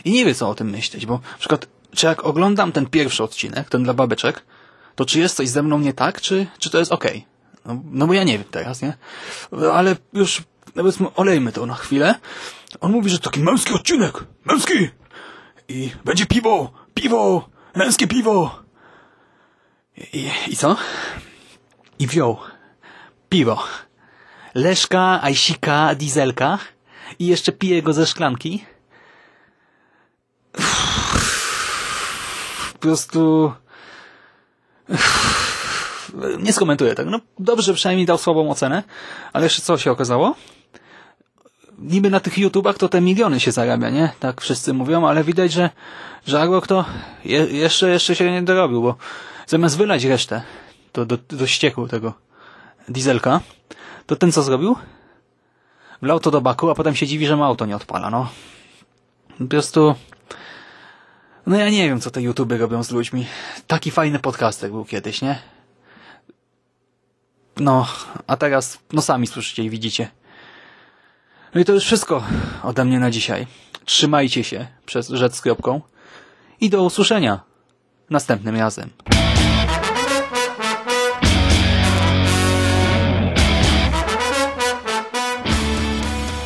i 0.05 0.11
nie 0.11 0.25
wie, 0.25 0.35
co 0.35 0.49
o 0.49 0.55
tym 0.55 0.69
myśleć, 0.69 1.05
bo 1.05 1.13
na 1.13 1.37
przykład, 1.39 1.67
czy 1.91 2.05
jak 2.05 2.25
oglądam 2.25 2.71
ten 2.71 2.85
pierwszy 2.85 3.23
odcinek, 3.23 3.69
ten 3.69 3.83
dla 3.83 3.93
babeczek, 3.93 4.45
to 4.95 5.05
czy 5.05 5.19
jest 5.19 5.35
coś 5.35 5.49
ze 5.49 5.63
mną 5.63 5.79
nie 5.79 5.93
tak, 5.93 6.21
czy, 6.21 6.47
czy 6.59 6.69
to 6.69 6.79
jest 6.79 6.91
okej? 6.91 7.17
Okay? 7.17 7.37
No, 7.65 7.81
no 7.91 8.07
bo 8.07 8.13
ja 8.13 8.23
nie 8.23 8.37
wiem 8.37 8.47
teraz, 8.51 8.81
nie? 8.81 8.93
Ale 9.73 9.95
już, 10.13 10.41
powiedzmy, 10.73 11.07
olejmy 11.15 11.51
to 11.51 11.65
na 11.65 11.75
chwilę. 11.75 12.15
On 12.81 12.91
mówi, 12.91 13.09
że 13.09 13.19
taki 13.19 13.39
męski 13.39 13.73
odcinek, 13.73 14.23
męski! 14.45 14.89
I 15.69 15.91
będzie 16.05 16.25
piwo, 16.25 16.71
piwo, 16.93 17.49
męskie 17.75 18.07
piwo! 18.07 18.63
I, 20.13 20.29
i 20.47 20.57
co? 20.57 20.75
I 21.99 22.07
wziął 22.07 22.37
piwo. 23.29 23.63
Leszka, 24.55 25.19
Ajsika, 25.21 25.95
Dieselka 25.95 26.57
i 27.19 27.27
jeszcze 27.27 27.51
pije 27.51 27.81
go 27.81 27.93
ze 27.93 28.05
szklanki. 28.05 28.65
Po 32.73 32.79
prostu... 32.79 33.53
Nie 36.39 36.53
skomentuję 36.53 36.95
tego. 36.95 37.09
No 37.09 37.19
dobrze, 37.39 37.73
przynajmniej 37.73 38.05
dał 38.05 38.17
słabą 38.17 38.51
ocenę, 38.51 38.83
ale 39.33 39.45
jeszcze 39.45 39.61
co 39.61 39.77
się 39.77 39.91
okazało? 39.91 40.35
Niby 41.77 42.09
na 42.09 42.19
tych 42.19 42.37
YouTubach 42.37 42.77
to 42.77 42.89
te 42.89 43.01
miliony 43.01 43.39
się 43.39 43.51
zarabia, 43.51 43.89
nie? 43.89 44.11
Tak 44.19 44.41
wszyscy 44.41 44.73
mówią, 44.73 45.07
ale 45.07 45.23
widać, 45.23 45.51
że 45.51 45.69
Żarłok 46.25 46.67
to 46.67 46.85
je, 47.25 47.45
jeszcze, 47.45 47.89
jeszcze 47.89 48.15
się 48.15 48.31
nie 48.31 48.41
dorobił, 48.41 48.81
bo 48.81 48.95
zamiast 49.47 49.77
wylać 49.77 50.03
resztę 50.03 50.41
to 50.91 51.05
do, 51.05 51.17
do 51.17 51.47
ścieku 51.47 51.87
tego 51.87 52.13
dieselka, 52.89 53.41
to 54.05 54.15
ten 54.15 54.31
co 54.31 54.43
zrobił? 54.43 54.75
Wlał 56.01 56.19
to 56.19 56.31
do 56.31 56.41
baku, 56.41 56.69
a 56.69 56.75
potem 56.75 56.95
się 56.95 57.07
dziwi, 57.07 57.27
że 57.27 57.35
mu 57.35 57.43
auto 57.43 57.65
nie 57.65 57.75
odpala, 57.75 58.09
no. 58.09 58.29
Po 59.37 59.45
prostu... 59.45 59.95
No 61.45 61.57
ja 61.57 61.69
nie 61.69 61.89
wiem, 61.89 62.01
co 62.01 62.11
te 62.11 62.21
YouTube 62.21 62.51
robią 62.51 62.83
z 62.83 62.91
ludźmi. 62.91 63.25
Taki 63.67 63.91
fajny 63.91 64.19
podcaster 64.19 64.71
był 64.71 64.85
kiedyś, 64.85 65.21
nie? 65.21 65.39
No, 67.57 67.87
a 68.27 68.37
teraz, 68.37 68.79
no 68.93 69.01
sami 69.01 69.27
słyszycie 69.27 69.63
i 69.63 69.69
widzicie. 69.69 70.07
No 71.55 71.61
i 71.61 71.65
to 71.65 71.73
już 71.73 71.83
wszystko 71.83 72.23
ode 72.63 72.85
mnie 72.85 72.99
na 72.99 73.11
dzisiaj. 73.11 73.47
Trzymajcie 73.85 74.43
się 74.43 74.67
przez 74.85 75.09
rzecz 75.09 75.33
z 75.33 75.41
kropką 75.41 75.81
i 76.61 76.69
do 76.69 76.83
usłyszenia 76.83 77.39
następnym 78.09 78.55
razem. 78.55 78.89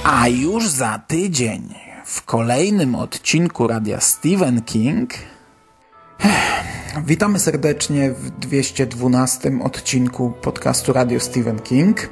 A 0.04 0.28
już 0.28 0.68
za 0.68 1.00
tydzień 1.08 1.74
w 2.06 2.26
kolejnym 2.26 2.96
odcinku 2.96 3.68
Radia 3.68 4.00
Stephen 4.00 4.62
King 4.62 5.14
Witamy 7.06 7.40
serdecznie 7.40 8.12
w 8.12 8.30
212 8.30 9.52
odcinku 9.64 10.34
podcastu 10.42 10.94
Radio 10.94 11.20
Stephen 11.20 11.60
King. 11.60 12.10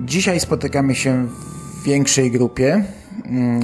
Dzisiaj 0.00 0.40
spotykamy 0.40 0.94
się 0.94 1.26
w 1.26 1.82
większej 1.82 2.30
grupie. 2.30 2.84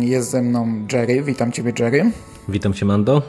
Jest 0.01 0.31
ze 0.31 0.43
mną 0.43 0.87
Jerry. 0.93 1.23
Witam 1.23 1.53
Ciebie, 1.53 1.73
Jerry. 1.79 2.11
Witam 2.49 2.73
Cię, 2.73 2.87
Mando. 2.87 3.23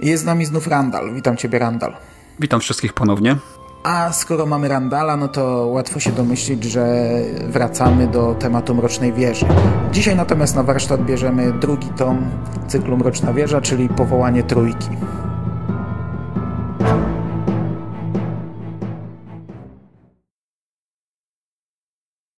Jest 0.00 0.22
z 0.22 0.26
nami 0.26 0.44
znów 0.44 0.66
Randall. 0.66 1.14
Witam 1.14 1.36
Ciebie, 1.36 1.58
Randall. 1.58 1.92
Witam 2.40 2.60
wszystkich 2.60 2.92
ponownie. 2.92 3.36
A 3.82 4.12
skoro 4.12 4.46
mamy 4.46 4.68
Randala, 4.68 5.16
no 5.16 5.28
to 5.28 5.66
łatwo 5.66 6.00
się 6.00 6.12
domyślić, 6.12 6.64
że 6.64 7.04
wracamy 7.48 8.06
do 8.06 8.34
tematu 8.34 8.74
Mrocznej 8.74 9.12
Wieży. 9.12 9.46
Dzisiaj 9.92 10.16
natomiast 10.16 10.56
na 10.56 10.62
warsztat 10.62 11.04
bierzemy 11.04 11.52
drugi 11.52 11.88
tom 11.88 12.30
cyklu 12.68 12.96
Mroczna 12.96 13.32
Wieża, 13.32 13.60
czyli 13.60 13.88
Powołanie 13.88 14.42
Trójki. 14.42 14.88